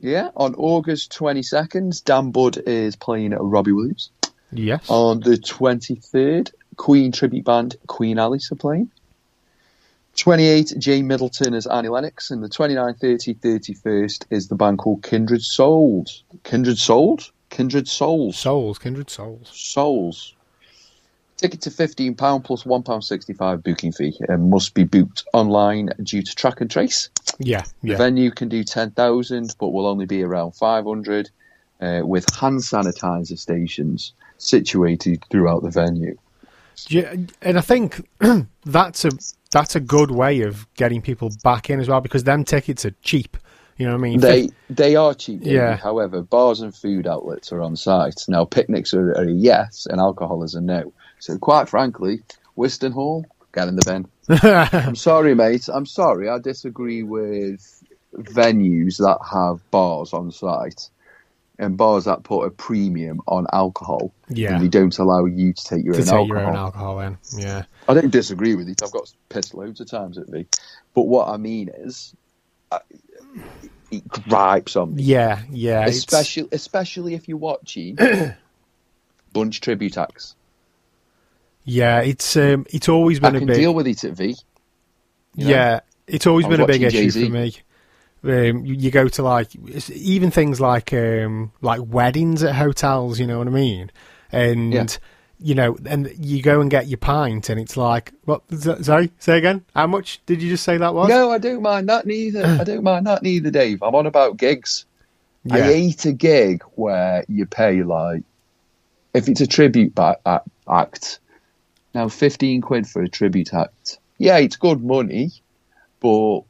Yeah, 0.00 0.30
on 0.36 0.54
August 0.56 1.12
twenty 1.12 1.42
second, 1.42 2.04
Dan 2.04 2.30
Budd 2.30 2.58
is 2.66 2.94
playing 2.96 3.32
at 3.32 3.40
Robbie 3.40 3.72
Williams. 3.72 4.10
Yes. 4.52 4.84
On 4.88 5.20
the 5.20 5.38
twenty 5.38 5.94
third, 5.96 6.50
Queen 6.76 7.10
tribute 7.12 7.44
band 7.46 7.76
Queen 7.86 8.18
Alice 8.18 8.52
are 8.52 8.56
playing. 8.56 8.90
28, 10.16 10.74
Jay 10.78 11.02
Middleton 11.02 11.54
as 11.54 11.66
Annie 11.66 11.88
Lennox, 11.88 12.30
and 12.30 12.42
the 12.42 12.48
29th, 12.48 13.00
30, 13.00 13.34
31st 13.34 14.24
is 14.30 14.48
the 14.48 14.54
band 14.54 14.78
called 14.78 15.02
Kindred 15.02 15.42
Souls. 15.42 16.22
Kindred 16.44 16.78
Souls? 16.78 17.32
Kindred 17.50 17.88
Souls. 17.88 18.38
Souls, 18.38 18.78
kindred 18.78 19.10
souls. 19.10 19.50
Souls. 19.52 20.34
Ticket 21.36 21.60
to 21.62 21.70
£15 21.70 22.44
plus 22.44 22.62
£1.65 22.62 23.62
booking 23.62 23.92
fee 23.92 24.16
and 24.28 24.50
must 24.50 24.72
be 24.74 24.84
booked 24.84 25.24
online 25.32 25.90
due 26.02 26.22
to 26.22 26.34
track 26.34 26.60
and 26.60 26.70
trace. 26.70 27.10
Yeah, 27.38 27.64
The 27.82 27.90
yeah. 27.90 27.96
venue 27.96 28.30
can 28.30 28.48
do 28.48 28.62
10,000 28.62 29.56
but 29.58 29.68
will 29.68 29.86
only 29.86 30.06
be 30.06 30.22
around 30.22 30.52
500 30.52 31.30
uh, 31.80 32.00
with 32.04 32.32
hand 32.34 32.60
sanitizer 32.60 33.38
stations 33.38 34.12
situated 34.38 35.24
throughout 35.30 35.62
the 35.62 35.70
venue. 35.70 36.16
Yeah, 36.88 37.14
and 37.42 37.58
I 37.58 37.60
think 37.60 38.08
that's 38.64 39.04
a 39.04 39.10
that's 39.54 39.76
a 39.76 39.80
good 39.80 40.10
way 40.10 40.42
of 40.42 40.66
getting 40.74 41.00
people 41.00 41.30
back 41.44 41.70
in 41.70 41.78
as 41.78 41.88
well 41.88 42.00
because 42.00 42.24
them 42.24 42.44
tickets 42.44 42.84
are 42.84 42.94
cheap. 43.02 43.36
You 43.76 43.86
know 43.86 43.92
what 43.92 43.98
I 43.98 44.02
mean? 44.02 44.20
They 44.20 44.50
they 44.68 44.96
are 44.96 45.14
cheap, 45.14 45.40
David. 45.40 45.54
Yeah. 45.54 45.76
However, 45.76 46.22
bars 46.22 46.60
and 46.60 46.74
food 46.74 47.06
outlets 47.06 47.52
are 47.52 47.62
on 47.62 47.76
site. 47.76 48.24
Now, 48.28 48.44
picnics 48.44 48.92
are, 48.94 49.12
are 49.12 49.22
a 49.22 49.30
yes 49.30 49.86
and 49.88 50.00
alcohol 50.00 50.42
is 50.42 50.54
a 50.54 50.60
no. 50.60 50.92
So, 51.20 51.38
quite 51.38 51.68
frankly, 51.68 52.22
Wiston 52.56 52.90
Hall, 52.90 53.26
get 53.52 53.68
in 53.68 53.76
the 53.76 53.84
bin. 53.86 54.08
I'm 54.72 54.96
sorry, 54.96 55.36
mate. 55.36 55.68
I'm 55.72 55.86
sorry. 55.86 56.28
I 56.28 56.38
disagree 56.38 57.04
with 57.04 57.82
venues 58.16 58.98
that 58.98 59.18
have 59.32 59.70
bars 59.70 60.12
on 60.12 60.32
site 60.32 60.90
and 61.58 61.76
bars 61.76 62.04
that 62.06 62.22
put 62.24 62.42
a 62.44 62.50
premium 62.50 63.20
on 63.28 63.46
alcohol. 63.52 64.12
Yeah. 64.28 64.54
And 64.54 64.64
they 64.64 64.68
don't 64.68 64.96
allow 64.98 65.24
you 65.26 65.52
to 65.52 65.64
take 65.64 65.84
your 65.84 65.94
to 65.94 66.00
own 66.00 66.04
take 66.06 66.12
alcohol. 66.14 66.26
your 66.42 66.48
own 66.50 66.56
alcohol 66.56 67.00
in. 67.00 67.18
Yeah, 67.36 67.62
I 67.88 67.94
don't 67.94 68.10
disagree 68.10 68.54
with 68.56 68.68
it. 68.68 68.82
I've 68.82 68.90
got 68.92 69.12
pissed 69.28 69.54
loads 69.54 69.80
of 69.80 69.88
times 69.88 70.18
at 70.18 70.28
me. 70.28 70.46
But 70.94 71.02
what 71.02 71.28
I 71.28 71.36
mean 71.36 71.70
is, 71.76 72.14
I, 72.72 72.80
it 73.90 74.06
gripes 74.08 74.74
on 74.76 74.94
me. 74.96 75.02
yeah, 75.04 75.42
yeah. 75.50 75.80
it's- 75.82 75.98
Especially, 75.98 76.48
especially 76.52 77.14
if 77.14 77.28
you're 77.28 77.36
watching 77.38 77.96
Bunch 79.32 79.60
Tribute 79.60 79.96
Acts. 79.98 80.34
yeah, 81.64 82.00
it's 82.00 82.36
um, 82.36 82.66
it's 82.70 82.88
always 82.88 83.18
I 83.22 83.30
been 83.30 83.42
a 83.42 83.46
big 83.46 83.56
deal 83.56 83.74
with 83.74 83.86
it 83.86 84.02
at 84.04 84.12
V. 84.12 84.36
you 85.36 85.44
know? 85.44 85.50
yeah, 85.50 85.80
it's 86.06 86.26
always 86.26 86.46
been 86.46 86.60
a 86.60 86.66
big 86.66 86.82
issue 86.82 86.98
Jay-Z. 86.98 87.26
for 87.26 87.32
me. 87.32 87.54
Um, 88.24 88.64
you, 88.64 88.74
you 88.74 88.90
go 88.90 89.06
to 89.08 89.22
like 89.22 89.54
even 89.90 90.30
things 90.30 90.60
like 90.60 90.92
um, 90.92 91.52
like 91.60 91.80
weddings 91.84 92.42
at 92.42 92.54
hotels. 92.54 93.20
You 93.20 93.26
know 93.26 93.38
what 93.38 93.46
I 93.48 93.50
mean? 93.50 93.90
And 94.32 94.72
Yeah. 94.72 94.86
you 95.38 95.54
know, 95.54 95.76
and 95.84 96.10
you 96.18 96.42
go 96.42 96.60
and 96.60 96.70
get 96.70 96.86
your 96.88 96.96
pint, 96.98 97.50
and 97.50 97.60
it's 97.60 97.76
like, 97.76 98.12
what? 98.24 98.42
Sorry, 98.82 99.10
say 99.18 99.36
again. 99.38 99.64
How 99.74 99.86
much 99.86 100.20
did 100.26 100.42
you 100.42 100.48
just 100.48 100.64
say 100.64 100.78
that 100.78 100.94
was? 100.94 101.08
No, 101.08 101.30
I 101.30 101.38
don't 101.38 101.60
mind 101.62 101.88
that 101.90 102.06
neither. 102.06 102.44
I 102.60 102.64
don't 102.64 102.82
mind 102.82 103.06
that 103.06 103.22
neither, 103.22 103.50
Dave. 103.50 103.82
I'm 103.82 103.94
on 103.94 104.06
about 104.06 104.36
gigs. 104.38 104.86
I 105.50 105.58
Yeah. 105.58 105.64
hate 105.64 106.04
a 106.06 106.12
gig 106.12 106.62
where 106.76 107.24
you 107.28 107.44
pay 107.44 107.82
like 107.82 108.22
if 109.12 109.28
it's 109.28 109.42
a 109.42 109.46
tribute 109.46 109.92
act. 109.98 111.18
Now, 111.94 112.08
fifteen 112.08 112.60
quid 112.62 112.86
for 112.86 113.02
a 113.02 113.08
tribute 113.08 113.52
act. 113.52 113.98
Yeah, 114.18 114.38
it's 114.38 114.56
good 114.56 114.82
money, 114.82 115.30
but 116.00 116.40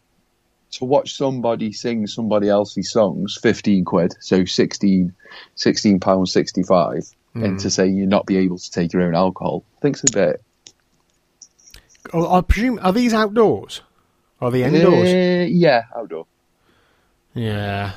to 0.78 0.84
watch 0.84 1.16
somebody 1.16 1.72
sing 1.72 2.06
somebody 2.06 2.48
else's 2.48 2.90
songs, 2.90 3.38
fifteen 3.40 3.84
quid, 3.84 4.14
so 4.20 4.44
16, 4.44 5.14
16 5.54 6.00
pounds 6.00 6.32
sixty 6.32 6.62
five, 6.62 7.04
and 7.34 7.58
to 7.60 7.70
say 7.70 7.86
you're 7.88 8.06
not 8.06 8.26
be 8.26 8.36
able 8.36 8.58
to 8.58 8.70
take 8.70 8.92
your 8.92 9.02
own 9.02 9.14
alcohol, 9.14 9.64
I 9.76 9.80
think's 9.80 10.02
a 10.04 10.12
bit. 10.12 10.42
Oh, 12.12 12.32
I 12.32 12.40
presume 12.42 12.78
are 12.82 12.92
these 12.92 13.14
outdoors? 13.14 13.80
Are 14.40 14.50
they 14.50 14.64
indoors? 14.64 15.08
Uh, 15.08 15.46
yeah, 15.48 15.84
outdoor. 15.96 16.26
Yeah. 17.34 17.92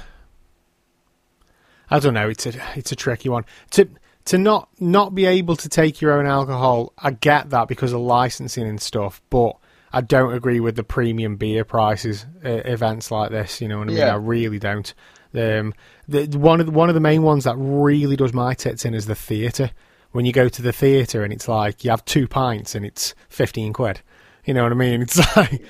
I 1.90 2.00
don't 2.00 2.14
know. 2.14 2.30
It's 2.30 2.46
a 2.46 2.54
it's 2.76 2.92
a 2.92 2.96
tricky 2.96 3.30
one. 3.30 3.46
To 3.72 3.88
to 4.26 4.38
not 4.38 4.70
not 4.80 5.16
be 5.16 5.26
able 5.26 5.56
to 5.56 5.70
take 5.70 6.02
your 6.02 6.14
own 6.14 6.26
alcohol, 6.26 6.94
I 6.98 7.12
get 7.12 7.50
that 7.52 7.68
because 7.68 7.94
of 7.94 8.02
licensing 8.02 8.68
and 8.68 8.82
stuff, 8.82 9.22
but 9.30 9.56
I 9.94 10.02
don't 10.02 10.34
agree 10.34 10.60
with 10.60 10.76
the 10.76 10.84
premium 10.84 11.38
beer 11.38 11.64
prices 11.64 12.26
uh, 12.44 12.50
events 12.66 13.10
like 13.12 13.32
this. 13.32 13.62
You 13.62 13.68
know 13.68 13.80
what 13.80 13.88
I 13.88 13.92
mean? 13.92 13.98
Yeah. 13.98 14.14
I 14.14 14.18
really 14.18 14.60
don't. 14.60 14.94
Um, 15.34 15.74
the 16.08 16.26
one 16.38 16.60
of 16.60 16.66
the, 16.66 16.72
one 16.72 16.90
of 16.90 16.96
the 16.96 17.02
main 17.02 17.22
ones 17.24 17.44
that 17.46 17.56
really 17.58 18.16
does 18.16 18.34
my 18.34 18.54
tits 18.54 18.86
in 18.86 18.94
is 18.94 19.06
the 19.06 19.16
theatre. 19.16 19.72
When 20.12 20.26
you 20.26 20.32
go 20.32 20.50
to 20.50 20.62
the 20.62 20.72
theatre 20.74 21.24
and 21.24 21.32
it's 21.34 21.48
like 21.48 21.84
you 21.84 21.90
have 21.92 22.04
two 22.06 22.28
pints 22.28 22.76
and 22.76 22.86
it's 22.86 23.14
fifteen 23.30 23.74
quid. 23.74 24.02
You 24.46 24.54
know 24.54 24.64
what 24.64 24.72
I 24.72 24.76
mean? 24.76 25.02
It's 25.08 25.36
like 25.38 25.62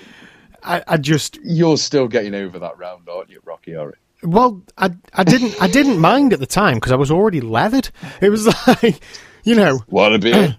I, 0.63 0.83
I 0.87 0.97
just 0.97 1.39
You're 1.43 1.77
still 1.77 2.07
getting 2.07 2.33
over 2.35 2.59
that 2.59 2.77
round, 2.77 3.07
aren't 3.09 3.29
you, 3.29 3.39
Rocky 3.45 3.73
Horror? 3.73 3.97
well, 4.23 4.61
I 4.77 4.91
I 5.13 5.23
didn't 5.23 5.61
I 5.61 5.67
didn't 5.67 5.99
mind 5.99 6.33
at 6.33 6.39
the 6.39 6.45
time 6.47 6.75
because 6.75 6.91
I 6.91 6.95
was 6.95 7.11
already 7.11 7.41
leathered. 7.41 7.89
It 8.21 8.29
was 8.29 8.47
like, 8.67 8.99
you 9.43 9.55
know, 9.55 9.79
What 9.87 10.13
a 10.13 10.19
beer! 10.19 10.57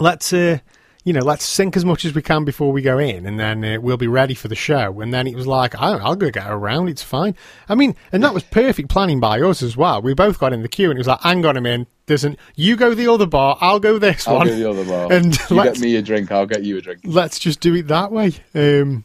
let's 0.00 0.32
uh, 0.32 0.58
you 1.06 1.12
know, 1.12 1.20
let's 1.20 1.44
sink 1.44 1.76
as 1.76 1.84
much 1.84 2.04
as 2.04 2.16
we 2.16 2.20
can 2.20 2.44
before 2.44 2.72
we 2.72 2.82
go 2.82 2.98
in, 2.98 3.26
and 3.26 3.38
then 3.38 3.64
uh, 3.64 3.80
we'll 3.80 3.96
be 3.96 4.08
ready 4.08 4.34
for 4.34 4.48
the 4.48 4.56
show. 4.56 5.00
And 5.00 5.14
then 5.14 5.28
it 5.28 5.36
was 5.36 5.46
like, 5.46 5.80
I, 5.80 5.92
I'll 5.92 6.16
go 6.16 6.30
get 6.30 6.50
around. 6.50 6.88
It's 6.88 7.02
fine. 7.02 7.36
I 7.68 7.76
mean, 7.76 7.94
and 8.10 8.24
that 8.24 8.34
was 8.34 8.42
perfect 8.42 8.88
planning 8.88 9.20
by 9.20 9.40
us 9.40 9.62
as 9.62 9.76
well. 9.76 10.02
We 10.02 10.14
both 10.14 10.40
got 10.40 10.52
in 10.52 10.62
the 10.62 10.68
queue, 10.68 10.90
and 10.90 10.98
it 10.98 11.00
was 11.00 11.06
like, 11.06 11.20
hang 11.20 11.46
on 11.46 11.56
a 11.56 11.60
minute, 11.60 11.86
there's 12.06 12.24
an 12.24 12.36
you 12.56 12.74
go 12.74 12.92
the 12.92 13.06
other 13.06 13.24
bar, 13.24 13.56
I'll 13.60 13.78
go 13.78 14.00
this 14.00 14.26
way. 14.26 14.32
I'll 14.32 14.38
one, 14.38 14.48
go 14.48 14.56
the 14.56 14.68
other 14.68 14.84
bar. 14.84 15.12
and 15.12 15.38
you 15.48 15.62
get 15.62 15.78
me 15.78 15.94
a 15.94 16.02
drink, 16.02 16.32
I'll 16.32 16.44
get 16.44 16.64
you 16.64 16.78
a 16.78 16.80
drink. 16.80 17.02
let's 17.04 17.38
just 17.38 17.60
do 17.60 17.72
it 17.76 17.86
that 17.86 18.10
way. 18.10 18.32
Um, 18.52 19.04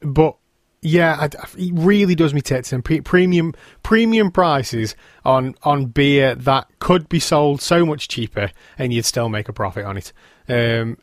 but 0.00 0.36
yeah, 0.82 1.18
I, 1.20 1.26
it 1.56 1.72
really 1.72 2.16
does 2.16 2.34
me 2.34 2.40
tits 2.40 2.72
and 2.72 2.84
pre- 2.84 3.00
premium 3.02 3.54
premium 3.84 4.32
prices 4.32 4.96
on 5.24 5.54
on 5.62 5.86
beer 5.86 6.34
that 6.34 6.66
could 6.80 7.08
be 7.08 7.20
sold 7.20 7.62
so 7.62 7.86
much 7.86 8.08
cheaper 8.08 8.50
and 8.76 8.92
you'd 8.92 9.04
still 9.04 9.28
make 9.28 9.48
a 9.48 9.52
profit 9.52 9.84
on 9.84 9.98
it. 9.98 10.12
Um. 10.48 10.98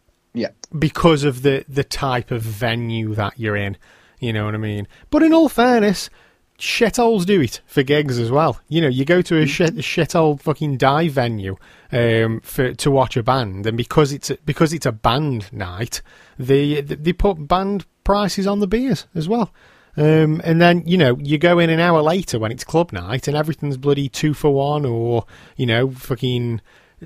Because 0.77 1.23
of 1.23 1.41
the 1.41 1.65
the 1.67 1.83
type 1.83 2.31
of 2.31 2.41
venue 2.41 3.15
that 3.15 3.39
you're 3.39 3.55
in. 3.55 3.77
You 4.19 4.33
know 4.33 4.45
what 4.45 4.55
I 4.55 4.59
mean? 4.59 4.87
But 5.09 5.23
in 5.23 5.33
all 5.33 5.49
fairness, 5.49 6.09
shitholes 6.57 7.25
do 7.25 7.41
it 7.41 7.61
for 7.65 7.83
gigs 7.83 8.17
as 8.17 8.31
well. 8.31 8.59
You 8.69 8.81
know, 8.81 8.87
you 8.87 9.05
go 9.05 9.21
to 9.21 9.37
a 9.37 9.45
shit 9.45 9.75
shithole 9.75 10.39
fucking 10.39 10.77
dive 10.77 11.11
venue 11.11 11.57
um, 11.91 12.39
for 12.41 12.73
to 12.73 12.91
watch 12.91 13.17
a 13.17 13.23
band, 13.23 13.65
and 13.67 13.77
because 13.77 14.11
it's 14.11 14.29
a, 14.29 14.37
because 14.45 14.73
it's 14.73 14.85
a 14.85 14.91
band 14.91 15.51
night, 15.51 16.01
they 16.37 16.81
they 16.81 17.13
put 17.13 17.47
band 17.47 17.85
prices 18.03 18.47
on 18.47 18.59
the 18.59 18.67
beers 18.67 19.07
as 19.15 19.27
well. 19.27 19.53
Um, 19.97 20.41
and 20.43 20.61
then 20.61 20.83
you 20.85 20.97
know 20.97 21.17
you 21.21 21.37
go 21.37 21.59
in 21.59 21.69
an 21.69 21.79
hour 21.79 22.01
later 22.01 22.37
when 22.37 22.51
it's 22.51 22.65
club 22.65 22.91
night 22.91 23.29
and 23.29 23.37
everything's 23.37 23.77
bloody 23.77 24.09
two 24.09 24.33
for 24.33 24.53
one 24.53 24.85
or 24.85 25.25
you 25.55 25.65
know 25.65 25.89
fucking 25.91 26.59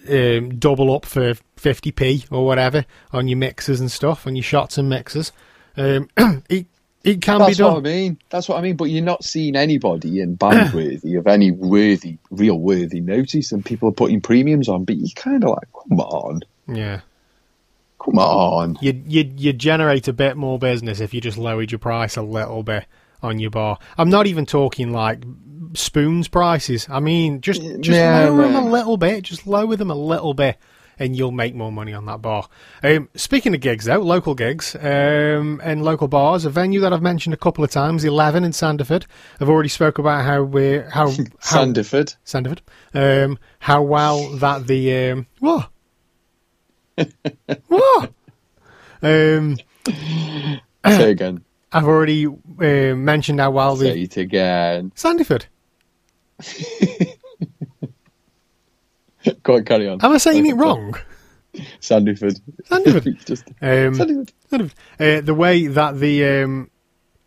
um, 0.10 0.58
double 0.58 0.94
up 0.94 1.06
for 1.06 1.34
50p 1.58 2.32
or 2.32 2.46
whatever 2.46 2.86
on 3.12 3.28
your 3.28 3.38
mixers 3.38 3.80
and 3.80 3.92
stuff, 3.92 4.26
on 4.28 4.36
your 4.36 4.44
shots 4.44 4.78
and 4.78 4.90
mixers. 4.90 5.32
Um, 5.78 6.10
it 6.50 6.68
it 7.04 7.22
can 7.22 7.40
That's 7.40 7.58
be 7.58 7.64
done. 7.64 7.76
That's 7.76 7.76
what 7.76 7.78
I 7.78 7.82
mean. 7.82 8.18
That's 8.30 8.50
what 8.50 8.58
I 8.58 8.62
mean. 8.62 8.76
But 8.76 8.86
you're 8.86 9.04
not 9.04 9.24
seeing 9.24 9.56
anybody 9.56 10.20
in 10.20 10.36
band 10.36 10.74
worthy 10.74 11.16
of 11.16 11.28
any 11.28 11.52
worthy, 11.52 12.18
real 12.30 12.60
worthy 12.60 13.00
notice, 13.00 13.52
and 13.54 13.64
people 13.66 13.88
are 13.90 13.94
putting 13.94 14.20
premiums 14.20 14.68
on. 14.68 14.84
But 14.84 14.98
you're 14.98 15.08
kind 15.16 15.44
of 15.44 15.52
like, 15.52 15.68
come 15.72 16.00
on, 16.02 16.42
Yeah, 16.68 17.02
come 18.04 18.20
on. 18.20 18.78
you 18.82 19.02
you 19.08 19.32
you 19.38 19.54
generate 19.54 20.10
a 20.10 20.14
bit 20.14 20.36
more 20.36 20.60
business 20.60 21.00
if 21.00 21.14
you 21.14 21.22
just 21.22 21.38
lowered 21.38 21.72
your 21.72 21.80
price 21.80 22.18
a 22.18 22.22
little 22.22 22.64
bit 22.64 22.86
on 23.22 23.40
your 23.40 23.52
bar. 23.52 23.78
I'm 23.98 24.10
not 24.10 24.28
even 24.28 24.46
talking 24.46 24.92
like 24.92 25.24
spoons 25.74 26.28
prices. 26.28 26.88
I 26.90 27.00
mean 27.00 27.42
just 27.42 27.62
just 27.62 27.90
Yeah, 27.98 28.26
lower 28.30 28.42
them 28.44 28.56
a 28.56 28.70
little 28.70 28.98
bit. 28.98 29.24
Just 29.24 29.46
lower 29.48 29.76
them 29.76 29.92
a 29.92 29.96
little 29.96 30.34
bit. 30.34 30.58
And 31.02 31.16
you'll 31.16 31.32
make 31.32 31.56
more 31.56 31.72
money 31.72 31.94
on 31.94 32.06
that 32.08 32.22
bar. 32.22 32.50
Um, 32.84 33.08
speaking 33.16 33.56
of 33.56 33.62
gigs, 33.62 33.86
though, 33.86 34.00
local 34.00 34.36
gigs 34.36 34.76
um, 34.76 35.62
and 35.64 35.82
local 35.82 36.10
bars, 36.10 36.44
a 36.44 36.50
venue 36.50 36.82
that 36.82 36.92
I've 36.92 37.02
mentioned 37.02 37.34
a 37.34 37.38
couple 37.38 37.64
of 37.64 37.72
times, 37.72 38.04
Eleven 38.04 38.44
in 38.44 38.52
Sandiford. 38.52 39.06
I've 39.40 39.48
already 39.48 39.70
spoke 39.70 39.98
about 39.98 40.26
how 40.26 40.44
we're 40.44 40.90
how, 40.90 41.10
how 41.40 41.64
Sandiford. 41.64 42.18
Sandiford. 42.26 42.60
Um, 42.94 43.40
how 43.60 43.82
well 43.82 44.30
that 44.40 44.68
the 44.68 45.12
um, 45.12 45.28
what? 45.40 45.70
what? 47.68 48.12
Um, 49.02 49.56
Say 50.86 51.12
again. 51.12 51.46
I've 51.72 51.86
already 51.88 52.26
uh, 52.26 52.96
mentioned 52.96 53.40
how 53.40 53.52
well 53.52 53.76
Say 53.78 53.94
the 53.94 54.02
it 54.04 54.18
again. 54.18 54.92
Sandiford. 54.96 55.46
Go 59.44 59.56
on, 59.56 59.66
carry 59.66 59.88
on. 59.88 60.00
Am 60.04 60.12
I 60.14 60.18
saying 60.18 60.46
it 60.46 60.54
wrong? 60.58 60.96
Sandyford. 61.82 62.40
Sandiford. 62.70 63.26
Just 63.26 63.48
Um, 63.62 63.94
Sandiford. 63.94 64.32
Sandiford. 64.52 64.72
Uh, 65.00 65.22
the 65.22 65.34
way 65.34 65.68
that 65.68 66.00
the 66.00 66.26
um, 66.44 66.70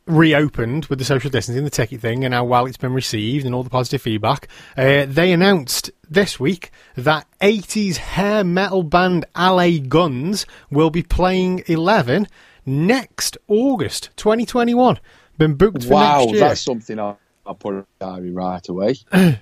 reopened 0.07 0.87
with 0.87 0.99
the 0.99 1.05
social 1.05 1.31
distancing, 1.31 1.65
the 1.65 1.71
ticket 1.71 2.01
thing, 2.01 2.25
and 2.25 2.33
how 2.33 2.45
well 2.45 2.67
it's 2.67 2.77
been 2.77 2.95
received 2.95 3.45
and 3.45 3.55
all 3.55 3.63
the 3.63 3.71
positive 3.71 4.01
feedback, 4.03 4.49
uh, 4.77 5.05
they 5.07 5.33
announced 5.33 5.91
this 6.09 6.41
week 6.41 6.71
that 6.97 7.27
80s 7.41 7.97
hair 7.97 8.43
metal 8.43 8.83
band 8.83 9.27
LA 9.37 9.79
Guns 9.87 10.47
will 10.71 10.91
be 10.91 11.03
playing 11.03 11.63
11 11.67 12.27
next 12.67 13.39
August 13.49 14.11
2021. 14.17 14.99
Been 15.39 15.55
booked 15.55 15.85
for 15.85 15.91
Wow, 15.91 16.19
next 16.19 16.33
year. 16.33 16.43
Wow, 16.43 16.49
that's 16.49 16.61
something 16.61 16.99
I, 16.99 17.15
I'll 17.47 17.55
put 17.55 17.75
in 17.75 17.81
the 17.99 18.07
diary 18.07 18.31
right 18.31 18.69
away. 18.69 18.97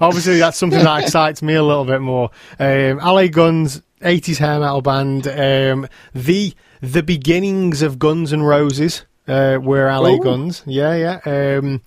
Obviously, 0.00 0.38
that's 0.38 0.56
something 0.58 0.82
that 0.82 1.04
excites 1.04 1.42
me 1.42 1.54
a 1.54 1.62
little 1.62 1.84
bit 1.84 2.00
more. 2.00 2.30
Um, 2.58 2.98
LA 2.98 3.28
Guns, 3.28 3.82
80s 4.00 4.38
hair 4.38 4.60
metal 4.60 4.82
band, 4.82 5.26
um, 5.26 5.88
the 6.14 6.54
the 6.80 7.02
beginnings 7.02 7.80
of 7.80 7.98
Guns 7.98 8.32
and 8.32 8.46
Roses 8.46 9.06
uh, 9.26 9.58
were 9.60 9.86
LA 9.86 10.14
Ooh. 10.14 10.22
Guns. 10.22 10.62
Yeah, 10.66 10.94
yeah. 11.24 11.58
Um, 11.58 11.82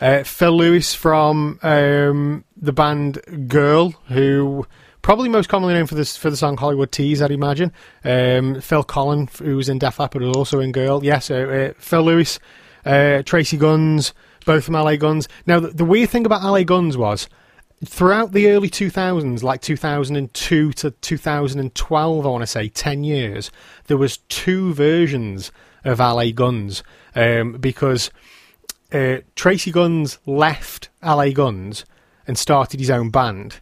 uh, 0.00 0.22
Phil 0.22 0.52
Lewis 0.56 0.94
from 0.94 1.58
um, 1.62 2.44
the 2.56 2.72
band 2.72 3.48
Girl, 3.48 3.90
who 4.08 4.66
probably 5.06 5.28
most 5.28 5.48
commonly 5.48 5.72
known 5.72 5.86
for 5.86 5.94
this 5.94 6.16
for 6.16 6.30
the 6.30 6.36
song 6.36 6.56
Hollywood 6.56 6.90
Tease, 6.90 7.22
I'd 7.22 7.30
imagine. 7.30 7.72
Um, 8.02 8.60
Phil 8.60 8.82
Collen, 8.82 9.30
who 9.38 9.56
was 9.56 9.68
in 9.68 9.78
Def 9.78 10.00
Leppard, 10.00 10.20
was 10.20 10.36
also 10.36 10.58
in 10.58 10.72
Girl. 10.72 11.04
Yeah, 11.04 11.20
so 11.20 11.48
uh, 11.48 11.74
Phil 11.78 12.02
Lewis, 12.02 12.40
uh, 12.84 13.22
Tracii 13.22 13.56
Guns, 13.56 14.12
both 14.44 14.64
from 14.64 14.74
LA 14.74 14.96
Guns. 14.96 15.28
Now, 15.46 15.60
the, 15.60 15.68
the 15.68 15.84
weird 15.84 16.10
thing 16.10 16.26
about 16.26 16.42
LA 16.42 16.64
Guns 16.64 16.96
was 16.96 17.28
throughout 17.84 18.32
the 18.32 18.50
early 18.50 18.68
2000s, 18.68 19.44
like 19.44 19.60
2002 19.60 20.72
to 20.72 20.90
2012, 20.90 22.26
I 22.26 22.28
want 22.28 22.42
to 22.42 22.46
say 22.48 22.68
10 22.68 23.04
years, 23.04 23.52
there 23.86 23.96
was 23.96 24.16
two 24.28 24.74
versions 24.74 25.52
of 25.84 26.00
LA 26.00 26.32
Guns 26.32 26.82
um, 27.14 27.52
because 27.58 28.10
uh, 28.90 29.22
Tracii 29.36 29.72
Guns 29.72 30.18
left 30.26 30.88
LA 31.00 31.30
Guns 31.30 31.84
and 32.26 32.36
started 32.36 32.80
his 32.80 32.90
own 32.90 33.10
band, 33.10 33.60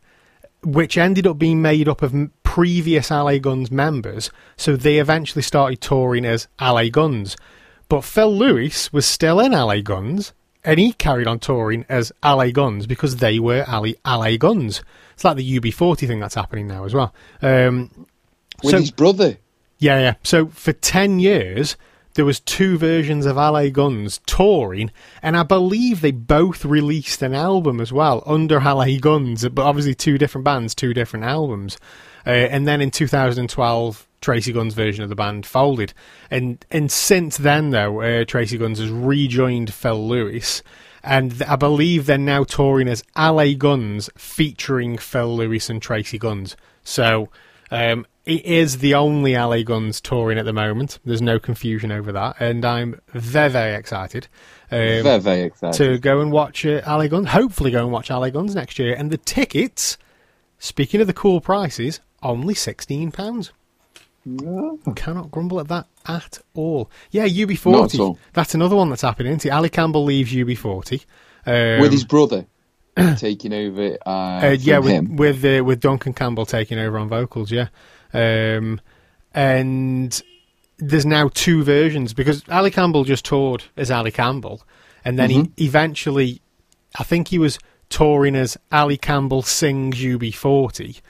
which 0.64 0.96
ended 0.98 1.26
up 1.26 1.38
being 1.38 1.60
made 1.62 1.88
up 1.88 2.02
of 2.02 2.14
previous 2.42 3.10
LA 3.10 3.38
Guns 3.38 3.70
members. 3.70 4.30
So 4.56 4.76
they 4.76 4.98
eventually 4.98 5.42
started 5.42 5.80
touring 5.80 6.24
as 6.24 6.48
LA 6.60 6.88
Guns. 6.88 7.36
But 7.88 8.04
Phil 8.04 8.34
Lewis 8.34 8.92
was 8.92 9.04
still 9.06 9.40
in 9.40 9.52
LA 9.52 9.80
Guns, 9.80 10.32
and 10.64 10.80
he 10.80 10.92
carried 10.92 11.26
on 11.26 11.38
touring 11.38 11.84
as 11.88 12.12
LA 12.24 12.50
Guns 12.50 12.86
because 12.86 13.16
they 13.16 13.38
were 13.38 13.64
LA, 13.68 13.92
LA 14.06 14.36
Guns. 14.36 14.82
It's 15.14 15.24
like 15.24 15.36
the 15.36 15.58
UB40 15.60 16.06
thing 16.06 16.20
that's 16.20 16.34
happening 16.34 16.66
now 16.66 16.84
as 16.84 16.94
well. 16.94 17.14
Um, 17.42 17.90
With 18.62 18.70
So- 18.72 18.78
his 18.80 18.90
brother. 18.90 19.36
yeah, 19.78 19.98
yeah. 20.00 20.14
So 20.22 20.46
for 20.46 20.72
ten 20.72 21.18
years, 21.20 21.76
there 22.14 22.24
was 22.24 22.40
two 22.40 22.78
versions 22.78 23.26
of 23.26 23.36
LA 23.36 23.68
Guns 23.68 24.20
touring, 24.26 24.90
and 25.22 25.36
I 25.36 25.42
believe 25.42 26.00
they 26.00 26.12
both 26.12 26.64
released 26.64 27.22
an 27.22 27.34
album 27.34 27.80
as 27.80 27.92
well 27.92 28.22
under 28.26 28.60
LA 28.60 28.98
Guns, 29.00 29.48
but 29.48 29.62
obviously 29.62 29.94
two 29.94 30.18
different 30.18 30.44
bands, 30.44 30.74
two 30.74 30.94
different 30.94 31.24
albums. 31.24 31.76
Uh, 32.26 32.30
and 32.30 32.66
then 32.66 32.80
in 32.80 32.90
2012, 32.90 34.06
Tracii 34.20 34.54
Guns' 34.54 34.74
version 34.74 35.02
of 35.02 35.10
the 35.10 35.16
band 35.16 35.44
folded, 35.44 35.92
and 36.30 36.64
and 36.70 36.90
since 36.90 37.36
then 37.36 37.70
though, 37.70 38.00
uh, 38.00 38.24
Tracii 38.24 38.58
Guns 38.58 38.78
has 38.78 38.90
rejoined 38.90 39.72
Phil 39.74 40.08
Lewis. 40.08 40.62
and 41.02 41.42
I 41.42 41.56
believe 41.56 42.06
they're 42.06 42.16
now 42.16 42.44
touring 42.44 42.88
as 42.88 43.04
LA 43.14 43.52
Guns, 43.52 44.08
featuring 44.16 44.96
Phil 44.96 45.36
Lewis 45.36 45.68
and 45.68 45.82
Tracii 45.82 46.18
Guns. 46.18 46.56
So 46.82 47.28
um, 47.70 48.06
it 48.26 48.44
is 48.44 48.78
the 48.78 48.94
only 48.94 49.34
LA 49.34 49.62
Guns 49.62 50.00
touring 50.00 50.38
at 50.38 50.44
the 50.44 50.52
moment. 50.52 50.98
There's 51.04 51.22
no 51.22 51.38
confusion 51.38 51.92
over 51.92 52.12
that, 52.12 52.36
and 52.40 52.64
I'm 52.64 53.00
very 53.08 53.50
very 53.50 53.74
excited. 53.74 54.28
Um, 54.70 54.78
very, 55.02 55.20
very 55.20 55.40
excited. 55.42 55.76
to 55.76 55.98
go 55.98 56.20
and 56.20 56.32
watch 56.32 56.64
uh, 56.66 56.80
LA 56.86 57.06
Guns. 57.08 57.28
Hopefully, 57.28 57.70
go 57.70 57.82
and 57.82 57.92
watch 57.92 58.10
LA 58.10 58.30
Guns 58.30 58.54
next 58.54 58.78
year. 58.78 58.94
And 58.96 59.10
the 59.10 59.18
tickets, 59.18 59.98
speaking 60.58 61.00
of 61.00 61.06
the 61.06 61.12
cool 61.12 61.40
prices, 61.40 62.00
only 62.22 62.54
sixteen 62.54 63.12
pounds. 63.12 63.52
Cannot 64.96 65.30
grumble 65.30 65.60
at 65.60 65.68
that 65.68 65.86
at 66.06 66.38
all. 66.54 66.90
Yeah, 67.10 67.24
Not 67.24 67.30
at 67.30 67.36
UB40. 67.36 67.98
all. 68.00 68.18
That's 68.32 68.54
another 68.54 68.74
one 68.74 68.88
that's 68.88 69.02
happening. 69.02 69.32
Isn't 69.32 69.46
it? 69.46 69.50
Ali 69.50 69.68
Campbell 69.68 70.02
leaves 70.04 70.32
UB40. 70.32 71.04
Um, 71.46 71.80
With 71.82 71.92
his 71.92 72.04
brother 72.04 72.46
taking 73.18 73.52
over. 73.52 73.98
Uh, 74.06 74.08
uh, 74.08 74.56
yeah, 74.58 74.78
with 74.78 74.90
him. 74.92 75.16
with, 75.16 75.44
uh, 75.44 75.62
with 75.62 75.80
Duncan 75.80 76.14
Campbell 76.14 76.46
taking 76.46 76.78
over 76.78 76.96
on 76.98 77.08
vocals. 77.10 77.50
Yeah, 77.50 77.68
um, 78.14 78.80
and 79.32 80.22
there's 80.78 81.06
now 81.06 81.28
two 81.34 81.62
versions 81.62 82.14
because 82.14 82.42
Ali 82.48 82.70
Campbell 82.70 83.04
just 83.04 83.24
toured 83.24 83.64
as 83.76 83.90
Ali 83.90 84.10
Campbell, 84.10 84.62
and 85.04 85.18
then 85.18 85.30
Mm-hmm. 85.30 85.52
he 85.56 85.64
eventually, 85.66 86.40
I 86.98 87.02
think 87.04 87.28
he 87.28 87.38
was 87.38 87.58
touring 87.90 88.34
as 88.36 88.56
Ali 88.72 88.96
Campbell 88.96 89.42
sings 89.42 89.96
UB40, 89.98 91.00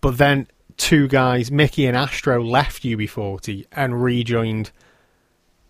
but 0.00 0.18
then 0.18 0.46
two 0.76 1.06
guys, 1.08 1.50
Mickey 1.50 1.86
and 1.86 1.96
Astro, 1.96 2.42
left 2.42 2.82
UB40 2.82 3.66
and 3.72 4.02
rejoined 4.02 4.70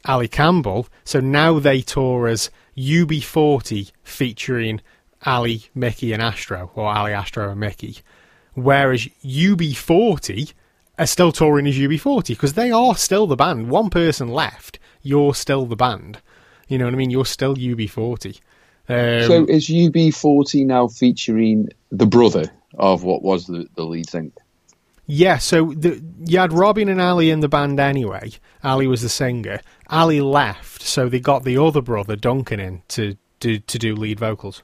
Ali 0.06 0.28
Campbell. 0.28 0.86
So 1.04 1.20
now 1.20 1.58
they 1.58 1.80
tour 1.82 2.28
as 2.28 2.50
UB40 2.76 3.92
featuring 4.02 4.80
Ali, 5.24 5.66
Mickey, 5.74 6.12
and 6.12 6.22
Astro, 6.22 6.70
or 6.74 6.86
Ali, 6.88 7.12
Astro, 7.12 7.50
and 7.50 7.60
Mickey. 7.60 7.98
Whereas 8.54 9.08
UB40 9.24 10.52
are 10.98 11.06
still 11.06 11.32
touring 11.32 11.66
as 11.66 11.76
UB40 11.76 12.28
because 12.28 12.54
they 12.54 12.70
are 12.70 12.96
still 12.96 13.26
the 13.26 13.36
band. 13.36 13.70
One 13.70 13.90
person 13.90 14.28
left, 14.28 14.78
you're 15.02 15.34
still 15.34 15.66
the 15.66 15.76
band. 15.76 16.20
You 16.68 16.78
know 16.78 16.84
what 16.84 16.94
I 16.94 16.96
mean? 16.96 17.10
You're 17.10 17.26
still 17.26 17.54
UB40. 17.54 18.40
Um, 18.88 19.26
so 19.26 19.46
is 19.48 19.68
UB40 19.68 20.66
now 20.66 20.88
featuring 20.88 21.68
the 21.90 22.06
brother 22.06 22.50
of 22.74 23.04
what 23.04 23.22
was 23.22 23.46
the, 23.46 23.68
the 23.74 23.84
lead 23.84 24.08
singer? 24.08 24.30
Yeah, 25.06 25.38
so 25.38 25.72
the, 25.72 26.02
you 26.24 26.38
had 26.38 26.52
Robin 26.52 26.88
and 26.88 27.00
Ali 27.00 27.30
in 27.30 27.40
the 27.40 27.48
band 27.48 27.80
anyway. 27.80 28.32
Ali 28.62 28.86
was 28.86 29.02
the 29.02 29.08
singer. 29.08 29.60
Ali 29.88 30.20
left, 30.20 30.82
so 30.82 31.08
they 31.08 31.20
got 31.20 31.44
the 31.44 31.58
other 31.58 31.82
brother, 31.82 32.16
Duncan, 32.16 32.60
in 32.60 32.82
to 32.88 33.16
do, 33.40 33.58
to 33.58 33.78
do 33.78 33.94
lead 33.94 34.20
vocals. 34.20 34.62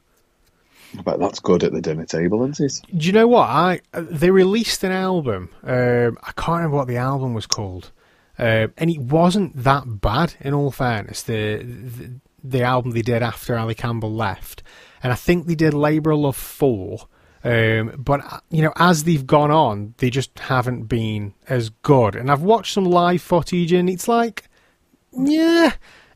I 0.96 1.02
bet 1.02 1.18
that's 1.18 1.40
good 1.40 1.64
at 1.64 1.72
the 1.72 1.80
dinner 1.80 2.06
table, 2.06 2.42
isn't 2.44 2.64
it? 2.64 2.80
Do 2.96 3.06
you 3.06 3.12
know 3.12 3.28
what? 3.28 3.48
I 3.48 3.80
they 3.92 4.30
released 4.30 4.84
an 4.84 4.92
album. 4.92 5.50
Um, 5.62 6.18
I 6.22 6.32
can't 6.32 6.58
remember 6.58 6.76
what 6.76 6.88
the 6.88 6.96
album 6.96 7.34
was 7.34 7.46
called, 7.46 7.92
uh, 8.38 8.68
and 8.76 8.90
it 8.90 9.00
wasn't 9.00 9.56
that 9.56 10.00
bad. 10.00 10.34
In 10.40 10.54
all 10.54 10.70
fairness, 10.70 11.22
the, 11.22 11.62
the 11.62 12.10
the 12.42 12.62
album 12.62 12.92
they 12.92 13.02
did 13.02 13.22
after 13.22 13.56
Ali 13.56 13.74
Campbell 13.74 14.12
left, 14.12 14.62
and 15.02 15.12
I 15.12 15.16
think 15.16 15.46
they 15.46 15.54
did 15.54 15.74
Labour 15.74 16.12
of 16.12 16.20
Love 16.20 16.36
four. 16.36 17.08
Um, 17.44 17.94
but 17.98 18.24
uh, 18.24 18.40
you 18.50 18.62
know, 18.62 18.72
as 18.76 19.04
they've 19.04 19.26
gone 19.26 19.50
on, 19.50 19.94
they 19.98 20.10
just 20.10 20.38
haven't 20.38 20.84
been 20.84 21.34
as 21.48 21.70
good. 21.70 22.16
And 22.16 22.30
I've 22.30 22.42
watched 22.42 22.74
some 22.74 22.84
live 22.84 23.22
footage, 23.22 23.72
and 23.72 23.88
it's 23.90 24.08
like, 24.08 24.48
yeah, 25.12 25.72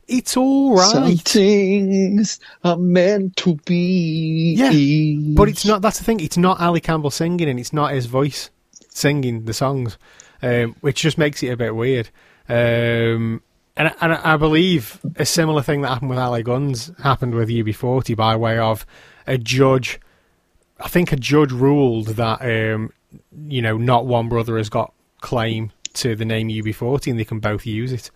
it's 0.07 0.37
all 0.37 0.75
right. 0.75 0.91
Some 0.91 1.17
things 1.17 2.39
are 2.63 2.77
meant 2.77 3.35
to 3.37 3.55
be. 3.65 4.55
Yeah, 4.57 5.35
but 5.35 5.49
it's 5.49 5.65
not. 5.65 5.81
That's 5.81 5.97
the 5.97 6.03
thing. 6.03 6.19
It's 6.19 6.37
not 6.37 6.59
Ali 6.59 6.81
Campbell 6.81 7.11
singing, 7.11 7.49
and 7.49 7.59
it's 7.59 7.73
not 7.73 7.93
his 7.93 8.05
voice 8.05 8.49
singing 8.89 9.45
the 9.45 9.53
songs, 9.53 9.97
um, 10.41 10.75
which 10.81 11.01
just 11.01 11.17
makes 11.17 11.41
it 11.43 11.47
a 11.47 11.57
bit 11.57 11.75
weird. 11.75 12.09
Um, 12.49 13.41
and, 13.75 13.93
and 14.01 14.13
I 14.13 14.37
believe 14.37 14.99
a 15.15 15.25
similar 15.25 15.61
thing 15.61 15.81
that 15.81 15.89
happened 15.89 16.09
with 16.09 16.19
LA 16.19 16.41
Guns 16.41 16.91
happened 17.01 17.33
with 17.33 17.49
UB40 17.49 18.15
by 18.15 18.35
way 18.35 18.59
of 18.59 18.85
a 19.25 19.37
judge. 19.37 19.99
I 20.79 20.87
think 20.87 21.11
a 21.11 21.15
judge 21.15 21.51
ruled 21.51 22.07
that 22.07 22.41
um, 22.41 22.91
you 23.47 23.61
know 23.61 23.77
not 23.77 24.05
one 24.05 24.29
brother 24.29 24.57
has 24.57 24.69
got 24.69 24.93
claim 25.21 25.71
to 25.93 26.15
the 26.15 26.25
name 26.25 26.49
UB40, 26.49 27.11
and 27.11 27.19
they 27.19 27.25
can 27.25 27.39
both 27.39 27.65
use 27.65 27.91
it. 27.91 28.11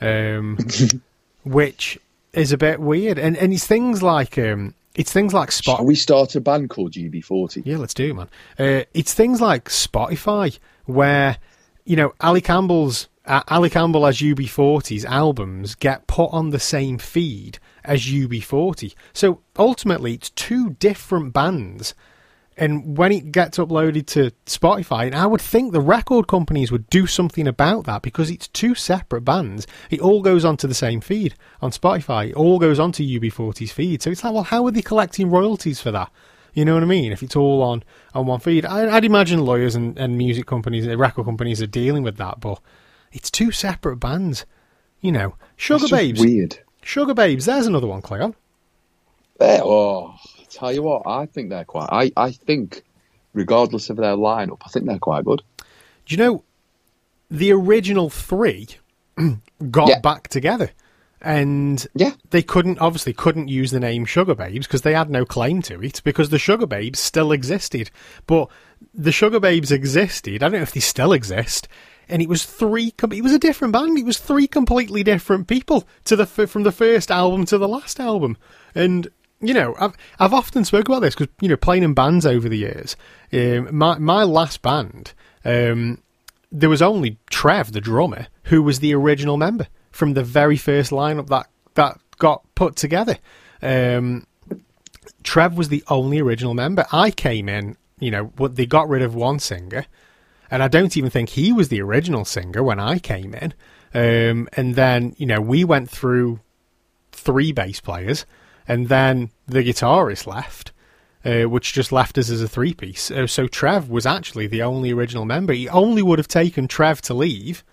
Um, 0.00 0.58
which 1.48 1.98
is 2.32 2.52
a 2.52 2.58
bit 2.58 2.80
weird, 2.80 3.18
and 3.18 3.36
and 3.36 3.52
it's 3.52 3.66
things 3.66 4.02
like 4.02 4.38
um, 4.38 4.74
it's 4.94 5.12
things 5.12 5.32
like 5.32 5.52
Spot. 5.52 5.78
Shall 5.78 5.86
we 5.86 5.94
start 5.94 6.34
a 6.34 6.40
band 6.40 6.70
called 6.70 6.92
UB40? 6.92 7.62
Yeah, 7.64 7.76
let's 7.76 7.94
do 7.94 8.10
it, 8.10 8.14
man. 8.14 8.28
Uh, 8.58 8.84
it's 8.94 9.14
things 9.14 9.40
like 9.40 9.68
Spotify 9.68 10.58
where 10.84 11.38
you 11.84 11.96
know 11.96 12.14
Ali 12.20 12.40
Campbell's 12.40 13.08
uh, 13.24 13.42
Ali 13.48 13.70
Campbell 13.70 14.06
as 14.06 14.18
UB40's 14.18 15.04
albums 15.04 15.74
get 15.74 16.06
put 16.06 16.30
on 16.32 16.50
the 16.50 16.58
same 16.58 16.98
feed 16.98 17.58
as 17.84 18.02
UB40. 18.02 18.94
So 19.12 19.40
ultimately, 19.58 20.14
it's 20.14 20.30
two 20.30 20.70
different 20.70 21.32
bands. 21.32 21.94
And 22.58 22.98
when 22.98 23.12
it 23.12 23.30
gets 23.30 23.56
uploaded 23.56 24.06
to 24.06 24.32
Spotify, 24.46 25.06
and 25.06 25.14
I 25.14 25.26
would 25.26 25.40
think 25.40 25.72
the 25.72 25.80
record 25.80 26.26
companies 26.26 26.72
would 26.72 26.90
do 26.90 27.06
something 27.06 27.46
about 27.46 27.84
that 27.86 28.02
because 28.02 28.30
it's 28.30 28.48
two 28.48 28.74
separate 28.74 29.20
bands. 29.20 29.66
It 29.90 30.00
all 30.00 30.22
goes 30.22 30.44
onto 30.44 30.66
the 30.66 30.74
same 30.74 31.00
feed 31.00 31.36
on 31.62 31.70
Spotify. 31.70 32.30
It 32.30 32.34
all 32.34 32.58
goes 32.58 32.80
onto 32.80 33.04
UB40's 33.04 33.70
feed. 33.70 34.02
So 34.02 34.10
it's 34.10 34.24
like, 34.24 34.34
well, 34.34 34.42
how 34.42 34.66
are 34.66 34.72
they 34.72 34.82
collecting 34.82 35.30
royalties 35.30 35.80
for 35.80 35.92
that? 35.92 36.10
You 36.52 36.64
know 36.64 36.74
what 36.74 36.82
I 36.82 36.86
mean? 36.86 37.12
If 37.12 37.22
it's 37.22 37.36
all 37.36 37.62
on, 37.62 37.84
on 38.12 38.26
one 38.26 38.40
feed, 38.40 38.66
I, 38.66 38.92
I'd 38.96 39.04
imagine 39.04 39.44
lawyers 39.44 39.76
and, 39.76 39.96
and 39.96 40.18
music 40.18 40.46
companies, 40.46 40.88
uh, 40.88 40.96
record 40.96 41.24
companies 41.24 41.62
are 41.62 41.68
dealing 41.68 42.02
with 42.02 42.16
that, 42.16 42.40
but 42.40 42.60
it's 43.12 43.30
two 43.30 43.52
separate 43.52 43.98
bands. 43.98 44.44
You 45.00 45.12
know, 45.12 45.36
Sugababes. 45.56 46.18
Weird. 46.18 46.58
Sugababes, 46.82 47.44
there's 47.44 47.68
another 47.68 47.86
one, 47.86 48.02
Cleon. 48.02 48.34
Eh, 49.40 49.60
oh, 49.62 50.16
tell 50.50 50.72
you 50.72 50.82
what, 50.82 51.02
I 51.06 51.26
think 51.26 51.50
they're 51.50 51.64
quite. 51.64 51.88
I, 51.90 52.12
I 52.16 52.30
think, 52.32 52.82
regardless 53.34 53.90
of 53.90 53.96
their 53.96 54.16
lineup, 54.16 54.58
I 54.64 54.68
think 54.68 54.86
they're 54.86 54.98
quite 54.98 55.24
good. 55.24 55.42
Do 55.58 56.14
you 56.14 56.16
know 56.16 56.44
the 57.30 57.52
original 57.52 58.08
three 58.10 58.68
got 59.70 59.88
Yeah. 59.88 60.00
back 60.00 60.28
together, 60.28 60.70
and 61.20 61.86
Yeah. 61.94 62.12
they 62.30 62.42
couldn't 62.42 62.78
obviously 62.78 63.12
couldn't 63.12 63.48
use 63.48 63.70
the 63.70 63.80
name 63.80 64.06
Sugababes 64.06 64.60
because 64.62 64.82
they 64.82 64.94
had 64.94 65.10
no 65.10 65.24
claim 65.24 65.60
to 65.62 65.82
it 65.82 66.00
because 66.04 66.30
the 66.30 66.36
Sugababes 66.38 66.96
still 66.96 67.32
existed, 67.32 67.90
but 68.26 68.48
the 68.94 69.10
Sugababes 69.10 69.70
existed. 69.72 70.34
I 70.36 70.38
don't 70.48 70.52
know 70.52 70.62
if 70.62 70.72
they 70.72 70.80
still 70.80 71.12
exist. 71.12 71.68
And 72.10 72.22
it 72.22 72.28
was 72.28 72.46
three. 72.46 72.94
It 73.12 73.22
was 73.22 73.34
a 73.34 73.38
different 73.38 73.72
band. 73.74 73.98
It 73.98 74.06
was 74.06 74.16
three 74.16 74.46
completely 74.46 75.02
different 75.02 75.46
people 75.46 75.86
to 76.04 76.16
the 76.16 76.24
from 76.24 76.62
the 76.62 76.72
first 76.72 77.10
album 77.10 77.44
to 77.44 77.58
the 77.58 77.68
last 77.68 78.00
album. 78.00 78.38
And 78.74 79.08
you 79.40 79.54
know, 79.54 79.74
I've 79.78 79.96
I've 80.18 80.34
often 80.34 80.64
spoke 80.64 80.88
about 80.88 81.00
this 81.00 81.14
because 81.14 81.32
you 81.40 81.48
know, 81.48 81.56
playing 81.56 81.82
in 81.82 81.94
bands 81.94 82.26
over 82.26 82.48
the 82.48 82.58
years. 82.58 82.96
Um, 83.32 83.74
my 83.76 83.98
my 83.98 84.24
last 84.24 84.62
band, 84.62 85.12
um, 85.44 86.02
there 86.50 86.70
was 86.70 86.82
only 86.82 87.18
Trev, 87.30 87.72
the 87.72 87.80
drummer, 87.80 88.26
who 88.44 88.62
was 88.62 88.80
the 88.80 88.94
original 88.94 89.36
member 89.36 89.68
from 89.90 90.14
the 90.14 90.24
very 90.24 90.56
first 90.56 90.90
lineup 90.90 91.28
that 91.28 91.48
that 91.74 91.98
got 92.18 92.42
put 92.54 92.76
together. 92.76 93.18
Um, 93.62 94.26
Trev 95.22 95.56
was 95.56 95.68
the 95.68 95.84
only 95.88 96.18
original 96.20 96.54
member. 96.54 96.86
I 96.92 97.10
came 97.10 97.48
in, 97.48 97.76
you 97.98 98.10
know, 98.10 98.32
they 98.48 98.66
got 98.66 98.88
rid 98.88 99.02
of 99.02 99.14
one 99.14 99.38
singer, 99.38 99.86
and 100.50 100.62
I 100.62 100.68
don't 100.68 100.96
even 100.96 101.10
think 101.10 101.30
he 101.30 101.52
was 101.52 101.68
the 101.68 101.82
original 101.82 102.24
singer 102.24 102.62
when 102.62 102.80
I 102.80 102.98
came 102.98 103.34
in. 103.34 103.54
Um, 103.94 104.48
and 104.52 104.74
then, 104.74 105.14
you 105.16 105.26
know, 105.26 105.40
we 105.40 105.64
went 105.64 105.88
through 105.88 106.40
three 107.12 107.52
bass 107.52 107.80
players, 107.80 108.26
and 108.68 108.88
then 108.88 109.30
the 109.46 109.64
guitarist 109.64 110.26
left, 110.26 110.72
uh, 111.24 111.44
which 111.48 111.72
just 111.72 111.90
left 111.90 112.18
us 112.18 112.28
as 112.30 112.42
a 112.42 112.48
three 112.48 112.74
piece. 112.74 113.10
Uh, 113.10 113.26
so 113.26 113.46
Trev 113.48 113.88
was 113.88 114.06
actually 114.06 114.46
the 114.46 114.62
only 114.62 114.92
original 114.92 115.24
member. 115.24 115.52
He 115.54 115.68
only 115.70 116.02
would 116.02 116.18
have 116.18 116.28
taken 116.28 116.68
Trev 116.68 117.00
to 117.02 117.14
leave. 117.14 117.64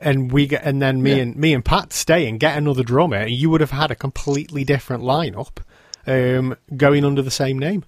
And 0.00 0.30
we 0.30 0.46
get, 0.46 0.62
and 0.64 0.80
then 0.80 1.02
me 1.02 1.10
Yeah. 1.16 1.22
and 1.22 1.36
me 1.36 1.52
and 1.54 1.64
Pat 1.64 1.92
stay 1.92 2.28
and 2.28 2.38
get 2.38 2.56
another 2.56 2.84
drummer, 2.84 3.16
and 3.16 3.30
you 3.32 3.50
would 3.50 3.60
have 3.60 3.72
had 3.72 3.90
a 3.90 3.96
completely 3.96 4.62
different 4.64 5.02
lineup, 5.02 5.58
um, 6.06 6.56
going 6.76 7.04
under 7.04 7.20
the 7.20 7.32
same 7.32 7.58
name. 7.58 7.84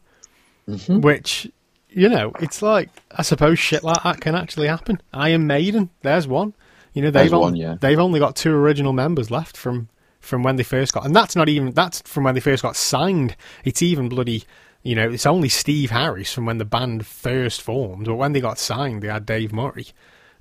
Which, 0.88 1.48
you 1.88 2.08
know, 2.08 2.32
it's 2.40 2.62
like 2.62 2.90
I 3.12 3.22
suppose 3.22 3.58
shit 3.60 3.84
like 3.84 4.02
that 4.02 4.20
can 4.20 4.34
actually 4.34 4.66
happen. 4.66 5.00
Iron 5.12 5.46
Maiden, 5.46 5.90
there's 6.02 6.26
one. 6.26 6.52
You 6.94 7.02
know, 7.02 7.08
they've 7.12 7.30
There's 7.30 7.32
only, 7.32 7.44
one, 7.44 7.56
yeah. 7.56 7.76
they've 7.80 7.98
only 8.00 8.18
got 8.18 8.34
two 8.34 8.52
original 8.52 8.92
members 8.92 9.30
left 9.30 9.56
from 9.56 9.88
from 10.20 10.42
when 10.42 10.56
they 10.56 10.62
first 10.62 10.92
got, 10.92 11.04
and 11.04 11.14
that's 11.16 11.36
not 11.36 11.48
even 11.48 11.72
that's 11.72 12.02
from 12.02 12.24
when 12.24 12.34
they 12.34 12.40
first 12.40 12.62
got 12.62 12.76
signed. 12.76 13.36
It's 13.64 13.82
even 13.82 14.08
bloody, 14.08 14.44
you 14.82 14.94
know, 14.94 15.10
it's 15.10 15.26
only 15.26 15.48
Steve 15.48 15.90
Harris 15.90 16.32
from 16.32 16.46
when 16.46 16.58
the 16.58 16.64
band 16.64 17.06
first 17.06 17.60
formed, 17.62 18.06
but 18.06 18.16
when 18.16 18.32
they 18.32 18.40
got 18.40 18.58
signed, 18.58 19.02
they 19.02 19.08
had 19.08 19.26
Dave 19.26 19.52
Murray. 19.52 19.88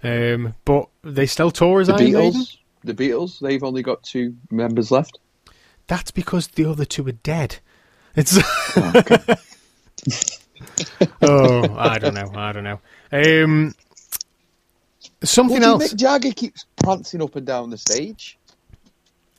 Um, 0.01 0.55
but 0.65 0.87
they 1.03 1.25
still 1.25 1.51
tour 1.51 1.81
as 1.81 1.87
The 1.87 1.95
Iron 1.95 2.13
Maiden. 2.13 2.31
Beatles, 2.33 2.57
the 2.83 2.93
Beatles, 2.93 3.39
they've 3.39 3.63
only 3.63 3.83
got 3.83 4.03
two 4.03 4.35
members 4.49 4.91
left. 4.91 5.19
That's 5.87 6.11
because 6.11 6.47
the 6.47 6.65
other 6.65 6.85
two 6.85 7.07
are 7.07 7.11
dead. 7.11 7.57
It's. 8.15 8.37
oh, 11.21 11.75
I 11.77 11.99
don't 11.99 12.13
know. 12.13 12.31
I 12.35 12.51
don't 12.51 12.63
know. 12.63 12.79
Um, 13.11 13.75
something 15.23 15.59
Bloody 15.59 15.83
else. 15.83 15.93
Mick 15.93 15.97
Jagger 15.97 16.31
keeps 16.31 16.65
prancing 16.77 17.21
up 17.21 17.35
and 17.35 17.45
down 17.45 17.69
the 17.69 17.77
stage. 17.77 18.38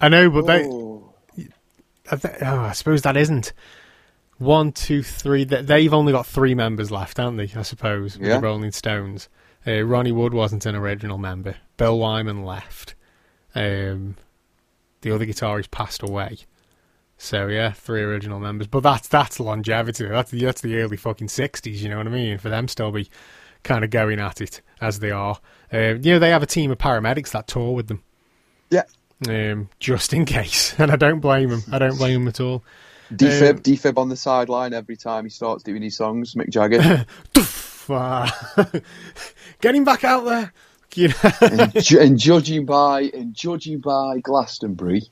I 0.00 0.08
know, 0.08 0.30
but 0.30 0.46
they. 0.46 0.64
Oh. 0.66 1.12
I, 2.10 2.16
th- 2.16 2.34
oh, 2.42 2.60
I 2.60 2.72
suppose 2.72 3.02
that 3.02 3.16
isn't. 3.16 3.52
One, 4.38 4.72
two, 4.72 5.02
three. 5.02 5.44
th- 5.44 5.66
They've 5.66 5.92
only 5.94 6.12
got 6.12 6.26
three 6.26 6.54
members 6.54 6.90
left, 6.90 7.18
haven't 7.18 7.36
they? 7.36 7.50
I 7.54 7.62
suppose 7.62 8.16
Yeah. 8.20 8.36
the 8.36 8.40
Rolling 8.40 8.72
Stones. 8.72 9.28
Uh, 9.66 9.82
Ronnie 9.82 10.12
Wood 10.12 10.32
wasn't 10.32 10.64
an 10.66 10.74
original 10.74 11.18
member. 11.18 11.56
Bill 11.76 11.98
Wyman 11.98 12.44
left. 12.44 12.94
Um, 13.54 14.16
the 15.02 15.14
other 15.14 15.26
guitarist 15.26 15.70
passed 15.70 16.02
away. 16.02 16.38
So 17.18 17.48
yeah, 17.48 17.72
three 17.72 18.00
original 18.02 18.40
members. 18.40 18.66
But 18.66 18.80
that's 18.82 19.06
that's 19.08 19.38
longevity. 19.38 20.06
That's 20.06 20.30
the 20.30 20.42
that's 20.42 20.62
the 20.62 20.78
early 20.80 20.96
fucking 20.96 21.28
sixties. 21.28 21.82
You 21.82 21.90
know 21.90 21.98
what 21.98 22.06
I 22.06 22.10
mean? 22.10 22.38
For 22.38 22.48
them 22.48 22.66
still 22.68 22.90
be 22.90 23.10
kind 23.62 23.84
of 23.84 23.90
going 23.90 24.18
at 24.18 24.40
it 24.40 24.62
as 24.80 25.00
they 25.00 25.10
are. 25.10 25.38
Um, 25.70 26.00
you 26.02 26.14
know, 26.14 26.18
they 26.18 26.30
have 26.30 26.42
a 26.42 26.46
team 26.46 26.70
of 26.70 26.78
paramedics 26.78 27.32
that 27.32 27.46
tour 27.46 27.72
with 27.74 27.88
them 27.88 28.02
Yeah. 28.70 28.84
Um, 29.28 29.68
just 29.78 30.12
in 30.12 30.24
case. 30.24 30.74
And 30.78 30.90
I 30.90 30.96
don't 30.96 31.20
blame 31.20 31.50
him. 31.50 31.62
I 31.72 31.78
don't 31.78 31.96
blame 31.98 32.22
him 32.22 32.28
at 32.28 32.40
all. 32.40 32.62
Defib, 33.12 33.50
Um, 33.50 33.58
defib 33.60 33.98
on 33.98 34.08
the 34.08 34.16
sideline 34.16 34.72
every 34.72 34.96
time 34.96 35.24
he 35.24 35.30
starts 35.30 35.62
doing 35.64 35.82
his 35.82 35.96
songs. 35.96 36.34
Mick 36.34 36.48
Jagger. 36.50 37.06
Ah, 37.92 38.54
Get 39.60 39.74
him 39.74 39.82
back 39.82 40.04
out 40.04 40.24
there. 40.24 40.52
You 40.94 41.08
know? 41.08 41.14
and, 41.40 41.72
ju- 41.82 41.98
and 41.98 42.16
judging 42.18 42.64
by 42.64 43.10
and 43.12 43.34
judging 43.34 43.80
by 43.80 44.20
Glastonbury, 44.20 45.02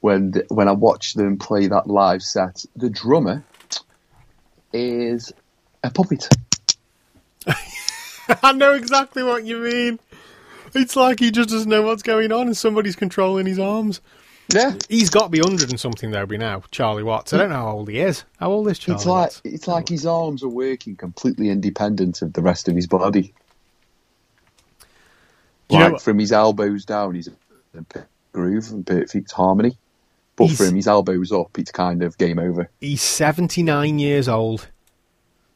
when 0.00 0.32
th- 0.32 0.46
when 0.48 0.66
I 0.66 0.72
watched 0.72 1.16
them 1.16 1.38
play 1.38 1.68
that 1.68 1.86
live 1.86 2.22
set, 2.22 2.64
the 2.74 2.90
drummer 2.90 3.44
is 4.72 5.32
a 5.84 5.90
puppet. 5.92 6.28
I 8.42 8.52
know 8.52 8.74
exactly 8.74 9.22
what 9.22 9.44
you 9.44 9.58
mean. 9.58 10.00
It's 10.76 10.94
like 10.96 11.18
he 11.20 11.30
just 11.30 11.48
doesn't 11.48 11.68
know 11.68 11.82
what's 11.82 12.02
going 12.02 12.30
on 12.32 12.46
and 12.46 12.56
somebody's 12.56 12.96
controlling 12.96 13.46
his 13.46 13.58
arms. 13.58 14.00
Yeah, 14.54 14.76
He's 14.88 15.10
got 15.10 15.24
to 15.24 15.28
be 15.30 15.40
100 15.40 15.70
and 15.70 15.80
something, 15.80 16.12
though, 16.12 16.24
by 16.26 16.36
now, 16.36 16.62
Charlie 16.70 17.02
Watts. 17.02 17.32
I 17.32 17.38
don't 17.38 17.48
know 17.48 17.56
how 17.56 17.70
old 17.72 17.88
he 17.88 17.98
is. 17.98 18.22
How 18.38 18.52
old 18.52 18.68
is 18.68 18.78
Charlie 18.78 18.96
it's 18.96 19.06
like 19.06 19.22
Watts? 19.22 19.40
it's 19.44 19.66
like 19.66 19.88
his 19.88 20.06
arms 20.06 20.44
are 20.44 20.48
working 20.48 20.94
completely 20.94 21.48
independent 21.50 22.22
of 22.22 22.32
the 22.32 22.42
rest 22.42 22.68
of 22.68 22.76
his 22.76 22.86
body. 22.86 23.34
You 25.68 25.78
know 25.80 25.88
like 25.88 26.00
from 26.00 26.20
his 26.20 26.30
elbows 26.30 26.84
down, 26.84 27.16
he's 27.16 27.26
in 27.26 27.86
a 27.96 28.04
groove 28.32 28.70
and 28.70 28.86
perfect 28.86 29.32
harmony. 29.32 29.76
But 30.36 30.46
He's- 30.48 30.58
from 30.58 30.76
his 30.76 30.86
elbows 30.86 31.32
up, 31.32 31.58
it's 31.58 31.72
kind 31.72 32.02
of 32.02 32.16
game 32.18 32.38
over. 32.38 32.70
He's 32.80 33.02
79 33.02 33.98
years 33.98 34.28
old. 34.28 34.68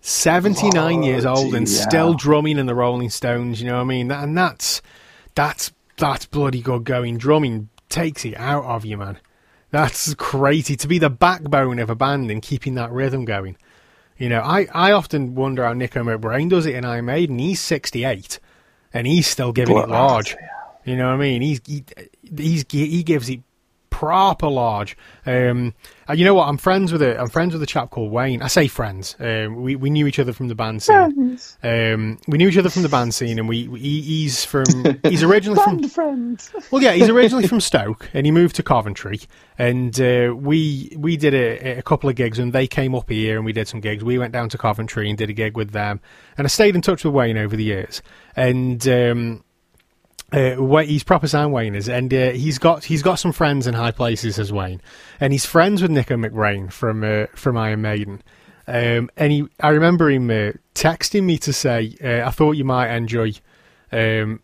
79 0.00 1.02
years 1.02 1.26
old 1.26 1.54
and 1.54 1.66
Bloody 1.66 1.66
still 1.66 2.14
drumming 2.14 2.58
in 2.58 2.64
the 2.66 2.74
Rolling 2.74 3.10
Stones, 3.10 3.60
you 3.60 3.68
know 3.68 3.74
what 3.76 3.82
I 3.82 3.84
mean? 3.84 4.10
And 4.10 4.36
that's 4.36 4.80
that's 5.34 5.72
that's 5.96 6.26
bloody 6.26 6.60
good 6.62 6.84
going. 6.84 7.18
Drumming 7.18 7.68
takes 7.88 8.24
it 8.24 8.36
out 8.36 8.64
of 8.64 8.84
you, 8.84 8.96
man. 8.96 9.18
That's 9.70 10.14
crazy 10.14 10.76
to 10.76 10.88
be 10.88 10.98
the 10.98 11.10
backbone 11.10 11.78
of 11.78 11.90
a 11.90 11.94
band 11.94 12.30
and 12.30 12.42
keeping 12.42 12.74
that 12.74 12.90
rhythm 12.90 13.24
going. 13.24 13.56
You 14.18 14.28
know, 14.28 14.40
I, 14.40 14.66
I 14.72 14.92
often 14.92 15.34
wonder 15.34 15.64
how 15.64 15.72
Nicko 15.72 16.02
McBrain 16.02 16.50
does 16.50 16.66
it 16.66 16.74
in 16.74 16.84
Iron 16.84 17.06
Maiden. 17.06 17.38
He's 17.38 17.60
68 17.60 18.38
and 18.92 19.06
he's 19.06 19.26
still 19.26 19.52
giving 19.52 19.76
it 19.76 19.86
Bloody 19.86 19.92
large. 19.92 20.36
You 20.84 20.96
know 20.96 21.06
what 21.06 21.14
I 21.14 21.18
mean? 21.18 21.42
He's 21.42 21.60
he, 21.66 21.84
he's 22.36 22.64
he 22.68 23.02
gives 23.02 23.28
it 23.28 23.40
proper 24.00 24.48
large. 24.48 24.96
Um, 25.26 25.74
and 26.08 26.18
you 26.18 26.24
know 26.24 26.32
what? 26.32 26.48
I'm 26.48 26.56
friends 26.56 26.90
with 26.90 27.02
a 27.02 27.20
I'm 27.20 27.28
friends 27.28 27.52
with 27.52 27.62
a 27.62 27.66
chap 27.66 27.90
called 27.90 28.10
Wayne. 28.10 28.40
I 28.40 28.46
say 28.46 28.66
friends. 28.66 29.14
Um, 29.20 29.56
we 29.56 29.76
we 29.76 29.90
knew 29.90 30.06
each 30.06 30.18
other 30.18 30.32
from 30.32 30.48
the 30.48 30.54
band 30.54 30.82
scene. 30.82 31.38
Um, 31.62 32.18
we 32.26 32.38
knew 32.38 32.48
each 32.48 32.56
other 32.56 32.70
from 32.70 32.80
the 32.80 32.88
band 32.88 33.12
scene, 33.12 33.38
and 33.38 33.46
we, 33.46 33.68
we 33.68 33.78
he, 33.78 34.00
he's 34.00 34.42
from 34.42 34.64
he's 35.04 35.22
originally 35.22 35.62
from 35.62 35.86
friends. 35.86 36.50
well, 36.70 36.82
yeah, 36.82 36.92
he's 36.92 37.10
originally 37.10 37.46
from 37.46 37.60
Stoke, 37.60 38.08
and 38.14 38.24
he 38.24 38.32
moved 38.32 38.56
to 38.56 38.62
Coventry, 38.62 39.20
and 39.58 40.00
uh, 40.00 40.34
we 40.34 40.96
we 40.96 41.18
did 41.18 41.34
a, 41.34 41.78
a 41.78 41.82
couple 41.82 42.08
of 42.08 42.16
gigs, 42.16 42.38
and 42.38 42.54
they 42.54 42.66
came 42.66 42.94
up 42.94 43.10
here, 43.10 43.36
and 43.36 43.44
we 43.44 43.52
did 43.52 43.68
some 43.68 43.80
gigs. 43.80 44.02
We 44.02 44.16
went 44.16 44.32
down 44.32 44.48
to 44.48 44.58
Coventry 44.58 45.10
and 45.10 45.18
did 45.18 45.28
a 45.28 45.34
gig 45.34 45.58
with 45.58 45.72
them, 45.72 46.00
and 46.38 46.46
I 46.46 46.48
stayed 46.48 46.74
in 46.74 46.80
touch 46.80 47.04
with 47.04 47.12
Wayne 47.12 47.36
over 47.36 47.54
the 47.54 47.64
years, 47.64 48.00
and. 48.34 48.88
Um, 48.88 49.44
uh, 50.32 50.76
he's 50.82 51.02
proper 51.02 51.26
sound 51.26 51.52
Wayners, 51.52 51.92
and 51.92 52.12
uh, 52.14 52.30
he's 52.30 52.58
got 52.58 52.84
he's 52.84 53.02
got 53.02 53.16
some 53.16 53.32
friends 53.32 53.66
in 53.66 53.74
high 53.74 53.90
places 53.90 54.38
as 54.38 54.52
Wayne, 54.52 54.80
and 55.18 55.32
he's 55.32 55.44
friends 55.44 55.82
with 55.82 55.90
Nicko 55.90 56.16
McBrain 56.16 56.70
from 56.70 57.02
uh, 57.02 57.26
from 57.34 57.56
Iron 57.56 57.82
Maiden. 57.82 58.22
Um, 58.66 59.10
and 59.16 59.32
he, 59.32 59.48
I 59.60 59.70
remember 59.70 60.08
him 60.10 60.30
uh, 60.30 60.52
texting 60.74 61.24
me 61.24 61.38
to 61.38 61.52
say, 61.52 61.96
uh, 62.02 62.26
"I 62.26 62.30
thought 62.30 62.52
you 62.52 62.64
might 62.64 62.94
enjoy 62.94 63.32
um, 63.90 64.40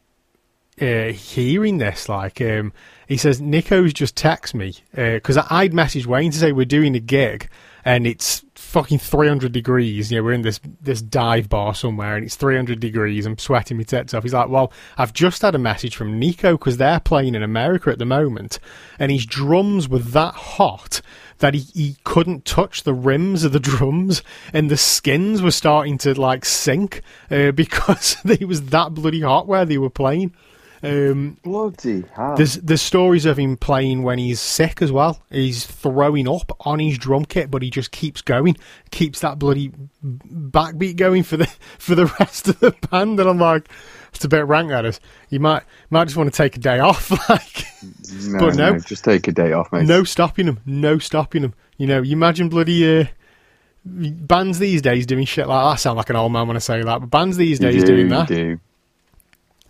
uh, 0.80 1.12
hearing 1.12 1.78
this." 1.78 2.09
Like, 2.09 2.41
um, 2.41 2.72
he 3.07 3.16
says, 3.16 3.41
"Nicko's 3.41 3.93
just 3.93 4.16
texted 4.16 4.55
me 4.55 4.74
because 4.93 5.39
I'd 5.51 5.72
messaged 5.72 6.07
Wayne 6.07 6.32
to 6.32 6.39
say 6.39 6.51
we're 6.51 6.64
doing 6.64 6.97
a 6.97 7.01
gig, 7.01 7.49
and 7.84 8.07
it's 8.07 8.45
fucking 8.77 8.99
300 8.99 9.53
degrees. 9.53 10.12
Know, 10.12 10.22
we're 10.22 10.35
in 10.35 10.43
this 10.43 10.61
this 10.83 11.01
dive 11.01 11.49
bar 11.49 11.74
somewhere, 11.74 12.14
and 12.14 12.27
it's 12.27 12.37
300 12.37 12.79
degrees. 12.79 13.24
I'm 13.24 13.39
sweating 13.39 13.79
my 13.79 13.85
tits 13.85 14.12
off." 14.12 14.22
He's 14.22 14.35
like, 14.35 14.51
"Well, 14.51 14.70
I've 14.99 15.14
just 15.14 15.41
had 15.41 15.55
a 15.55 15.59
message 15.59 15.97
from 15.97 16.18
Nicko 16.18 16.59
because 16.59 16.77
they're 16.77 17.01
playing 17.01 17.35
in 17.35 17.43
America 17.43 17.89
at 17.89 17.99
the 17.99 18.05
moment, 18.05 18.59
and 18.99 19.11
his 19.11 19.24
drums 19.24 19.89
were 19.89 20.01
that 20.01 20.35
hot." 20.35 21.01
That 21.39 21.55
he, 21.55 21.61
he 21.74 21.97
couldn't 22.05 22.45
touch 22.47 22.83
the 22.83 22.95
rims 22.95 23.45
of 23.45 23.53
the 23.53 23.61
drums, 23.70 24.22
and 24.53 24.70
the 24.70 24.77
skins 24.77 25.41
were 25.41 25.51
starting 25.51 25.97
to 25.99 26.18
like 26.20 26.45
sink 26.45 27.01
uh, 27.31 27.51
because 27.62 28.18
it 28.27 28.47
was 28.47 28.66
that 28.66 28.93
bloody 28.93 29.22
hot 29.22 29.47
where 29.47 29.64
they 29.64 29.79
were 29.79 29.89
playing. 29.89 30.35
Um, 30.83 31.39
Bloody 31.43 32.05
hell. 32.14 32.37
there's 32.37 32.57
there's 32.57 32.83
stories 32.83 33.24
of 33.27 33.39
him 33.39 33.57
playing 33.57 34.03
when 34.03 34.18
he's 34.18 34.41
sick 34.41 34.83
as 34.83 34.93
well. 34.93 35.22
He's 35.31 35.66
throwing 35.66 36.29
up 36.29 36.53
on 36.61 36.79
his 36.79 36.99
drum 36.99 37.24
kit, 37.24 37.51
but 37.51 37.62
he 37.62 37.70
just 37.70 37.91
keeps 37.91 38.20
going, 38.22 38.57
keeps 38.91 39.20
that 39.20 39.39
bloody 39.39 39.72
backbeat 40.05 40.97
going 40.97 41.22
for 41.22 41.37
the 41.37 41.47
for 41.79 41.95
the 41.95 42.07
rest 42.20 42.49
of 42.49 42.61
the 42.61 42.74
band. 42.91 43.18
And 43.20 43.29
I'm 43.29 43.39
like, 43.39 43.68
it's 44.14 44.24
a 44.24 44.29
bit 44.29 44.47
rank, 44.47 44.68
that 44.68 44.85
is. 44.85 45.01
You 45.31 45.41
might 45.41 45.62
might 45.91 46.05
just 46.05 46.16
want 46.16 46.33
to 46.33 46.37
take 46.37 46.57
a 46.57 46.61
day 46.61 46.79
off, 46.79 47.11
like 47.29 47.66
no, 48.29 48.39
but 48.39 48.55
no. 48.57 48.79
just 48.79 49.05
take 49.05 49.27
a 49.29 49.33
day 49.33 49.53
off, 49.53 49.72
mate. 49.72 49.87
no 49.87 50.05
stopping 50.05 50.47
him, 50.47 50.61
no 50.66 50.99
stopping 50.99 51.43
him. 51.43 51.55
You 51.79 51.87
know, 51.87 52.03
you 52.03 52.12
imagine 52.12 52.49
bloody. 52.49 53.01
Uh, 53.01 53.05
Bands 53.89 54.59
these 54.59 54.83
days 54.83 55.07
doing 55.07 55.27
shit 55.27 55.47
like 55.47 55.62
that. 55.62 55.68
I 55.68 55.77
sound 55.77 55.97
like 55.97 56.11
an 56.11 56.16
old 56.16 56.33
man 56.33 56.49
when 56.49 56.57
I 56.57 56.59
say 56.59 56.83
that, 56.83 56.99
but 56.99 57.07
bands 57.09 57.37
these 57.37 57.61
days 57.61 57.85
do, 57.85 57.87
doing 57.87 58.09
that. 58.09 58.27
do. 58.27 58.59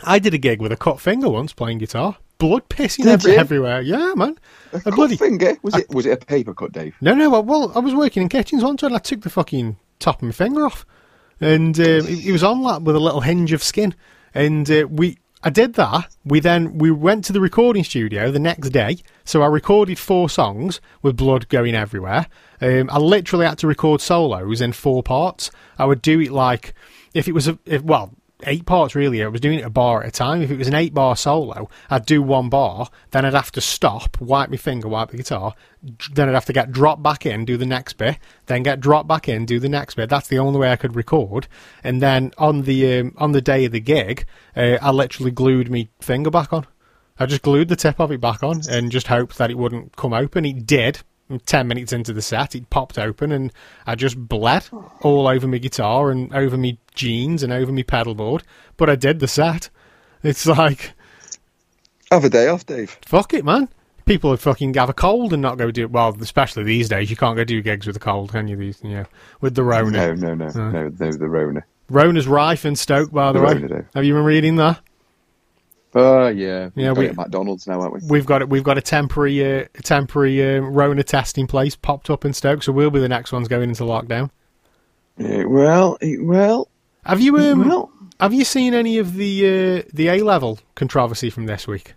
I 0.05 0.19
did 0.19 0.35
a 0.35 0.39
gig 0.39 0.61
with 0.61 0.73
a 0.73 0.77
cut 0.77 1.01
finger 1.01 1.29
once 1.29 1.53
playing 1.53 1.79
guitar. 1.79 2.17
Blood 2.39 2.69
pissing 2.69 3.07
every, 3.07 3.37
everywhere. 3.37 3.81
Yeah, 3.81 4.13
man. 4.15 4.39
A 4.73 4.77
A 4.77 4.81
cut 4.81 4.95
bloody 4.95 5.17
finger? 5.17 5.57
Was 5.63 5.75
it 5.75 5.89
was 5.89 6.07
it 6.07 6.23
a 6.23 6.27
paper 6.27 6.55
cut, 6.55 6.73
Dave? 6.73 6.95
no, 7.01 7.15
no. 7.15 7.31
Well, 7.31 7.43
well, 7.43 7.73
I 7.75 7.79
was 7.79 7.95
working 7.95 8.23
in 8.23 8.29
kitchens 8.29 8.63
once, 8.63 8.83
and 8.83 8.95
I 8.95 8.99
took 8.99 9.23
the 9.23 9.31
fucking 9.31 9.77
top 9.99 10.17
of 10.17 10.23
my 10.23 10.33
finger 10.33 10.67
off, 10.67 10.85
and 11.41 11.79
um, 11.79 11.87
it, 11.87 12.27
it 12.27 12.33
was 12.33 12.45
on 12.45 12.63
that 12.65 12.83
with 12.83 12.95
a 12.95 13.01
little 13.01 13.23
hinge 13.23 13.53
of 13.53 13.63
skin, 13.63 13.95
and 14.35 14.71
uh, 14.71 14.87
we. 14.91 15.19
I 15.43 15.51
did 15.51 15.75
that. 15.75 16.17
We 16.25 16.41
then 16.41 16.77
we 16.79 16.91
went 16.91 17.25
to 17.27 17.33
the 17.33 17.41
recording 17.41 17.85
studio 17.85 18.33
the 18.33 18.41
next 18.41 18.71
day. 18.71 18.97
So 19.25 19.43
I 19.43 19.47
recorded 19.47 19.97
four 19.97 20.29
songs 20.29 20.81
with 21.03 21.17
blood 21.17 21.49
going 21.49 21.75
everywhere. 21.77 22.27
Um, 22.61 22.91
I 22.91 22.99
literally 22.99 23.47
had 23.47 23.59
to 23.59 23.69
record 23.69 24.01
solos 24.01 24.61
in 24.61 24.73
four 24.73 25.05
parts. 25.05 25.53
I 25.79 25.85
would 25.85 26.03
do 26.03 26.21
it 26.21 26.33
like 26.33 26.75
if 27.15 27.29
it 27.29 27.33
was 27.33 27.47
a 27.47 27.59
if, 27.65 27.83
well 27.83 28.13
eight 28.45 28.67
parts 28.67 28.95
really. 28.95 29.23
I 29.23 29.29
was 29.29 29.41
doing 29.41 29.59
it 29.59 29.65
a 29.65 29.71
bar 29.71 30.03
at 30.03 30.09
a 30.09 30.13
time. 30.13 30.43
If 30.43 30.51
it 30.51 30.59
was 30.59 30.69
an 30.69 30.75
eight 30.75 30.93
bar 30.93 31.17
solo, 31.17 31.69
I'd 31.89 32.07
do 32.07 32.23
one 32.23 32.49
bar, 32.49 32.89
then 33.11 33.25
I'd 33.25 33.35
have 33.35 33.53
to 33.53 33.61
stop, 33.61 34.21
wipe 34.21 34.51
my 34.51 34.57
finger, 34.57 34.89
wipe 34.89 35.11
the 35.11 35.17
guitar, 35.17 35.55
then 36.13 36.29
I'd 36.29 36.35
have 36.35 36.45
to 36.47 36.53
get 36.53 36.73
dropped 36.73 37.03
back 37.03 37.25
in, 37.25 37.45
do 37.45 37.57
the 37.57 37.67
next 37.67 37.95
bit, 37.95 38.19
then 38.47 38.63
get 38.63 38.81
dropped 38.81 39.09
back 39.09 39.29
in, 39.29 39.47
do 39.47 39.59
the 39.59 39.69
next 39.69 39.95
bit. 39.95 40.11
That's 40.11 40.29
the 40.29 40.39
only 40.39 40.59
way 40.59 40.71
I 40.71 40.77
could 40.77 40.97
record. 40.97 41.49
And 41.83 42.03
then 42.03 42.33
on 42.39 42.63
the 42.63 43.01
um, 43.01 43.15
on 43.17 43.33
the 43.33 43.41
day 43.43 43.65
of 43.65 43.73
the 43.73 43.81
gig, 43.81 44.27
uh, 44.55 44.79
I 44.83 44.91
literally 44.91 45.31
glued 45.31 45.71
my 45.71 45.89
finger 46.01 46.31
back 46.31 46.53
on. 46.53 46.67
I 47.19 47.27
just 47.27 47.43
glued 47.43 47.69
the 47.69 47.77
tip 47.77 47.99
of 47.99 48.13
it 48.13 48.21
back 48.21 48.43
on 48.43 48.61
and 48.69 48.93
just 48.93 49.07
hoped 49.07 49.39
that 49.39 49.51
it 49.51 49.57
wouldn't 49.57 49.97
come 49.97 50.13
open. 50.13 50.45
It 50.45 50.67
did. 50.67 51.01
Ten 51.45 51.67
minutes 51.67 51.93
into 51.93 52.13
the 52.13 52.23
set, 52.23 52.55
it 52.55 52.71
popped 52.71 52.99
open 52.99 53.33
and 53.33 53.53
I 53.85 53.97
just 53.97 54.17
bled 54.29 54.69
all 55.01 55.27
over 55.27 55.49
my 55.49 55.59
guitar 55.59 56.11
and 56.13 56.33
over 56.33 56.57
my 56.57 56.77
jeans 56.95 57.43
and 57.43 57.53
over 57.53 57.73
my 57.73 57.83
pedal 57.83 58.15
board. 58.15 58.45
But 58.77 58.89
I 58.89 58.95
did 58.95 59.19
the 59.19 59.27
set. 59.29 59.69
It's 60.23 60.47
like, 60.47 60.93
Have 62.13 62.25
a 62.25 62.29
day 62.29 62.47
off, 62.49 62.65
Dave. 62.67 62.97
fuck 63.05 63.35
it, 63.35 63.45
man. 63.45 63.69
People 64.05 64.31
would 64.31 64.39
fucking 64.41 64.75
have 64.75 64.89
a 64.89 64.93
cold 64.95 65.33
and 65.33 65.43
not 65.43 65.59
go 65.59 65.73
do 65.73 65.83
it. 65.83 65.91
Well, 65.91 66.17
especially 66.21 66.63
these 66.63 66.89
days, 66.89 67.11
you 67.11 67.17
can't 67.17 67.37
go 67.37 67.43
do 67.43 67.61
gigs 67.61 67.89
with 67.89 67.97
a 67.97 68.01
cold, 68.01 68.31
can 68.31 68.47
you? 68.47 68.55
These, 68.57 68.81
you 68.85 68.91
know, 68.91 69.05
with 69.41 69.57
the 69.57 69.65
Rona. 69.65 70.15
No, 70.15 70.15
no, 70.15 70.35
no, 70.35 70.47
uh. 70.47 70.71
no, 70.71 70.89
no, 70.89 71.11
the 71.11 71.29
Rona. 71.29 71.65
Rona's 71.89 72.29
rife 72.29 72.65
in 72.65 72.77
Stoke, 72.77 73.11
by 73.11 73.33
the, 73.33 73.41
The 73.41 73.45
way. 73.45 73.55
Rona, 73.55 73.85
Have 73.95 74.05
you 74.05 74.15
been 74.15 74.23
reading 74.25 74.57
that? 74.57 74.81
Oh 75.99 76.29
yeah, 76.29 76.69
Yeah, 76.75 76.91
We've 76.91 76.95
got 76.95 76.99
we- 76.99 77.07
it 77.07 77.11
at 77.11 77.17
McDonald's 77.17 77.67
now, 77.67 77.81
haven't 77.81 78.03
we? 78.03 78.09
We've 78.11 78.27
got 78.27 78.43
it. 78.43 78.49
we've 78.51 78.63
got 78.63 78.77
a 78.77 78.83
temporary 78.83 79.43
uh, 79.63 79.65
a 79.77 79.83
temporary 79.83 80.57
uh, 80.57 80.61
Rona 80.61 81.03
testing 81.03 81.47
place 81.47 81.75
popped 81.75 82.11
up 82.11 82.25
in 82.27 82.35
Stoke, 82.35 82.63
so 82.63 82.71
we'll 82.73 82.91
be 82.91 83.01
the 83.01 83.09
next 83.09 83.33
ones 83.33 83.49
going 83.49 83.71
into 83.71 83.85
lockdown. 83.85 84.31
Yeah, 85.17 85.45
well, 85.45 85.97
eh, 86.03 86.17
well, 86.21 86.69
Have 87.07 87.23
you 87.23 87.39
um, 87.39 87.67
well. 87.67 87.91
have 88.21 88.35
you 88.35 88.45
seen 88.45 88.75
any 88.75 88.99
of 88.99 89.15
the 89.15 89.47
uh, 89.87 89.89
the 89.95 90.09
A 90.09 90.23
level 90.23 90.59
controversy 90.75 91.31
from 91.31 91.47
this 91.47 91.67
week? 91.67 91.95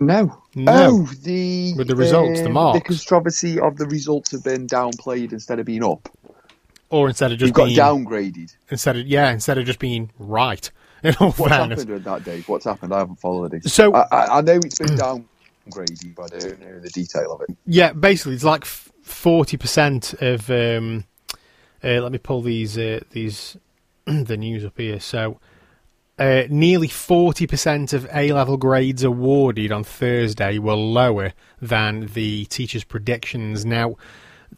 No. 0.00 0.42
No. 0.54 0.72
Oh, 0.72 1.02
the 1.22 1.74
With 1.76 1.88
the 1.88 1.96
results, 1.96 2.40
the 2.40 2.46
um, 2.46 2.52
marks. 2.52 2.78
The 2.80 2.84
controversy 2.94 3.60
of 3.60 3.76
the 3.76 3.86
results 3.86 4.32
have 4.32 4.44
been 4.44 4.66
downplayed 4.66 5.32
instead 5.32 5.58
of 5.58 5.66
being 5.66 5.84
up. 5.84 6.08
Or 6.90 7.08
instead 7.08 7.32
of 7.32 7.38
just 7.38 7.48
You've 7.48 7.54
got 7.56 7.68
downgraded. 7.70 8.54
instead 8.70 8.96
of 8.96 9.06
yeah 9.06 9.30
instead 9.32 9.58
of 9.58 9.66
just 9.66 9.78
being 9.78 10.10
right. 10.18 10.70
In 11.08 11.14
all 11.20 11.32
What's 11.32 11.50
fairness, 11.52 11.80
happened 11.80 11.90
with 11.90 12.04
that, 12.04 12.24
Dave? 12.24 12.48
What's 12.48 12.64
happened? 12.64 12.94
I 12.94 12.98
haven't 13.00 13.20
followed 13.20 13.52
it. 13.54 13.68
So- 13.68 13.94
I, 13.94 14.06
I, 14.10 14.38
I 14.38 14.40
know 14.40 14.54
it's 14.56 14.78
been 14.78 14.96
downgraded, 14.96 16.14
but 16.14 16.34
I 16.34 16.38
don't 16.38 16.60
know 16.60 16.80
the 16.80 16.90
detail 16.90 17.32
of 17.32 17.42
it. 17.42 17.56
Yeah, 17.66 17.92
basically, 17.92 18.34
it's 18.34 18.44
like 18.44 18.64
forty 18.64 19.56
percent 19.56 20.14
of. 20.14 20.50
Um, 20.50 21.04
uh, 21.82 22.00
let 22.00 22.12
me 22.12 22.18
pull 22.18 22.40
these 22.40 22.78
uh, 22.78 23.00
these 23.10 23.56
the 24.06 24.36
news 24.38 24.64
up 24.64 24.78
here. 24.78 24.98
So, 24.98 25.38
uh, 26.18 26.44
nearly 26.48 26.88
forty 26.88 27.46
percent 27.46 27.92
of 27.92 28.08
A 28.14 28.32
level 28.32 28.56
grades 28.56 29.02
awarded 29.04 29.70
on 29.70 29.84
Thursday 29.84 30.58
were 30.58 30.74
lower 30.74 31.34
than 31.60 32.06
the 32.14 32.46
teachers' 32.46 32.84
predictions. 32.84 33.66
Now, 33.66 33.96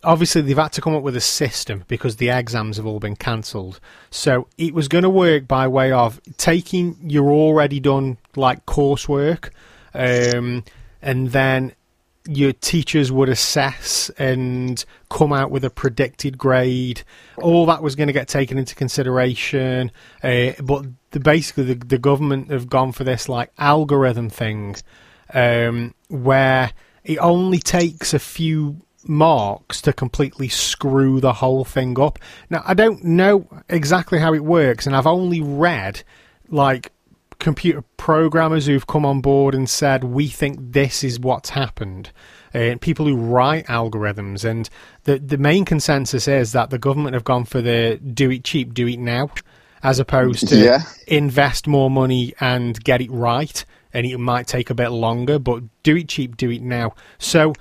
obviously, 0.05 0.43
they've 0.43 0.57
had 0.57 0.73
to 0.73 0.81
come 0.81 0.95
up 0.95 1.03
with 1.03 1.17
a 1.17 1.21
system 1.21 1.85
because 1.89 2.17
the 2.17 2.31
exams 2.31 2.77
have 2.77 2.87
all 2.87 3.01
been 3.01 3.17
cancelled. 3.17 3.81
So, 4.11 4.49
it 4.59 4.75
was 4.75 4.89
going 4.89 5.05
to 5.05 5.11
work 5.11 5.47
by 5.49 5.69
way 5.69 5.93
of 5.93 6.21
taking 6.37 6.97
your 7.03 7.31
already 7.31 7.81
done 7.81 8.19
like 8.35 8.67
coursework, 8.67 9.51
um, 9.95 10.65
and 11.03 11.29
then 11.29 11.73
your 12.29 12.53
teachers 12.53 13.13
would 13.13 13.29
assess 13.29 14.11
and 14.19 14.85
come 15.11 15.33
out 15.33 15.51
with 15.51 15.65
a 15.65 15.71
predicted 15.71 16.37
grade. 16.39 17.03
All 17.37 17.67
that 17.67 17.83
was 17.83 17.95
going 17.95 18.09
to 18.09 18.13
get 18.13 18.29
taken 18.29 18.59
into 18.59 18.75
consideration, 18.75 19.93
uh, 20.23 20.53
but 20.63 20.87
the, 21.13 21.21
basically 21.21 21.65
the, 21.65 21.75
the 21.75 21.99
government 21.99 22.51
have 22.51 22.69
gone 22.69 22.93
for 22.93 23.05
this 23.05 23.29
like 23.29 23.53
algorithm 23.59 24.29
thing, 24.29 24.77
um, 25.35 25.95
where 26.09 26.73
it 27.05 27.19
only 27.19 27.59
takes 27.59 28.13
a 28.13 28.19
few 28.19 28.83
marks 29.09 29.81
to 29.83 29.93
completely 29.93 30.49
screw 30.49 31.21
the 31.21 31.35
whole 31.35 31.65
thing 31.65 31.99
up. 32.01 32.19
Now 32.51 32.63
I 32.67 32.75
don't 32.75 33.03
know 33.05 33.47
exactly 33.69 34.19
how 34.19 34.35
it 34.35 34.45
works, 34.45 34.87
and 34.87 34.95
I've 34.97 35.07
only 35.07 35.41
read 35.41 36.03
like 36.49 36.93
computer 37.39 37.83
programmers 37.99 38.67
who've 38.67 38.87
come 38.87 39.05
on 39.05 39.21
board 39.21 39.55
and 39.55 39.69
said 39.69 40.03
we 40.05 40.27
think 40.27 40.59
this 40.73 41.05
is 41.05 41.21
what's 41.21 41.51
happened 41.51 42.11
uh, 42.55 42.75
people 42.81 43.05
who 43.05 43.15
write 43.15 43.67
algorithms 43.67 44.43
and 44.43 44.71
the 45.05 45.19
the 45.19 45.37
main 45.37 45.63
consensus 45.63 46.27
is 46.27 46.53
that 46.53 46.71
the 46.71 46.79
government 46.79 47.13
have 47.13 47.25
gone 47.25 47.45
for 47.45 47.61
the 47.61 48.01
do 48.15 48.31
it 48.31 48.43
cheap 48.43 48.73
do 48.73 48.87
it 48.89 48.99
now 48.99 49.29
as 49.83 49.99
opposed 49.99 50.49
to 50.49 50.57
Yeah. 50.57 50.81
invest 51.09 51.67
more 51.67 51.91
money 51.91 52.33
and 52.41 52.83
get 52.83 53.03
it 53.03 53.11
right 53.11 53.63
and 53.93 54.07
it 54.07 54.17
might 54.17 54.47
take 54.47 54.71
a 54.71 54.75
bit 54.75 54.89
longer 54.89 55.39
but 55.39 55.63
do 55.83 55.95
it 55.95 56.09
cheap 56.09 56.39
do 56.39 56.49
it 56.51 56.63
now 56.63 56.95
so 57.19 57.53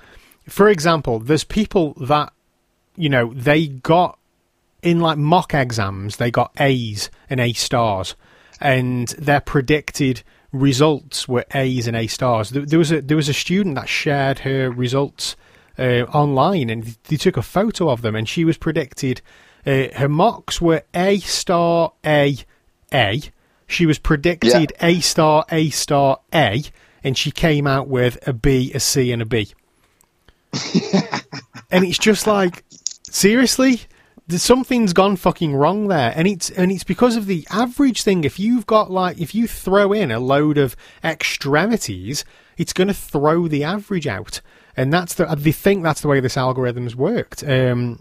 for 0.48 0.68
example 0.68 1.18
there's 1.18 1.44
people 1.44 1.94
that 1.94 2.32
you 2.96 3.08
know 3.08 3.32
they 3.34 3.66
got 3.66 4.18
in 4.86 5.00
like 5.00 5.18
mock 5.18 5.52
exams, 5.52 6.16
they 6.16 6.30
got 6.30 6.52
A's 6.60 7.10
and 7.28 7.40
A 7.40 7.52
stars, 7.54 8.14
and 8.60 9.08
their 9.18 9.40
predicted 9.40 10.22
results 10.52 11.26
were 11.26 11.44
A's 11.54 11.88
and 11.88 11.96
A 11.96 12.06
stars. 12.06 12.50
There, 12.50 12.64
there 12.64 12.78
was 12.78 12.92
a 12.92 13.02
there 13.02 13.16
was 13.16 13.28
a 13.28 13.34
student 13.34 13.74
that 13.74 13.88
shared 13.88 14.40
her 14.40 14.70
results 14.70 15.34
uh, 15.76 16.02
online, 16.12 16.70
and 16.70 16.96
they 17.08 17.16
took 17.16 17.36
a 17.36 17.42
photo 17.42 17.90
of 17.90 18.02
them, 18.02 18.14
and 18.14 18.28
she 18.28 18.44
was 18.44 18.56
predicted. 18.56 19.22
Uh, 19.66 19.88
her 19.96 20.08
mocks 20.08 20.60
were 20.60 20.84
A 20.94 21.18
star 21.18 21.92
A 22.04 22.36
A. 22.94 23.22
She 23.66 23.86
was 23.86 23.98
predicted 23.98 24.72
A 24.80 25.00
star 25.00 25.44
A 25.50 25.70
star 25.70 26.20
A, 26.32 26.62
and 27.02 27.18
she 27.18 27.32
came 27.32 27.66
out 27.66 27.88
with 27.88 28.18
a 28.28 28.32
B, 28.32 28.70
a 28.72 28.78
C, 28.78 29.10
and 29.10 29.20
a 29.20 29.26
B. 29.26 29.52
and 31.70 31.84
it's 31.84 31.98
just 31.98 32.26
like 32.26 32.64
seriously 33.10 33.82
something's 34.28 34.92
gone 34.92 35.16
fucking 35.16 35.54
wrong 35.54 35.88
there. 35.88 36.12
And 36.16 36.26
it's 36.26 36.50
and 36.50 36.72
it's 36.72 36.84
because 36.84 37.16
of 37.16 37.26
the 37.26 37.46
average 37.50 38.02
thing. 38.02 38.24
If 38.24 38.38
you've 38.40 38.66
got 38.66 38.90
like 38.90 39.20
if 39.20 39.34
you 39.34 39.46
throw 39.46 39.92
in 39.92 40.10
a 40.10 40.18
load 40.18 40.58
of 40.58 40.76
extremities 41.04 42.24
it's 42.56 42.72
going 42.72 42.88
to 42.88 42.94
throw 42.94 43.48
the 43.48 43.62
average 43.64 44.06
out. 44.06 44.40
And 44.76 44.92
that's 44.92 45.14
the 45.14 45.26
they 45.26 45.52
think 45.52 45.82
that's 45.82 46.00
the 46.00 46.08
way 46.08 46.20
this 46.20 46.36
algorithm's 46.36 46.96
worked. 46.96 47.44
Um 47.44 48.00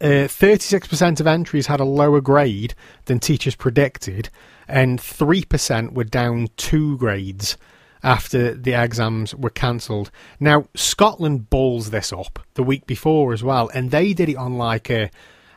uh, 0.00 0.26
36% 0.26 1.20
of 1.20 1.26
entries 1.28 1.68
had 1.68 1.78
a 1.78 1.84
lower 1.84 2.20
grade 2.20 2.74
than 3.04 3.20
teachers 3.20 3.54
predicted, 3.54 4.28
and 4.66 4.98
3% 4.98 5.92
were 5.92 6.02
down 6.02 6.48
two 6.56 6.98
grades 6.98 7.56
after 8.02 8.54
the 8.54 8.72
exams 8.72 9.34
were 9.34 9.50
cancelled. 9.50 10.10
Now, 10.40 10.66
Scotland 10.74 11.50
balls 11.50 11.90
this 11.90 12.12
up 12.12 12.38
the 12.54 12.62
week 12.62 12.86
before 12.86 13.32
as 13.32 13.42
well, 13.42 13.70
and 13.74 13.90
they 13.90 14.12
did 14.12 14.28
it 14.28 14.36
on 14.36 14.56
like 14.56 14.90
a, 14.90 15.10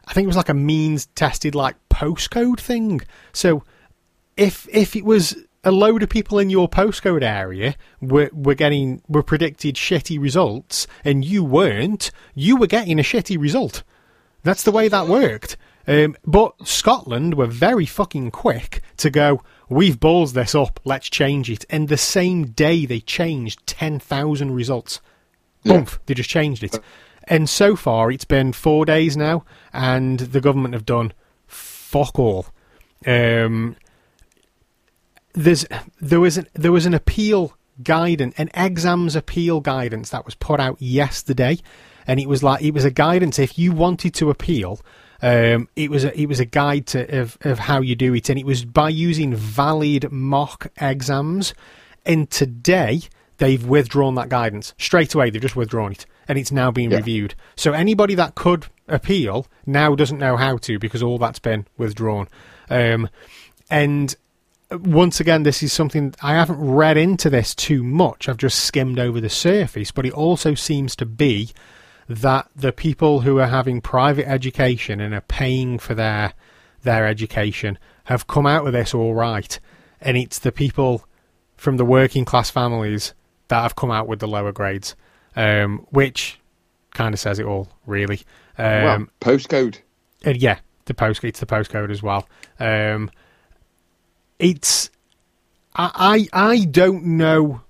I 0.05 0.13
think 0.13 0.25
it 0.25 0.27
was 0.27 0.37
like 0.37 0.49
a 0.49 0.53
means 0.53 1.07
tested 1.15 1.55
like 1.55 1.75
postcode 1.89 2.59
thing. 2.59 3.01
So 3.33 3.63
if 4.37 4.67
if 4.71 4.95
it 4.95 5.05
was 5.05 5.35
a 5.63 5.71
load 5.71 6.01
of 6.01 6.09
people 6.09 6.39
in 6.39 6.49
your 6.49 6.67
postcode 6.67 7.21
area 7.21 7.75
were 8.01 8.29
were 8.33 8.55
getting 8.55 9.01
were 9.07 9.23
predicted 9.23 9.75
shitty 9.75 10.19
results 10.19 10.87
and 11.05 11.23
you 11.23 11.43
weren't, 11.43 12.11
you 12.33 12.57
were 12.57 12.67
getting 12.67 12.99
a 12.99 13.03
shitty 13.03 13.39
result. 13.39 13.83
That's 14.43 14.63
the 14.63 14.71
way 14.71 14.87
that 14.87 15.07
worked. 15.07 15.57
Um, 15.87 16.15
but 16.25 16.67
Scotland 16.67 17.35
were 17.35 17.47
very 17.47 17.85
fucking 17.85 18.31
quick 18.31 18.81
to 18.97 19.09
go. 19.09 19.43
We've 19.71 19.97
balls 19.97 20.33
this 20.33 20.53
up. 20.53 20.81
Let's 20.83 21.09
change 21.09 21.49
it. 21.49 21.63
And 21.69 21.87
the 21.87 21.95
same 21.95 22.47
day 22.47 22.85
they 22.85 22.99
changed 22.99 23.65
ten 23.65 23.99
thousand 23.99 24.51
results. 24.51 24.99
Yeah. 25.63 25.77
Boom! 25.77 25.87
They 26.07 26.13
just 26.13 26.29
changed 26.29 26.61
it. 26.61 26.77
And 27.23 27.49
so 27.49 27.77
far, 27.77 28.11
it's 28.11 28.25
been 28.25 28.51
four 28.51 28.83
days 28.83 29.15
now, 29.15 29.45
and 29.71 30.19
the 30.19 30.41
government 30.41 30.73
have 30.73 30.85
done 30.85 31.13
fuck 31.47 32.19
all. 32.19 32.47
Um, 33.07 33.77
there's 35.31 35.65
there 36.01 36.19
was 36.19 36.37
an, 36.37 36.47
there 36.51 36.73
was 36.73 36.85
an 36.85 36.93
appeal 36.93 37.55
guidance, 37.81 38.35
an 38.37 38.49
exams 38.53 39.15
appeal 39.15 39.61
guidance 39.61 40.09
that 40.09 40.25
was 40.25 40.35
put 40.35 40.59
out 40.59 40.81
yesterday, 40.81 41.59
and 42.05 42.19
it 42.19 42.27
was 42.27 42.43
like 42.43 42.61
it 42.61 42.73
was 42.73 42.83
a 42.83 42.91
guidance 42.91 43.39
if 43.39 43.57
you 43.57 43.71
wanted 43.71 44.13
to 44.15 44.29
appeal. 44.29 44.81
Um, 45.21 45.67
it 45.75 45.91
was 45.91 46.03
a, 46.03 46.19
it 46.19 46.25
was 46.27 46.39
a 46.39 46.45
guide 46.45 46.87
to 46.87 47.19
of, 47.21 47.37
of 47.41 47.59
how 47.59 47.81
you 47.81 47.95
do 47.95 48.13
it, 48.15 48.29
and 48.29 48.39
it 48.39 48.45
was 48.45 48.65
by 48.65 48.89
using 48.89 49.35
valid 49.35 50.11
mock 50.11 50.71
exams. 50.79 51.53
And 52.05 52.29
today 52.29 53.01
they've 53.37 53.63
withdrawn 53.65 54.15
that 54.15 54.29
guidance 54.29 54.73
straight 54.79 55.13
away. 55.13 55.29
They've 55.29 55.41
just 55.41 55.55
withdrawn 55.55 55.91
it, 55.91 56.05
and 56.27 56.37
it's 56.37 56.51
now 56.51 56.71
being 56.71 56.91
Yeah. 56.91 56.97
reviewed. 56.97 57.35
So 57.55 57.73
anybody 57.73 58.15
that 58.15 58.35
could 58.35 58.65
appeal 58.87 59.45
now 59.65 59.93
doesn't 59.95 60.17
know 60.17 60.37
how 60.37 60.57
to 60.57 60.79
because 60.79 61.03
all 61.03 61.17
that's 61.19 61.39
been 61.39 61.65
withdrawn. 61.77 62.27
Um, 62.69 63.07
and 63.69 64.15
once 64.71 65.19
again, 65.19 65.43
this 65.43 65.61
is 65.61 65.71
something 65.73 66.13
I 66.21 66.33
haven't 66.33 66.59
read 66.59 66.97
into 66.97 67.29
this 67.29 67.53
too 67.53 67.83
much. 67.83 68.27
I've 68.27 68.37
just 68.37 68.59
skimmed 68.63 68.99
over 68.99 69.21
the 69.21 69.29
surface, 69.29 69.91
but 69.91 70.05
it 70.05 70.13
also 70.13 70.55
seems 70.55 70.95
to 70.95 71.05
be 71.05 71.51
that 72.17 72.49
the 72.55 72.71
people 72.71 73.21
who 73.21 73.39
are 73.39 73.47
having 73.47 73.81
private 73.81 74.27
education 74.27 74.99
and 74.99 75.13
are 75.13 75.21
paying 75.21 75.79
for 75.79 75.93
their 75.93 76.33
their 76.83 77.05
education 77.05 77.77
have 78.05 78.27
come 78.27 78.47
out 78.47 78.65
of 78.65 78.73
this 78.73 78.93
all 78.93 79.13
right, 79.13 79.59
and 80.01 80.17
it's 80.17 80.39
the 80.39 80.51
people 80.51 81.05
from 81.55 81.77
the 81.77 81.85
working 81.85 82.25
class 82.25 82.49
families 82.49 83.13
that 83.49 83.61
have 83.61 83.75
come 83.75 83.91
out 83.91 84.07
with 84.07 84.19
the 84.19 84.27
lower 84.27 84.51
grades, 84.51 84.95
um, 85.35 85.85
which 85.91 86.39
kind 86.91 87.13
of 87.13 87.19
says 87.19 87.37
it 87.37 87.45
all, 87.45 87.69
really. 87.85 88.21
Um, 88.57 88.83
well, 88.83 89.07
postcode. 89.21 89.77
and 90.23 90.37
yeah, 90.37 90.59
the 90.85 90.93
post 90.93 91.23
it's 91.23 91.39
the 91.39 91.45
postcode 91.45 91.91
as 91.91 92.01
well. 92.01 92.27
Um, 92.59 93.11
it's 94.39 94.89
I, 95.75 96.27
I 96.33 96.51
I 96.51 96.65
don't 96.65 97.05
know 97.05 97.61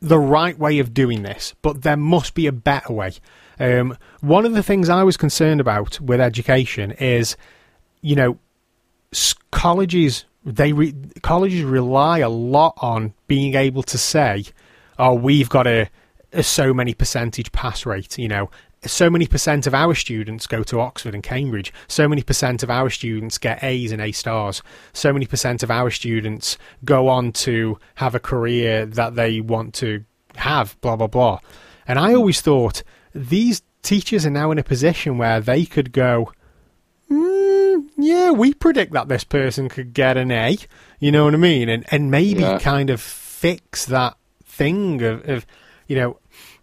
the 0.00 0.18
right 0.18 0.58
way 0.58 0.78
of 0.78 0.92
doing 0.92 1.22
this, 1.22 1.54
but 1.62 1.82
there 1.82 1.96
must 1.96 2.34
be 2.34 2.46
a 2.46 2.52
better 2.52 2.92
way. 2.92 3.12
Um, 3.58 3.96
one 4.20 4.44
of 4.44 4.52
the 4.52 4.62
things 4.62 4.88
I 4.88 5.02
was 5.02 5.16
concerned 5.16 5.60
about 5.60 6.00
with 6.00 6.20
education 6.20 6.92
is, 6.92 7.36
you 8.02 8.16
know, 8.16 8.38
colleges 9.50 10.24
they 10.44 10.72
re- 10.72 10.94
colleges 11.22 11.62
rely 11.62 12.18
a 12.18 12.28
lot 12.28 12.74
on 12.78 13.12
being 13.26 13.54
able 13.54 13.82
to 13.82 13.98
say, 13.98 14.44
"Oh, 14.98 15.14
we've 15.14 15.48
got 15.48 15.66
a, 15.66 15.88
a 16.32 16.42
so 16.42 16.72
many 16.72 16.94
percentage 16.94 17.50
pass 17.50 17.84
rate," 17.84 18.16
you 18.16 18.28
know, 18.28 18.48
so 18.84 19.10
many 19.10 19.26
percent 19.26 19.66
of 19.66 19.74
our 19.74 19.94
students 19.94 20.46
go 20.46 20.62
to 20.62 20.80
Oxford 20.80 21.14
and 21.14 21.22
Cambridge. 21.22 21.72
So 21.88 22.08
many 22.08 22.22
percent 22.22 22.62
of 22.62 22.70
our 22.70 22.90
students 22.90 23.38
get 23.38 23.62
A's 23.62 23.92
and 23.92 24.00
A 24.00 24.12
stars. 24.12 24.62
So 24.92 25.12
many 25.12 25.26
percent 25.26 25.62
of 25.62 25.70
our 25.70 25.90
students 25.90 26.58
go 26.84 27.08
on 27.08 27.32
to 27.32 27.78
have 27.96 28.14
a 28.14 28.20
career 28.20 28.86
that 28.86 29.16
they 29.16 29.40
want 29.40 29.74
to 29.74 30.04
have, 30.36 30.80
blah, 30.80 30.96
blah, 30.96 31.06
blah. 31.06 31.40
And 31.88 31.98
I 31.98 32.14
always 32.14 32.40
thought 32.40 32.82
these 33.16 33.62
teachers 33.82 34.26
are 34.26 34.30
now 34.30 34.50
in 34.50 34.58
a 34.58 34.62
position 34.62 35.18
where 35.18 35.40
they 35.40 35.64
could 35.64 35.92
go, 35.92 36.32
mm, 37.10 37.84
yeah, 37.96 38.30
we 38.30 38.54
predict 38.54 38.92
that 38.92 39.08
this 39.08 39.24
person 39.24 39.68
could 39.68 39.94
get 39.94 40.16
an 40.16 40.30
A. 40.30 40.56
You 41.00 41.12
know 41.12 41.24
what 41.24 41.34
I 41.34 41.38
mean? 41.38 41.68
And, 41.68 41.84
and 41.90 42.10
maybe 42.10 42.40
Yeah. 42.42 42.58
kind 42.58 42.90
of 42.90 43.00
fix 43.00 43.84
that 43.86 44.16
thing 44.44 45.02
of, 45.02 45.28
of 45.28 45.46
you 45.86 45.96
know, 45.96 46.18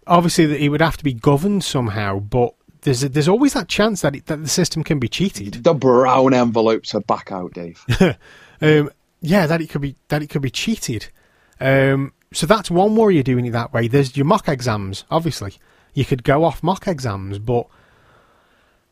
obviously 0.07 0.45
that 0.47 0.61
it 0.61 0.69
would 0.69 0.81
have 0.81 0.97
to 0.97 1.03
be 1.03 1.13
governed 1.13 1.63
somehow, 1.63 2.19
but 2.19 2.53
there's 2.81 3.01
there's 3.01 3.29
always 3.29 3.53
that 3.53 3.69
chance 3.69 4.01
that 4.01 4.15
it, 4.15 4.25
that 4.25 4.41
the 4.43 4.49
system 4.49 4.83
can 4.83 4.99
be 4.99 5.07
cheated. 5.07 5.63
The 5.63 5.73
brown 5.73 6.33
envelopes 6.33 6.93
are 6.93 7.01
back 7.01 7.31
out, 7.31 7.53
Dave. 7.53 7.83
Um, 8.61 8.91
yeah, 9.19 9.45
that 9.45 9.59
it 9.61 9.69
could 9.69 9.81
be 9.81 9.95
that 10.07 10.21
it 10.23 10.27
could 10.27 10.41
be 10.41 10.49
cheated. 10.49 11.07
Um, 11.59 12.13
so 12.31 12.45
that's 12.45 12.71
one 12.71 12.95
worry 12.95 13.15
you're 13.15 13.23
doing 13.23 13.45
it 13.45 13.51
that 13.51 13.73
way. 13.73 13.89
There's 13.89 14.15
your 14.15 14.25
mock 14.25 14.47
exams. 14.47 15.03
Obviously, 15.11 15.55
you 15.93 16.05
could 16.05 16.23
go 16.23 16.43
off 16.43 16.63
mock 16.63 16.87
exams, 16.87 17.39
but 17.39 17.67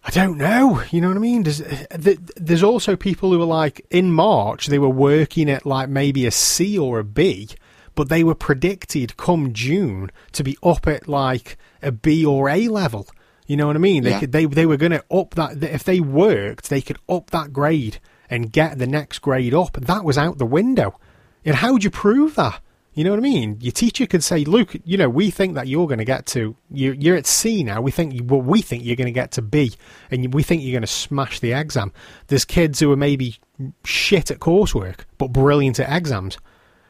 I 0.04 0.10
don't 0.12 0.38
know. 0.38 0.82
You 0.92 1.02
know 1.02 1.10
what 1.10 1.18
I 1.18 1.22
mean? 1.22 1.44
There's 1.44 1.62
uh, 1.62 2.16
there's 2.36 2.64
also 2.64 2.96
people 2.96 3.32
who 3.32 3.42
are 3.42 3.46
like 3.46 3.86
in 3.90 4.12
March 4.12 4.68
they 4.68 4.80
were 4.80 4.90
working 4.90 5.50
at 5.50 5.66
like 5.66 5.90
maybe 5.90 6.26
a 6.26 6.32
C 6.32 6.78
or 6.78 7.00
a 7.00 7.04
B, 7.04 7.50
but 7.94 8.10
they 8.10 8.24
were 8.24 8.36
predicted 8.36 9.16
come 9.18 9.54
June 9.54 10.10
to 10.32 10.44
be 10.44 10.58
up 10.64 10.88
at 10.88 11.08
like 11.08 11.58
a 11.82 11.92
B 11.92 12.26
or 12.26 12.50
A 12.50 12.68
level. 12.68 13.08
You 13.48 13.58
know 13.58 13.68
what 13.68 13.76
I 13.76 13.80
mean? 13.80 14.04
They 14.04 14.12
Yeah. 14.12 14.20
could, 14.22 14.32
they 14.32 14.46
they 14.46 14.66
were 14.66 14.78
going 14.78 14.94
to 14.94 15.04
up 15.12 15.36
that 15.36 15.62
if 15.64 15.84
they 15.84 16.00
worked, 16.00 16.70
they 16.70 16.82
could 16.82 16.98
up 17.08 17.30
that 17.32 17.54
grade 17.54 18.00
and 18.30 18.52
get 18.52 18.80
the 18.80 18.88
next 18.88 19.20
grade 19.20 19.54
up. 19.54 19.74
That 19.74 20.04
was 20.06 20.18
out 20.18 20.38
the 20.38 20.46
window. 20.46 20.98
And 21.44 21.56
how 21.58 21.74
would 21.74 21.84
you 21.84 21.90
prove 21.90 22.36
that? 22.36 22.62
You 22.94 23.06
know 23.06 23.12
what 23.12 23.20
I 23.20 23.22
mean? 23.22 23.58
Your 23.62 23.72
teacher 23.72 24.06
could 24.06 24.24
say, 24.24 24.44
"Luke, 24.44 24.76
you 24.84 24.98
know, 24.98 25.08
we 25.10 25.32
think 25.32 25.56
that 25.56 25.68
you're 25.68 25.88
going 25.88 26.00
to 26.00 26.06
get 26.06 26.26
to 26.28 26.56
you. 26.70 26.92
You're 26.92 27.16
at 27.16 27.26
C 27.26 27.64
now. 27.64 27.82
We 27.82 27.90
think 27.92 28.14
you, 28.14 28.24
well, 28.24 28.42
we 28.42 28.62
think 28.62 28.84
you're 28.84 28.98
going 28.98 29.06
to 29.06 29.14
get 29.14 29.32
to 29.34 29.42
B, 29.42 29.74
and 30.10 30.34
we 30.34 30.44
think 30.44 30.62
you're 30.62 30.74
going 30.74 30.82
to 30.82 30.88
smash 30.88 31.40
the 31.40 31.54
exam." 31.54 31.94
There's 32.28 32.44
kids 32.44 32.80
who 32.82 32.92
are 32.92 32.98
maybe 32.98 33.38
shit 33.86 34.30
at 34.30 34.40
coursework 34.40 35.06
but 35.18 35.32
brilliant 35.32 35.80
at 35.80 35.90
exams, 35.96 36.38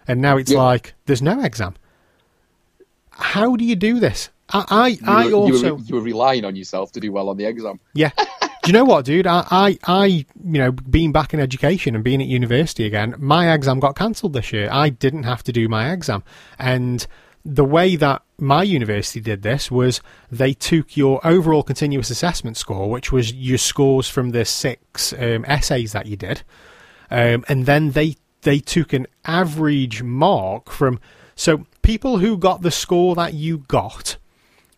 and 0.08 0.22
now 0.22 0.38
it's 0.38 0.52
Yeah. 0.52 0.62
like 0.64 0.96
there's 1.06 1.22
no 1.22 1.40
exam. 1.44 1.76
How 3.12 3.56
do 3.56 3.64
you 3.64 3.76
do 3.76 4.00
this? 4.00 4.30
I, 4.50 4.66
I, 4.70 4.88
You 4.88 4.98
I 5.06 5.24
were, 5.26 5.30
you, 5.30 5.36
also 5.38 5.74
were, 5.76 5.82
you 5.82 5.96
were 5.96 6.02
relying 6.02 6.46
on 6.46 6.56
yourself 6.56 6.92
to 6.94 7.00
do 7.00 7.12
well 7.12 7.30
on 7.30 7.38
the 7.38 7.46
exam. 7.46 7.80
yeah. 7.94 8.10
Do 8.64 8.70
you 8.70 8.74
know 8.74 8.86
what, 8.86 9.06
dude? 9.06 9.26
I, 9.26 9.46
I, 9.50 9.78
I, 9.86 10.06
you 10.06 10.26
know, 10.60 10.72
being 10.72 11.12
back 11.12 11.34
in 11.34 11.40
education 11.40 11.96
and 11.96 12.04
being 12.04 12.22
at 12.22 12.28
university 12.28 12.86
again, 12.86 13.16
my 13.18 13.52
exam 13.52 13.80
got 13.80 13.96
cancelled 13.96 14.34
this 14.34 14.54
year. 14.54 14.70
I 14.72 14.90
didn't 14.90 15.24
have 15.24 15.44
to 15.46 15.52
do 15.52 15.68
my 15.68 15.92
exam. 15.92 16.24
And 16.60 17.08
the 17.44 17.66
way 17.66 17.96
that 17.96 18.22
my 18.38 18.62
university 18.62 19.20
did 19.20 19.42
this 19.42 19.72
was 19.72 20.02
they 20.32 20.54
took 20.54 20.96
your 20.96 21.26
overall 21.26 21.64
continuous 21.64 22.12
assessment 22.12 22.56
score, 22.56 22.90
which 22.90 23.12
was 23.12 23.34
your 23.34 23.58
scores 23.58 24.08
from 24.08 24.30
the 24.30 24.46
six 24.46 25.12
um, 25.14 25.44
essays 25.48 25.92
that 25.94 26.06
you 26.06 26.16
did, 26.16 26.44
um, 27.10 27.44
and 27.48 27.66
then 27.66 27.92
they 27.92 28.16
they 28.44 28.60
took 28.60 28.94
an 28.94 29.08
average 29.26 30.04
mark 30.04 30.70
from. 30.70 31.00
So 31.36 31.66
people 31.82 32.20
who 32.20 32.38
got 32.38 32.62
the 32.62 32.72
score 32.72 33.16
that 33.16 33.34
you 33.34 33.60
got 33.60 34.18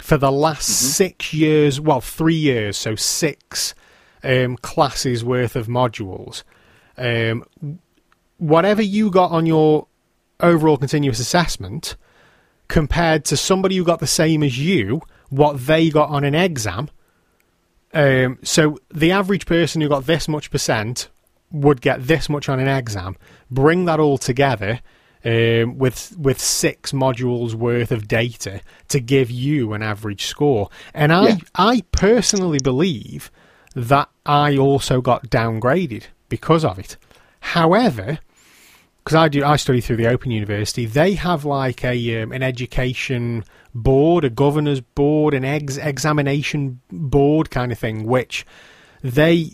for 0.04 0.18
the 0.18 0.34
last 0.34 0.68
six 0.68 1.34
years, 1.34 1.80
well, 1.80 2.02
three 2.02 2.36
years, 2.36 2.76
so 2.76 2.94
six 2.94 3.74
um, 4.22 4.58
classes 4.58 5.24
worth 5.24 5.56
of 5.56 5.68
modules. 5.68 6.44
Um, 6.98 7.46
whatever 8.36 8.82
you 8.82 9.10
got 9.10 9.32
on 9.32 9.46
your 9.46 9.88
overall 10.42 10.76
continuous 10.76 11.20
assessment 11.20 11.96
compared 12.68 13.24
to 13.24 13.38
somebody 13.38 13.78
who 13.78 13.86
got 13.86 14.02
the 14.02 14.06
same 14.06 14.44
as 14.44 14.60
you, 14.60 15.02
what 15.30 15.68
they 15.68 15.90
got 15.90 16.10
on 16.10 16.26
an 16.26 16.36
exam. 16.36 16.90
Um, 17.94 18.40
so 18.44 18.78
the 18.94 19.12
average 19.12 19.46
person 19.46 19.80
who 19.80 19.88
got 19.88 20.06
this 20.06 20.28
much 20.28 20.52
percent 20.52 21.08
would 21.50 21.80
get 21.80 22.08
this 22.08 22.28
much 22.28 22.50
on 22.50 22.60
an 22.60 22.68
exam. 22.68 23.16
Bring 23.50 23.86
that 23.86 24.02
all 24.02 24.18
together 24.18 24.82
um, 25.26 25.78
with 25.78 26.16
with 26.18 26.40
six 26.40 26.92
modules 26.92 27.54
worth 27.54 27.92
of 27.92 28.08
data 28.08 28.62
to 28.90 29.00
give 29.00 29.32
you 29.32 29.74
an 29.74 29.82
average 29.82 30.26
score. 30.26 30.70
And 30.94 31.14
I 31.14 31.28
Yeah. 31.30 31.38
I 31.56 31.84
personally 31.92 32.60
believe 32.64 33.32
that 33.76 34.10
I 34.26 34.58
also 34.58 35.02
got 35.02 35.30
downgraded 35.30 36.04
because 36.30 36.64
of 36.66 36.78
it. 36.78 36.98
However, 37.40 38.20
because 39.04 39.16
I 39.16 39.28
do 39.28 39.44
I 39.44 39.56
study 39.58 39.82
through 39.82 39.98
the 39.98 40.08
Open 40.08 40.32
University, 40.32 40.86
they 40.86 41.14
have 41.14 41.46
like 41.46 41.84
a 41.84 42.22
um, 42.22 42.32
an 42.32 42.44
education 42.44 43.44
board, 43.74 44.24
a 44.24 44.30
governor's 44.30 44.82
board, 44.82 45.34
an 45.34 45.44
ex- 45.44 45.78
examination 45.78 46.80
board 46.90 47.50
kind 47.50 47.72
of 47.72 47.80
thing, 47.80 48.06
which 48.06 48.46
they 49.02 49.54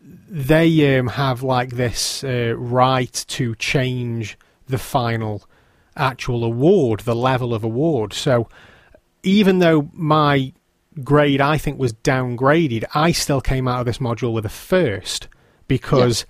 they 0.00 0.98
um, 0.98 1.08
have 1.08 1.42
like 1.42 1.70
this 1.70 2.24
uh, 2.24 2.54
right 2.56 3.24
to 3.28 3.54
change 3.56 4.38
the 4.68 4.78
final 4.78 5.44
actual 5.96 6.44
award, 6.44 7.00
the 7.00 7.14
level 7.14 7.52
of 7.52 7.64
award. 7.64 8.12
So 8.12 8.48
even 9.22 9.58
though 9.58 9.90
my 9.92 10.52
grade 11.02 11.40
I 11.40 11.58
think 11.58 11.78
was 11.78 11.92
downgraded, 11.92 12.84
I 12.94 13.12
still 13.12 13.40
came 13.40 13.68
out 13.68 13.80
of 13.80 13.86
this 13.86 13.98
module 13.98 14.32
with 14.32 14.46
a 14.46 14.50
first 14.50 15.28
because 15.66 16.24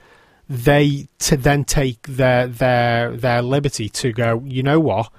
they 0.48 1.08
to 1.18 1.36
then 1.36 1.64
take 1.64 2.06
their 2.06 2.46
their 2.46 3.16
their 3.16 3.42
liberty 3.42 3.88
to 3.90 4.12
go. 4.12 4.42
You 4.46 4.62
know 4.62 4.80
what? 4.80 5.12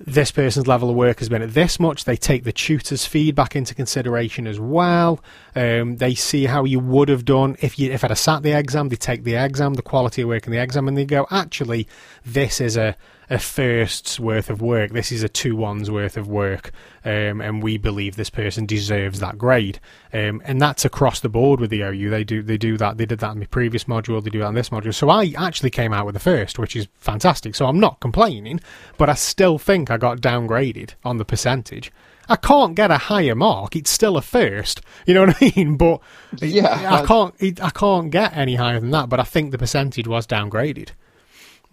This 0.00 0.32
person's 0.32 0.66
level 0.66 0.90
of 0.90 0.96
work 0.96 1.20
has 1.20 1.28
been 1.28 1.42
at 1.42 1.54
this 1.54 1.78
much. 1.78 2.04
They 2.04 2.16
take 2.16 2.42
the 2.42 2.52
tutor's 2.52 3.06
feedback 3.06 3.54
into 3.54 3.76
consideration 3.76 4.46
as 4.46 4.58
well. 4.58 5.22
Um, 5.54 5.98
they 5.98 6.14
see 6.14 6.46
how 6.46 6.64
you 6.64 6.80
would 6.80 7.08
have 7.08 7.24
done 7.24 7.56
if 7.60 7.78
you 7.78 7.92
if 7.92 8.02
I'd 8.02 8.10
have 8.10 8.18
sat 8.18 8.42
the 8.42 8.52
exam. 8.52 8.88
They 8.88 8.96
take 8.96 9.22
the 9.22 9.36
exam, 9.36 9.74
the 9.74 9.82
quality 9.82 10.22
of 10.22 10.28
work 10.28 10.46
in 10.46 10.52
the 10.52 10.60
exam, 10.60 10.88
and 10.88 10.96
they 10.96 11.04
go, 11.04 11.28
actually, 11.30 11.86
this 12.24 12.60
is 12.60 12.76
a 12.76 12.96
a 13.30 13.38
first's 13.38 14.20
worth 14.20 14.50
of 14.50 14.60
work. 14.60 14.92
This 14.92 15.10
is 15.10 15.22
a 15.22 15.28
two 15.28 15.56
ones 15.56 15.90
worth 15.90 16.16
of 16.16 16.28
work, 16.28 16.72
um, 17.04 17.40
and 17.40 17.62
we 17.62 17.78
believe 17.78 18.16
this 18.16 18.30
person 18.30 18.66
deserves 18.66 19.20
that 19.20 19.38
grade. 19.38 19.80
Um, 20.12 20.42
and 20.44 20.60
that's 20.60 20.84
across 20.84 21.20
the 21.20 21.28
board 21.28 21.60
with 21.60 21.70
the 21.70 21.82
OU. 21.82 22.10
They 22.10 22.24
do 22.24 22.42
they 22.42 22.58
do 22.58 22.76
that. 22.76 22.98
They 22.98 23.06
did 23.06 23.20
that 23.20 23.32
in 23.32 23.40
the 23.40 23.46
previous 23.46 23.84
module. 23.84 24.22
They 24.22 24.30
do 24.30 24.40
that 24.40 24.48
in 24.48 24.54
this 24.54 24.70
module. 24.70 24.94
So 24.94 25.08
I 25.08 25.32
actually 25.36 25.70
came 25.70 25.92
out 25.92 26.06
with 26.06 26.16
a 26.16 26.20
first, 26.20 26.58
which 26.58 26.76
is 26.76 26.88
fantastic. 26.96 27.54
So 27.54 27.66
I'm 27.66 27.80
not 27.80 28.00
complaining, 28.00 28.60
but 28.98 29.08
I 29.08 29.14
still 29.14 29.58
think 29.58 29.90
I 29.90 29.96
got 29.96 30.18
downgraded 30.20 30.94
on 31.04 31.18
the 31.18 31.24
percentage. 31.24 31.90
I 32.26 32.36
can't 32.36 32.74
get 32.74 32.90
a 32.90 32.96
higher 32.96 33.34
mark. 33.34 33.76
It's 33.76 33.90
still 33.90 34.16
a 34.16 34.22
first. 34.22 34.80
You 35.06 35.12
know 35.12 35.26
what 35.26 35.36
I 35.42 35.52
mean? 35.56 35.76
But 35.76 36.00
Yeah. 36.40 37.02
I 37.02 37.04
can't. 37.06 37.34
I 37.62 37.70
can't 37.70 38.10
get 38.10 38.34
any 38.36 38.54
higher 38.54 38.80
than 38.80 38.90
that. 38.92 39.08
But 39.10 39.20
I 39.20 39.24
think 39.24 39.50
the 39.50 39.58
percentage 39.58 40.08
was 40.08 40.26
downgraded. 40.26 40.90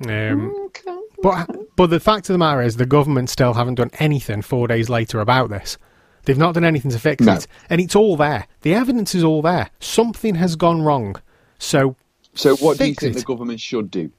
Um, 0.05 0.53
Okay. 0.65 0.97
But 1.23 1.75
but 1.75 1.87
the 1.89 1.99
fact 1.99 2.29
of 2.29 2.33
the 2.33 2.37
matter 2.39 2.61
is, 2.61 2.77
the 2.77 2.85
government 2.85 3.29
still 3.29 3.53
haven't 3.53 3.75
done 3.75 3.91
anything 3.99 4.41
four 4.41 4.67
days 4.67 4.89
later 4.89 5.19
about 5.19 5.49
this. 5.49 5.77
They've 6.25 6.37
not 6.37 6.53
done 6.53 6.65
anything 6.65 6.91
to 6.91 6.99
fix 6.99 7.25
No. 7.25 7.33
it, 7.33 7.47
and 7.69 7.81
it's 7.81 7.95
all 7.95 8.15
there. 8.15 8.47
The 8.61 8.73
evidence 8.75 9.15
is 9.15 9.23
all 9.23 9.41
there. 9.41 9.69
Something 9.79 10.35
has 10.35 10.55
gone 10.55 10.81
wrong. 10.83 11.15
So, 11.57 11.95
So, 12.35 12.55
what 12.57 12.77
do 12.77 12.85
you 12.85 12.93
think 12.93 13.15
it. 13.15 13.19
the 13.19 13.23
government 13.25 13.59
should 13.59 13.89
do? 13.89 14.11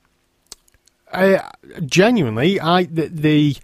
uh, 1.13 1.39
genuinely, 1.87 2.59
I 2.61 2.85
the, 2.85 3.09
the 3.09 3.57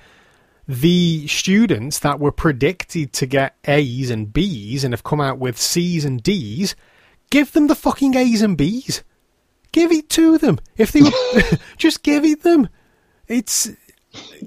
the 0.70 1.26
students 1.26 1.98
that 2.00 2.20
were 2.20 2.30
predicted 2.32 3.12
to 3.14 3.26
get 3.26 3.56
A's 3.66 4.10
and 4.10 4.30
B's 4.32 4.84
and 4.84 4.92
have 4.92 5.02
come 5.02 5.20
out 5.20 5.38
with 5.38 5.58
C's 5.58 6.04
and 6.04 6.22
D's, 6.22 6.76
give 7.30 7.52
them 7.52 7.68
the 7.68 7.74
fucking 7.74 8.14
A's 8.14 8.42
and 8.42 8.56
B's. 8.56 9.02
Give 9.72 9.90
it 9.92 10.08
to 10.10 10.36
them. 10.38 10.58
If 10.76 10.92
they 10.92 11.02
were, 11.02 11.10
just 11.78 12.02
give 12.02 12.24
it 12.24 12.42
them. 12.42 12.68
It's, 13.28 13.68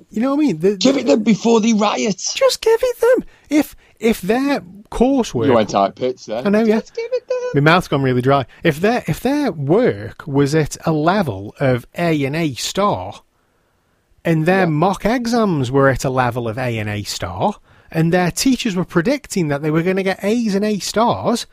you 0.10 0.22
know 0.22 0.36
what 0.36 0.44
I 0.44 0.46
mean. 0.48 0.60
The- 0.60 0.78
Give 0.78 0.98
it 0.98 1.06
them 1.06 1.24
before 1.24 1.62
the 1.62 1.74
riots. 1.74 2.34
just 2.34 2.62
give 2.62 2.80
it 2.82 3.00
them. 3.00 3.28
If 3.50 3.76
if 4.00 4.22
their 4.22 4.62
coursework, 4.90 5.46
You 5.46 5.54
went 5.54 5.76
out 5.76 5.96
pits 5.96 6.26
there. 6.26 6.44
I 6.46 6.50
know, 6.50 6.64
yeah. 6.64 6.80
Just 6.80 6.96
give 6.96 7.10
it 7.14 7.28
them. 7.28 7.38
my 7.64 7.72
mouth's 7.72 7.88
gone 7.88 8.02
really 8.02 8.22
dry. 8.24 8.46
If 8.64 8.80
their 8.82 9.04
if 9.08 9.20
their 9.20 9.52
work 9.52 10.26
was 10.28 10.56
at 10.56 10.76
a 10.88 10.92
level 10.92 11.56
of 11.60 11.86
A 11.98 12.24
and 12.26 12.36
A 12.36 12.54
star, 12.56 13.22
and 14.26 14.46
their 14.46 14.62
Yeah. 14.62 14.66
mock 14.66 15.06
exams 15.06 15.72
were 15.72 15.88
at 15.90 16.04
a 16.04 16.10
level 16.10 16.48
of 16.48 16.58
A 16.58 16.78
and 16.80 16.90
A 16.90 17.04
star, 17.04 17.56
and 17.92 18.12
their 18.12 18.32
teachers 18.32 18.76
were 18.76 18.86
predicting 18.86 19.50
that 19.50 19.62
they 19.62 19.70
were 19.72 19.84
going 19.84 19.98
to 19.98 20.04
get 20.04 20.24
A's 20.24 20.56
and 20.56 20.66
A 20.66 20.80
stars, 20.80 21.46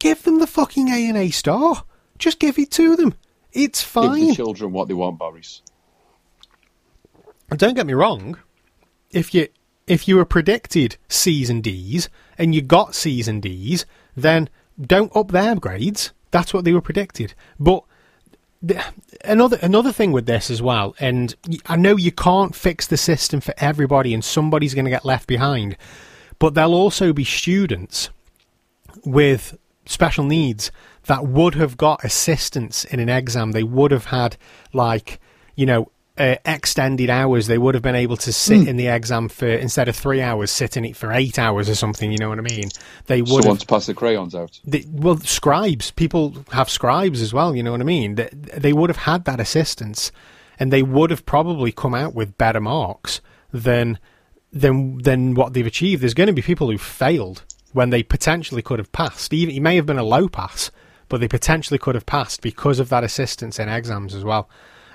give 0.00 0.24
them 0.24 0.40
the 0.40 0.46
fucking 0.46 0.88
A 0.88 1.08
and 1.08 1.16
A 1.16 1.30
star. 1.30 1.84
Just 2.18 2.38
give 2.40 2.58
it 2.58 2.70
to 2.72 2.96
them. 2.96 3.14
It's 3.52 3.82
fine. 3.82 4.18
Give 4.20 4.28
the 4.30 4.34
children 4.34 4.72
what 4.72 4.88
they 4.88 4.94
want, 4.94 5.18
Boris. 5.18 5.62
Don't 7.50 7.74
get 7.74 7.86
me 7.86 7.92
wrong, 7.92 8.38
if 9.10 9.34
you 9.34 9.48
if 9.86 10.08
you 10.08 10.16
were 10.16 10.24
predicted 10.24 10.96
C's 11.08 11.50
and 11.50 11.62
D's 11.62 12.08
and 12.38 12.54
you 12.54 12.62
got 12.62 12.94
C's 12.94 13.28
and 13.28 13.42
D's, 13.42 13.86
then 14.16 14.48
don't 14.80 15.14
up 15.14 15.30
their 15.30 15.54
grades. 15.54 16.12
That's 16.30 16.54
what 16.54 16.64
they 16.64 16.72
were 16.72 16.80
predicted. 16.80 17.34
But 17.60 17.84
the, 18.62 18.82
another 19.24 19.58
another 19.62 19.92
thing 19.92 20.10
with 20.10 20.26
this 20.26 20.50
as 20.50 20.62
well, 20.62 20.96
and 20.98 21.34
I 21.66 21.76
know 21.76 21.96
you 21.96 22.12
can't 22.12 22.54
fix 22.54 22.86
the 22.86 22.96
system 22.96 23.40
for 23.40 23.54
everybody, 23.58 24.14
and 24.14 24.24
somebody's 24.24 24.74
going 24.74 24.86
to 24.86 24.90
get 24.90 25.04
left 25.04 25.28
behind. 25.28 25.76
But 26.38 26.54
there'll 26.54 26.74
also 26.74 27.12
be 27.12 27.24
students 27.24 28.10
with 29.04 29.56
special 29.86 30.24
needs 30.24 30.72
that 31.06 31.26
would 31.26 31.54
have 31.54 31.76
got 31.76 32.04
assistance 32.04 32.84
in 32.84 33.00
an 33.00 33.10
exam. 33.10 33.52
They 33.52 33.62
would 33.62 33.90
have 33.90 34.06
had 34.06 34.36
like 34.72 35.20
you 35.54 35.66
know 35.66 35.90
uh, 36.16 36.36
extended 36.44 37.10
hours. 37.10 37.46
They 37.46 37.58
would 37.58 37.74
have 37.74 37.82
been 37.82 37.96
able 37.96 38.16
to 38.18 38.32
sit 38.32 38.68
in 38.68 38.76
the 38.76 38.86
exam 38.86 39.28
for 39.28 39.46
instead 39.48 39.88
of 39.88 39.96
three 39.96 40.22
hours, 40.22 40.50
sit 40.50 40.76
in 40.76 40.84
it 40.84 40.96
for 40.96 41.12
eight 41.12 41.38
hours 41.38 41.68
or 41.68 41.74
something. 41.74 42.12
You 42.12 42.18
know 42.18 42.28
what 42.28 42.38
I 42.38 42.42
mean? 42.42 42.68
They 43.06 43.20
would 43.20 43.28
Someone 43.28 43.56
have 43.56 43.58
to 43.58 43.66
pass 43.66 43.86
the 43.86 43.94
crayons 43.94 44.34
out. 44.34 44.60
they, 44.64 44.84
well, 44.88 45.16
scribes. 45.18 45.90
People 45.90 46.44
have 46.52 46.70
scribes 46.70 47.20
as 47.20 47.32
well. 47.32 47.56
You 47.56 47.62
know 47.62 47.72
what 47.72 47.80
I 47.80 47.84
mean? 47.84 48.14
They, 48.14 48.28
they 48.32 48.72
would 48.72 48.90
have 48.90 48.98
had 48.98 49.24
that 49.24 49.40
assistance, 49.40 50.12
and 50.58 50.72
they 50.72 50.82
would 50.82 51.10
have 51.10 51.26
probably 51.26 51.72
come 51.72 51.94
out 51.94 52.14
with 52.14 52.38
better 52.38 52.60
marks 52.60 53.20
than 53.52 53.98
than 54.52 54.98
than 54.98 55.34
what 55.34 55.52
they've 55.52 55.66
achieved. 55.66 56.02
There's 56.02 56.14
going 56.14 56.28
to 56.28 56.32
be 56.32 56.42
people 56.42 56.70
who 56.70 56.78
failed 56.78 57.42
when 57.72 57.90
they 57.90 58.04
potentially 58.04 58.62
could 58.62 58.78
have 58.78 58.92
passed. 58.92 59.32
Even 59.32 59.54
it 59.54 59.60
may 59.60 59.74
have 59.74 59.86
been 59.86 59.98
a 59.98 60.04
low 60.04 60.28
pass, 60.28 60.70
but 61.08 61.20
they 61.20 61.26
potentially 61.26 61.78
could 61.78 61.96
have 61.96 62.06
passed 62.06 62.40
because 62.40 62.78
of 62.78 62.88
that 62.90 63.02
assistance 63.02 63.58
in 63.58 63.68
exams 63.68 64.14
as 64.14 64.22
well. 64.22 64.48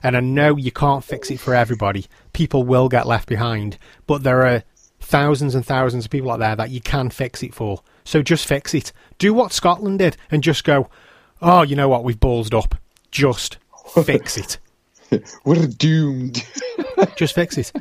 And 0.03 0.15
I 0.15 0.19
know 0.21 0.55
you 0.55 0.71
can't 0.71 1.03
fix 1.03 1.29
it 1.31 1.39
for 1.39 1.53
everybody. 1.53 2.05
People 2.33 2.63
will 2.63 2.89
get 2.89 3.07
left 3.07 3.27
behind, 3.27 3.77
but 4.07 4.23
there 4.23 4.45
are 4.45 4.63
thousands 4.99 5.55
and 5.55 5.65
thousands 5.65 6.05
of 6.05 6.11
people 6.11 6.31
out 6.31 6.39
there 6.39 6.55
that 6.55 6.69
you 6.71 6.81
can 6.81 7.09
fix 7.09 7.41
it 7.43 7.53
for. 7.53 7.81
So 8.03 8.21
just 8.21 8.45
fix 8.47 8.73
it. 8.73 8.91
Do 9.17 9.33
what 9.33 9.51
Scotland 9.53 9.99
did 9.99 10.17
and 10.31 10.43
just 10.43 10.63
go, 10.63 10.89
oh, 11.41 11.61
you 11.61 11.75
know 11.75 11.89
what, 11.89 12.03
we've 12.03 12.19
ballsed 12.19 12.57
up. 12.57 12.75
Just 13.11 13.57
fix 14.03 14.37
it. 14.37 14.57
We're 15.43 15.65
doomed. 15.67 16.45
Just 17.15 17.33
fix 17.33 17.57
it. 17.57 17.71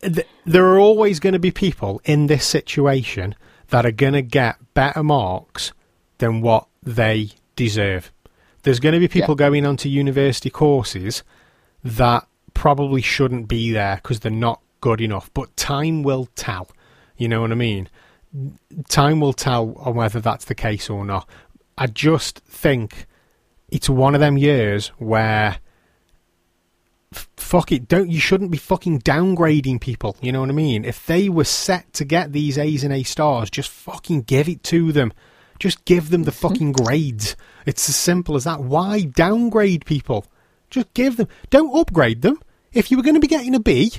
Th- 0.00 0.26
There 0.46 0.64
are 0.64 0.78
always 0.78 1.20
going 1.20 1.34
to 1.34 1.38
be 1.38 1.50
people 1.50 2.00
in 2.06 2.26
this 2.26 2.46
situation 2.46 3.34
that 3.68 3.84
are 3.84 3.90
going 3.92 4.14
to 4.14 4.22
get 4.22 4.56
better 4.72 5.02
marks 5.02 5.72
than 6.16 6.40
what 6.40 6.66
they 6.82 7.32
deserve. 7.54 8.10
There's 8.62 8.80
going 8.80 8.94
to 8.94 8.98
be 8.98 9.08
people 9.08 9.34
going 9.34 9.64
on 9.64 9.76
to 9.78 9.88
university 9.88 10.50
courses 10.50 11.22
that 11.84 12.26
probably 12.54 13.02
shouldn't 13.02 13.48
be 13.48 13.72
there 13.72 13.96
because 13.96 14.20
they're 14.20 14.32
not 14.32 14.60
good 14.80 15.00
enough, 15.00 15.30
but 15.34 15.56
time 15.56 16.02
will 16.02 16.26
tell. 16.34 16.68
You 17.16 17.28
know 17.28 17.40
what 17.40 17.52
I 17.52 17.56
mean? 17.56 17.88
Time 18.88 19.20
will 19.20 19.32
tell 19.32 19.74
on 19.78 19.94
whether 19.94 20.20
that's 20.20 20.44
the 20.44 20.54
case 20.54 20.90
or 20.90 21.04
not. 21.04 21.28
I 21.76 21.86
just 21.86 22.40
think 22.40 23.06
it's 23.70 23.88
one 23.88 24.14
of 24.14 24.20
them 24.20 24.36
years 24.36 24.88
where 24.98 25.58
f- 27.14 27.28
fuck 27.36 27.70
it, 27.72 27.88
don't 27.88 28.10
you 28.10 28.20
shouldn't 28.20 28.50
be 28.50 28.58
fucking 28.58 29.00
downgrading 29.02 29.80
people. 29.80 30.16
You 30.20 30.32
know 30.32 30.40
what 30.40 30.48
I 30.48 30.52
mean? 30.52 30.84
If 30.84 31.06
they 31.06 31.28
were 31.28 31.44
set 31.44 31.92
to 31.94 32.04
get 32.04 32.32
these 32.32 32.58
A's 32.58 32.84
and 32.84 32.92
A 32.92 33.02
stars, 33.02 33.50
just 33.50 33.70
fucking 33.70 34.22
give 34.22 34.48
it 34.48 34.62
to 34.64 34.92
them. 34.92 35.12
Just 35.58 35.84
give 35.84 36.10
them 36.10 36.22
the 36.22 36.32
fucking 36.32 36.72
grades. 36.72 37.36
It's 37.66 37.88
as 37.88 37.96
simple 37.96 38.36
as 38.36 38.44
that. 38.44 38.60
Why 38.60 39.02
downgrade 39.02 39.84
people? 39.84 40.24
Just 40.70 40.92
give 40.94 41.16
them. 41.16 41.28
Don't 41.50 41.74
upgrade 41.76 42.22
them. 42.22 42.40
If 42.72 42.90
you 42.90 42.96
were 42.96 43.02
going 43.02 43.14
to 43.14 43.20
be 43.20 43.26
getting 43.26 43.54
a 43.54 43.60
B, 43.60 43.92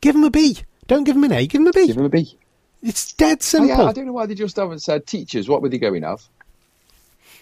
give 0.00 0.14
them 0.14 0.24
a 0.24 0.30
B. 0.30 0.58
Don't 0.86 1.04
give 1.04 1.14
them 1.14 1.24
an 1.24 1.32
A. 1.32 1.46
Give 1.46 1.60
them 1.60 1.68
a 1.68 1.72
B. 1.72 1.86
Give 1.86 1.96
them 1.96 2.04
a 2.04 2.10
B. 2.10 2.38
It's 2.82 3.12
dead 3.12 3.38
I, 3.40 3.42
simple. 3.42 3.86
I 3.86 3.92
don't 3.92 4.06
know 4.06 4.12
why 4.12 4.26
they 4.26 4.34
just 4.34 4.56
haven't 4.56 4.80
said 4.80 5.06
teachers. 5.06 5.48
What 5.48 5.62
were 5.62 5.68
they 5.68 5.78
going 5.78 6.04
of? 6.04 6.28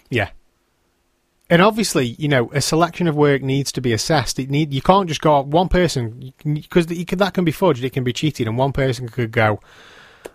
Yeah. 0.08 0.30
And 1.48 1.60
obviously, 1.60 2.06
you 2.06 2.28
know, 2.28 2.50
a 2.52 2.60
selection 2.60 3.08
of 3.08 3.16
work 3.16 3.42
needs 3.42 3.72
to 3.72 3.80
be 3.80 3.92
assessed. 3.92 4.38
It 4.38 4.50
need 4.50 4.72
you 4.72 4.82
can't 4.82 5.08
just 5.08 5.20
go 5.20 5.40
one 5.40 5.68
person 5.68 6.32
because 6.44 6.86
that 6.86 7.34
can 7.34 7.44
be 7.44 7.52
fudged. 7.52 7.82
It 7.82 7.92
can 7.92 8.04
be 8.04 8.12
cheated, 8.12 8.46
and 8.46 8.56
one 8.56 8.72
person 8.72 9.08
could 9.08 9.32
go, 9.32 9.58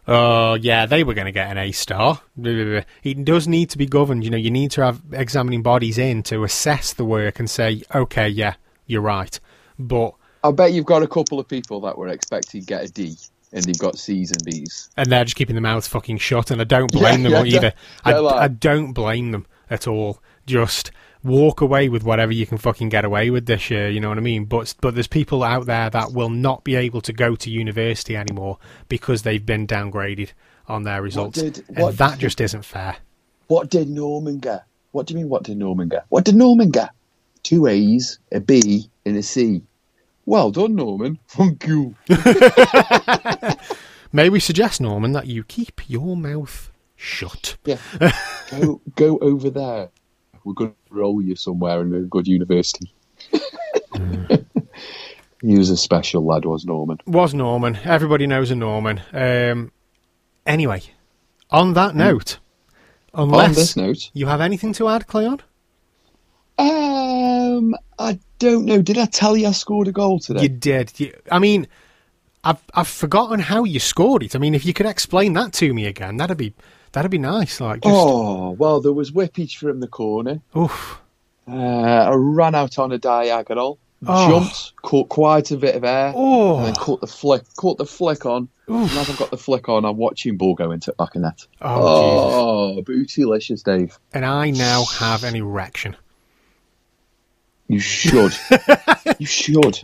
"Oh, 0.07 0.53
yeah, 0.55 0.85
they 0.85 1.03
were 1.03 1.13
going 1.13 1.25
to 1.25 1.31
get 1.31 1.49
an 1.49 1.57
A 1.57 1.71
star." 1.71 2.21
It 2.43 3.25
does 3.25 3.47
need 3.47 3.69
to 3.71 3.77
be 3.77 3.85
governed. 3.85 4.23
You 4.23 4.29
know, 4.29 4.37
you 4.37 4.51
need 4.51 4.71
to 4.71 4.83
have 4.83 5.01
examining 5.11 5.61
bodies 5.63 5.97
in 5.97 6.23
to 6.23 6.43
assess 6.43 6.93
the 6.93 7.05
work 7.05 7.39
and 7.39 7.49
say, 7.49 7.83
"Okay, 7.93 8.27
yeah, 8.29 8.55
you're 8.87 9.01
right," 9.01 9.39
but 9.79 10.13
I 10.43 10.51
bet 10.51 10.73
you've 10.73 10.85
got 10.85 11.01
a 11.03 11.07
couple 11.07 11.39
of 11.39 11.47
people 11.47 11.81
that 11.81 11.97
were 11.97 12.07
expecting 12.07 12.61
to 12.61 12.67
get 12.67 12.83
a 12.85 12.91
D 12.91 13.17
and 13.51 13.63
they've 13.63 13.77
got 13.79 13.97
C's 13.97 14.31
and 14.31 14.43
B's. 14.43 14.89
and 14.97 15.09
they're 15.11 15.23
just 15.23 15.35
keeping 15.37 15.55
their 15.55 15.61
mouths 15.61 15.87
fucking 15.87 16.17
shut, 16.17 16.51
and 16.51 16.59
I 16.61 16.65
don't 16.65 16.91
blame 16.91 17.23
Yeah, 17.23 17.29
them 17.29 17.45
yeah, 17.45 17.55
either. 17.57 17.73
I, 18.03 18.13
like- 18.13 18.35
I 18.41 18.47
don't 18.49 18.93
blame 18.93 19.31
them 19.31 19.45
at 19.69 19.87
all. 19.87 20.19
Just 20.45 20.91
walk 21.25 21.61
away 21.61 21.89
with 21.89 22.03
whatever 22.03 22.31
you 22.31 22.45
can 22.45 22.57
fucking 22.57 22.89
get 22.89 23.03
away 23.03 23.29
with 23.29 23.45
this 23.47 23.69
year. 23.69 23.89
You 23.89 23.99
know 23.99 24.09
what 24.09 24.17
I 24.17 24.21
mean? 24.21 24.45
But 24.45 24.73
but 24.81 24.93
there's 24.93 25.07
people 25.07 25.43
out 25.43 25.65
there 25.65 25.89
that 25.89 26.13
will 26.13 26.29
not 26.29 26.63
be 26.63 26.75
able 26.75 27.01
to 27.01 27.13
go 27.13 27.35
to 27.35 27.49
university 27.49 28.15
anymore 28.15 28.59
because 28.87 29.23
they've 29.23 29.45
been 29.45 29.67
downgraded 29.67 30.31
on 30.67 30.83
their 30.83 31.01
results, 31.01 31.41
did- 31.41 31.63
and 31.75 31.95
that 31.97 32.11
did- 32.11 32.19
just 32.19 32.41
isn't 32.41 32.65
fair. 32.65 32.97
What 33.47 33.69
did 33.69 33.89
Norman 33.89 34.39
get? 34.39 34.63
What 34.91 35.05
do 35.07 35.13
you 35.13 35.19
mean, 35.19 35.29
what 35.29 35.43
did 35.43 35.57
Norman 35.57 35.89
get? 35.89 36.05
What 36.09 36.25
did 36.25 36.35
Norman 36.35 36.71
get? 36.71 36.89
Two 37.43 37.67
A's, 37.67 38.17
a 38.31 38.39
B, 38.39 38.89
and 39.05 39.17
a 39.17 39.21
C. 39.21 39.61
Well 40.25 40.49
done, 40.49 40.75
Norman. 40.75 41.19
Thank 41.27 41.67
you. 41.67 41.93
May 44.11 44.29
we 44.29 44.39
suggest, 44.39 44.79
Norman, 44.81 45.11
that 45.11 45.27
you 45.27 45.43
keep 45.43 45.81
your 45.87 46.15
mouth 46.15 46.71
shut? 46.95 47.57
Yeah. 47.65 47.77
go 48.51 48.81
go 48.95 49.17
over 49.19 49.49
there. 49.49 49.89
We're 50.45 50.53
going 50.53 50.71
to 50.71 50.93
roll 50.93 51.21
you 51.21 51.35
somewhere 51.35 51.81
in 51.81 51.93
a 51.93 52.01
good 52.01 52.27
university. 52.27 52.93
he 55.41 55.57
was 55.57 55.71
a 55.71 55.77
special 55.77 56.23
lad, 56.25 56.45
was 56.45 56.65
Norman. 56.65 56.99
was 57.07 57.33
Norman. 57.33 57.77
Everybody 57.83 58.27
knows 58.27 58.51
a 58.51 58.55
Norman. 58.55 59.01
Um, 59.11 59.71
anyway, 60.45 60.83
on 61.49 61.73
that 61.73 61.95
note, 61.95 62.37
unless 63.13 63.47
On 63.47 63.53
this 63.55 63.75
note, 63.75 64.11
you 64.13 64.27
have 64.27 64.39
anything 64.39 64.71
to 64.73 64.87
add, 64.87 65.07
Cleon, 65.07 65.41
um, 66.57 67.75
I 67.97 68.19
don't 68.39 68.65
know. 68.65 68.81
Did 68.83 68.99
I 68.99 69.05
tell 69.05 69.35
you 69.35 69.47
I 69.47 69.51
scored 69.51 69.87
a 69.87 69.91
goal 69.91 70.19
today? 70.19 70.43
you 70.43 70.49
did. 70.49 70.97
You, 70.99 71.13
I 71.31 71.39
mean, 71.39 71.67
I've 72.43 72.61
I've 72.73 72.87
forgotten 72.87 73.39
how 73.39 73.63
you 73.63 73.79
scored 73.79 74.21
it. 74.23 74.35
I 74.35 74.39
mean, 74.39 74.53
if 74.53 74.65
you 74.65 74.73
could 74.73 74.85
explain 74.85 75.33
that 75.33 75.53
to 75.53 75.73
me 75.73 75.85
again, 75.87 76.17
that'd 76.17 76.37
be 76.37 76.53
that'd 76.95 77.11
be 77.11 77.17
nice. 77.19 77.61
Like, 77.61 77.81
just 77.81 77.93
Oh 77.95 78.49
well, 78.51 78.81
there 78.81 78.91
was 78.93 79.11
whippage 79.11 79.57
from 79.57 79.79
the 79.79 79.87
corner. 79.87 80.41
oof. 80.57 80.99
Uh, 81.47 81.51
I 82.09 82.13
ran 82.15 82.55
out 82.55 82.79
on 82.79 82.91
a 82.91 82.97
diagonal, 82.97 83.77
Oh. 84.07 84.27
jumped, 84.29 84.73
caught 84.81 85.09
quite 85.09 85.51
a 85.51 85.57
bit 85.57 85.75
of 85.75 85.83
air, 85.83 86.11
Oh. 86.15 86.57
and 86.57 86.65
then 86.67 86.73
caught 86.75 87.01
the 87.01 87.07
flick, 87.07 87.43
caught 87.55 87.77
the 87.77 87.85
flick 87.85 88.25
on. 88.25 88.49
Oof. 88.67 88.89
And 88.89 88.99
as 88.99 89.09
I've 89.11 89.17
got 89.19 89.29
the 89.29 89.37
flick 89.37 89.69
on, 89.69 89.85
I'm 89.85 89.97
watching 89.97 90.37
ball 90.37 90.55
go 90.55 90.71
into 90.71 90.91
back 90.97 91.13
of 91.15 91.21
net. 91.21 91.45
Oh, 91.61 92.77
Oh, 92.77 92.81
bootylicious, 92.81 93.63
Dave. 93.63 93.99
And 94.11 94.25
I 94.25 94.49
now 94.49 94.85
have 94.99 95.23
an 95.23 95.35
erection. 95.35 95.95
You 97.67 97.79
should. 97.79 98.33
you 99.19 99.25
should. 99.27 99.79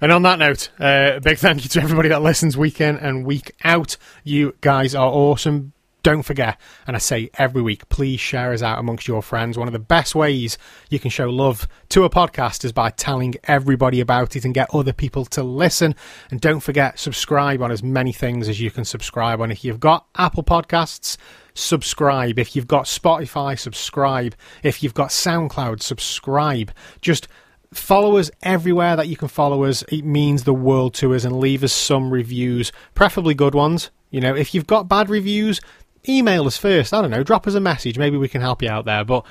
And 0.00 0.10
on 0.12 0.22
that 0.22 0.38
note, 0.38 0.70
uh, 0.80 1.12
a 1.16 1.20
big 1.20 1.38
thank 1.38 1.62
you 1.62 1.68
to 1.70 1.82
everybody 1.82 2.08
that 2.10 2.22
listens 2.22 2.56
week 2.56 2.80
in 2.80 2.96
and 2.96 3.24
week 3.24 3.52
out. 3.64 3.96
You 4.24 4.54
guys 4.60 4.94
are 4.94 5.06
awesome. 5.08 5.72
Don't 6.02 6.22
forget, 6.22 6.60
and 6.86 6.96
I 6.96 6.98
say 6.98 7.30
every 7.34 7.62
week, 7.62 7.88
please 7.88 8.18
share 8.18 8.52
us 8.52 8.60
out 8.60 8.80
amongst 8.80 9.06
your 9.06 9.22
friends. 9.22 9.56
One 9.56 9.68
of 9.68 9.72
the 9.72 9.78
best 9.78 10.16
ways 10.16 10.58
you 10.90 10.98
can 10.98 11.10
show 11.10 11.30
love 11.30 11.68
to 11.90 12.02
a 12.02 12.10
podcast 12.10 12.64
is 12.64 12.72
by 12.72 12.90
telling 12.90 13.36
everybody 13.44 14.00
about 14.00 14.34
it 14.34 14.44
and 14.44 14.52
get 14.52 14.74
other 14.74 14.92
people 14.92 15.24
to 15.26 15.44
listen. 15.44 15.94
And 16.30 16.40
don't 16.40 16.58
forget, 16.58 16.98
subscribe 16.98 17.62
on 17.62 17.70
as 17.70 17.84
many 17.84 18.12
things 18.12 18.48
as 18.48 18.60
you 18.60 18.72
can 18.72 18.84
subscribe 18.84 19.40
on. 19.40 19.52
If 19.52 19.64
you've 19.64 19.78
got 19.78 20.06
Apple 20.16 20.42
Podcasts, 20.42 21.16
subscribe. 21.54 22.36
If 22.36 22.56
you've 22.56 22.66
got 22.66 22.86
Spotify, 22.86 23.56
subscribe. 23.56 24.34
If 24.64 24.82
you've 24.82 24.94
got 24.94 25.10
SoundCloud, 25.10 25.82
subscribe. 25.82 26.72
Just 27.00 27.28
follow 27.72 28.16
us 28.16 28.28
everywhere 28.42 28.96
that 28.96 29.08
you 29.08 29.16
can 29.16 29.28
follow 29.28 29.64
us. 29.64 29.82
It 29.84 30.04
means 30.04 30.42
the 30.42 30.52
world 30.52 30.94
to 30.94 31.14
us 31.14 31.24
and 31.24 31.38
leave 31.38 31.62
us 31.62 31.72
some 31.72 32.10
reviews, 32.12 32.72
preferably 32.94 33.34
good 33.34 33.54
ones. 33.54 33.90
You 34.10 34.20
know, 34.20 34.34
if 34.36 34.54
you've 34.54 34.66
got 34.66 34.88
bad 34.88 35.08
reviews, 35.08 35.60
email 36.08 36.46
us 36.46 36.56
first. 36.56 36.92
I 36.92 37.00
don't 37.00 37.10
know, 37.10 37.22
drop 37.22 37.46
us 37.46 37.54
a 37.54 37.60
message. 37.60 37.98
Maybe 37.98 38.16
we 38.16 38.28
can 38.28 38.40
help 38.40 38.62
you 38.62 38.68
out 38.68 38.84
there. 38.84 39.04
But 39.04 39.24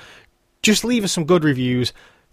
just 0.62 0.84
leave 0.84 1.04
us 1.04 1.12
some 1.12 1.24
good 1.24 1.44
reviews. 1.44 1.92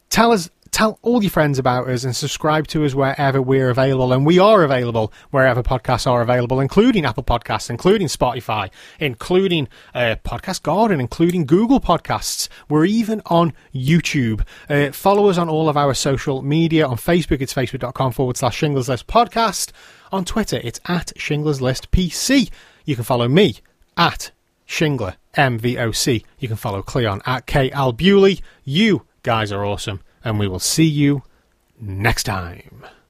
Tell 0.09 0.31
us 0.31 0.49
tell 0.71 0.99
all 1.01 1.23
your 1.23 1.31
friends 1.31 1.59
about 1.59 1.87
us 1.87 2.03
and 2.03 2.15
subscribe 2.15 2.67
to 2.67 2.85
us 2.85 2.93
wherever 2.93 3.41
we're 3.41 3.69
available. 3.69 4.13
And 4.13 4.25
we 4.25 4.39
are 4.39 4.63
available 4.63 5.11
wherever 5.31 5.63
podcasts 5.63 6.07
are 6.07 6.21
available, 6.21 6.59
including 6.59 7.05
Apple 7.05 7.23
Podcasts, 7.23 7.69
including 7.69 8.07
Spotify, 8.07 8.69
including 8.99 9.67
uh, 9.93 10.15
Podcast 10.23 10.63
Garden, 10.63 10.99
including 10.99 11.45
Google 11.45 11.79
Podcasts. 11.79 12.47
We're 12.69 12.85
even 12.85 13.21
on 13.25 13.53
YouTube. 13.73 14.45
Uh, 14.69 14.91
follow 14.91 15.29
us 15.29 15.37
on 15.37 15.49
all 15.49 15.69
of 15.69 15.77
our 15.77 15.93
social 15.93 16.41
media. 16.41 16.87
On 16.87 16.97
Facebook, 16.97 17.41
it's 17.41 17.53
facebook.com 17.53 18.11
forward 18.11 18.37
slash 18.37 18.57
Shingles 18.57 18.89
List 18.89 19.07
Podcast. 19.07 19.71
On 20.11 20.25
Twitter, 20.25 20.59
it's 20.63 20.79
at 20.85 21.13
Shingles 21.17 21.61
List 21.61 21.91
PC. 21.91 22.49
You 22.85 22.95
can 22.95 23.03
follow 23.03 23.27
me 23.27 23.59
at 23.97 24.31
Shingler 24.67 25.15
MVOC. 25.35 26.23
You 26.39 26.47
can 26.47 26.57
follow 26.57 26.81
Cleon 26.81 27.21
at 27.25 27.45
K 27.45 27.69
Albuli. 27.71 28.41
You 28.63 29.05
guys 29.23 29.51
are 29.51 29.65
awesome 29.65 30.01
and 30.23 30.39
we 30.39 30.47
will 30.47 30.59
see 30.59 30.85
you 30.85 31.23
next 31.79 32.23
time. 32.23 32.85